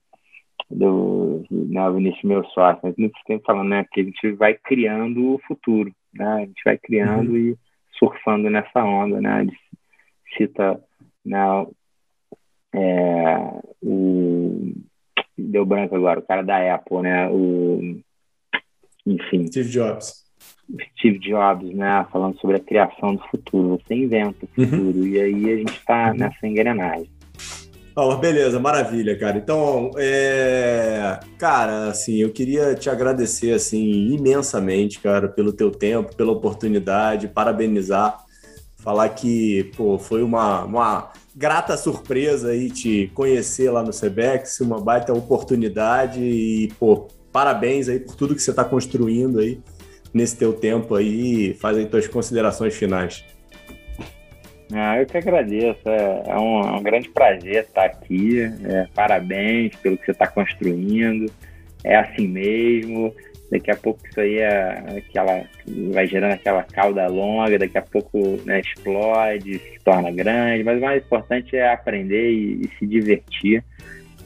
do 0.70 1.44
né, 1.50 1.90
Vinícius 1.90 2.24
meu 2.24 2.44
sócio, 2.46 2.80
mas 2.82 2.96
muito 2.96 3.18
tempo 3.26 3.44
falando, 3.46 3.68
né, 3.68 3.86
que 3.90 4.00
a 4.00 4.04
gente 4.04 4.32
vai 4.32 4.54
criando 4.54 5.34
o 5.34 5.40
futuro, 5.46 5.92
né? 6.12 6.26
A 6.26 6.40
gente 6.40 6.62
vai 6.64 6.76
criando 6.78 7.30
uhum. 7.30 7.36
e 7.36 7.58
surfando 7.98 8.50
nessa 8.50 8.84
onda, 8.84 9.20
né? 9.20 9.42
Ele 9.42 9.52
cita 10.36 10.80
né, 11.24 11.38
é, 12.74 13.60
o 13.82 14.72
deu 15.36 15.64
branco 15.64 15.94
agora, 15.94 16.20
o 16.20 16.26
cara 16.26 16.42
da 16.42 16.74
Apple, 16.74 17.02
né? 17.02 17.28
O 17.30 18.00
enfim. 19.06 19.46
Steve 19.46 19.68
Jobs. 19.68 20.24
Steve 20.98 21.18
Jobs, 21.18 21.74
né, 21.74 22.06
falando 22.10 22.38
sobre 22.40 22.56
a 22.56 22.60
criação 22.60 23.14
do 23.14 23.22
futuro. 23.28 23.80
Você 23.86 23.94
inventa 23.94 24.46
o 24.46 24.60
uhum. 24.60 24.66
futuro 24.66 24.98
uhum. 24.98 25.06
e 25.06 25.20
aí 25.20 25.52
a 25.52 25.56
gente 25.58 25.72
está 25.72 26.14
nessa 26.14 26.46
engrenagem. 26.46 27.10
Oh, 27.96 28.16
beleza, 28.16 28.58
maravilha, 28.58 29.16
cara. 29.16 29.36
Então, 29.36 29.92
é... 29.96 31.20
cara, 31.38 31.90
assim, 31.90 32.16
eu 32.16 32.32
queria 32.32 32.74
te 32.74 32.90
agradecer 32.90 33.52
assim 33.52 34.12
imensamente, 34.12 34.98
cara, 34.98 35.28
pelo 35.28 35.52
teu 35.52 35.70
tempo, 35.70 36.16
pela 36.16 36.32
oportunidade, 36.32 37.28
parabenizar, 37.28 38.18
falar 38.78 39.10
que 39.10 39.70
pô, 39.76 39.96
foi 39.96 40.24
uma, 40.24 40.64
uma 40.64 41.12
grata 41.34 41.76
surpresa 41.76 42.50
aí 42.50 42.70
te 42.70 43.10
conhecer 43.14 43.70
lá 43.70 43.82
no 43.82 43.92
Sebex, 43.92 44.60
uma 44.60 44.80
baita 44.80 45.12
oportunidade 45.12 46.20
e 46.20 46.68
pô, 46.78 47.08
parabéns 47.32 47.88
aí 47.88 47.98
por 47.98 48.14
tudo 48.14 48.34
que 48.34 48.42
você 48.42 48.50
está 48.50 48.64
construindo 48.64 49.40
aí 49.40 49.60
nesse 50.12 50.36
teu 50.36 50.52
tempo 50.52 50.94
aí. 50.94 51.54
Faz 51.54 51.76
aí 51.76 51.86
tuas 51.86 52.06
considerações 52.06 52.76
finais. 52.76 53.24
Ah, 54.72 54.98
eu 54.98 55.06
que 55.06 55.16
agradeço. 55.16 55.88
É, 55.88 56.22
é, 56.26 56.38
um, 56.38 56.60
é 56.60 56.72
um, 56.72 56.82
grande 56.82 57.08
prazer 57.08 57.64
estar 57.64 57.84
aqui. 57.84 58.40
É, 58.64 58.86
parabéns 58.94 59.74
pelo 59.76 59.98
que 59.98 60.04
você 60.06 60.12
está 60.12 60.26
construindo. 60.26 61.30
É 61.82 61.96
assim 61.96 62.26
mesmo. 62.26 63.14
Daqui 63.54 63.70
a 63.70 63.76
pouco 63.76 64.00
isso 64.04 64.20
aí 64.20 64.38
é 64.38 64.98
aquela, 64.98 65.44
vai 65.92 66.08
gerando 66.08 66.32
aquela 66.32 66.64
cauda 66.64 67.06
longa, 67.06 67.56
daqui 67.56 67.78
a 67.78 67.82
pouco 67.82 68.36
né, 68.44 68.58
explode, 68.58 69.60
se 69.60 69.78
torna 69.84 70.10
grande, 70.10 70.64
mas 70.64 70.78
o 70.78 70.80
mais 70.80 71.04
importante 71.04 71.54
é 71.54 71.72
aprender 71.72 72.32
e, 72.32 72.62
e 72.62 72.70
se 72.76 72.84
divertir. 72.84 73.62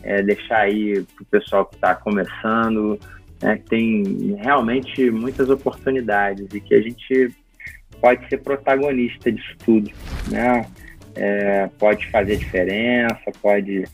É 0.03 0.23
deixar 0.23 0.61
aí 0.61 1.05
para 1.15 1.23
o 1.23 1.27
pessoal 1.27 1.67
que 1.67 1.75
está 1.75 1.95
começando, 1.95 2.99
né, 3.43 3.59
que 3.59 3.69
tem 3.69 4.35
realmente 4.41 5.11
muitas 5.11 5.51
oportunidades 5.51 6.47
e 6.55 6.59
que 6.59 6.75
a 6.75 6.81
gente 6.81 7.31
pode 8.01 8.27
ser 8.31 8.39
protagonista 8.39 9.31
disso 9.31 9.57
tudo, 9.63 9.91
né? 10.31 10.65
É, 11.15 11.69
pode 11.79 12.07
fazer 12.11 12.37
diferença, 12.37 13.31
pode 13.43 13.85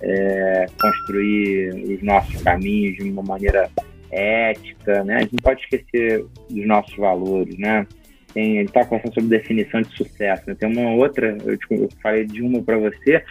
é, 0.00 0.66
construir 0.80 1.70
os 1.70 2.02
nossos 2.02 2.40
caminhos 2.42 2.96
de 2.96 3.10
uma 3.10 3.22
maneira 3.22 3.68
ética, 4.10 5.04
né? 5.04 5.16
A 5.16 5.20
gente 5.20 5.32
não 5.32 5.42
pode 5.42 5.60
esquecer 5.62 6.24
dos 6.50 6.66
nossos 6.66 6.96
valores, 6.96 7.56
né? 7.58 7.86
Tem, 8.32 8.58
ele 8.58 8.66
está 8.66 8.84
conversando 8.84 9.14
sobre 9.14 9.38
definição 9.38 9.80
de 9.80 9.96
sucesso. 9.96 10.42
Né? 10.46 10.56
Tem 10.58 10.68
uma 10.68 10.90
outra, 10.94 11.36
eu, 11.44 11.56
tipo, 11.56 11.74
eu 11.74 11.88
falei 12.02 12.24
de 12.24 12.42
uma 12.42 12.62
para 12.62 12.76
você, 12.76 13.22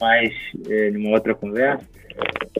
mas 0.00 0.34
é, 0.68 0.90
numa 0.90 1.10
outra 1.10 1.34
conversa. 1.34 1.86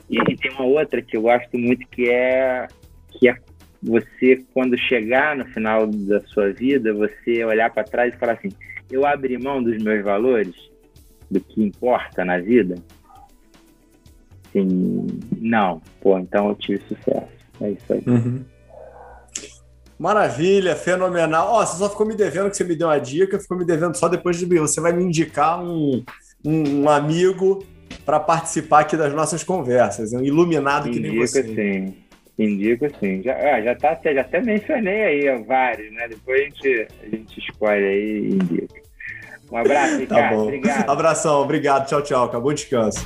E, 0.09 0.17
e, 0.17 0.35
tem 0.37 0.51
uma 0.51 0.65
outra 0.65 1.01
que 1.01 1.17
eu 1.17 1.21
gosto 1.21 1.57
muito 1.57 1.85
que 1.89 2.09
é 2.09 2.67
que 3.09 3.27
é 3.27 3.35
você 3.83 4.43
quando 4.53 4.77
chegar 4.77 5.35
no 5.35 5.45
final 5.47 5.85
da 5.87 6.21
sua 6.21 6.51
vida, 6.53 6.93
você 6.93 7.43
olhar 7.43 7.69
para 7.71 7.83
trás 7.83 8.13
e 8.13 8.17
falar 8.17 8.33
assim: 8.33 8.49
eu 8.89 9.05
abri 9.05 9.37
mão 9.37 9.61
dos 9.61 9.81
meus 9.83 10.03
valores, 10.03 10.55
do 11.29 11.39
que 11.41 11.63
importa 11.63 12.23
na 12.23 12.37
vida. 12.37 12.75
Sim, 14.51 15.07
não. 15.37 15.81
Pô, 16.01 16.17
então 16.19 16.49
eu 16.49 16.55
tive 16.55 16.81
sucesso. 16.87 17.40
É 17.61 17.69
isso 17.69 17.93
aí. 17.93 18.03
Uhum. 18.07 18.43
Maravilha, 19.97 20.75
fenomenal. 20.75 21.47
Ó, 21.47 21.61
oh, 21.61 21.65
você 21.65 21.77
só 21.77 21.89
ficou 21.89 22.07
me 22.07 22.15
devendo 22.15 22.49
que 22.49 22.57
você 22.57 22.63
me 22.63 22.75
deu 22.75 22.87
uma 22.87 22.99
dica, 22.99 23.39
ficou 23.39 23.57
me 23.57 23.63
devendo 23.63 23.95
só 23.95 24.07
depois 24.07 24.35
de 24.37 24.45
você 24.45 24.81
vai 24.81 24.91
me 24.91 25.03
indicar 25.03 25.63
um, 25.63 26.03
um, 26.43 26.81
um 26.81 26.89
amigo 26.89 27.63
para 28.03 28.19
participar 28.19 28.79
aqui 28.79 28.97
das 28.97 29.13
nossas 29.13 29.43
conversas, 29.43 30.11
um 30.13 30.23
iluminado 30.23 30.87
Indica, 30.87 31.03
que 31.03 31.09
nem 31.09 31.19
você. 31.19 31.43
Sim. 31.43 31.95
Indico 32.39 32.87
sim. 32.99 33.21
Já, 33.21 33.35
ah, 33.35 33.61
já, 33.61 33.75
tá, 33.75 33.99
já 34.03 34.21
até 34.21 34.41
mencionei 34.41 35.03
aí 35.03 35.43
vários, 35.43 35.93
né? 35.93 36.07
Depois 36.07 36.41
a 36.41 36.43
gente, 36.45 36.87
a 37.03 37.15
gente 37.15 37.39
escolhe 37.39 37.85
aí 37.85 38.19
e 38.23 38.33
indica. 38.33 38.81
Um 39.51 39.57
abraço, 39.57 39.93
tá 39.93 39.99
Ricardo. 39.99 40.29
Tá 40.29 40.35
bom. 40.35 40.43
Obrigado. 40.43 40.89
Abração, 40.89 41.41
obrigado. 41.41 41.87
Tchau, 41.87 42.01
tchau. 42.01 42.23
Acabou 42.23 42.51
o 42.51 42.55
descanso. 42.55 43.05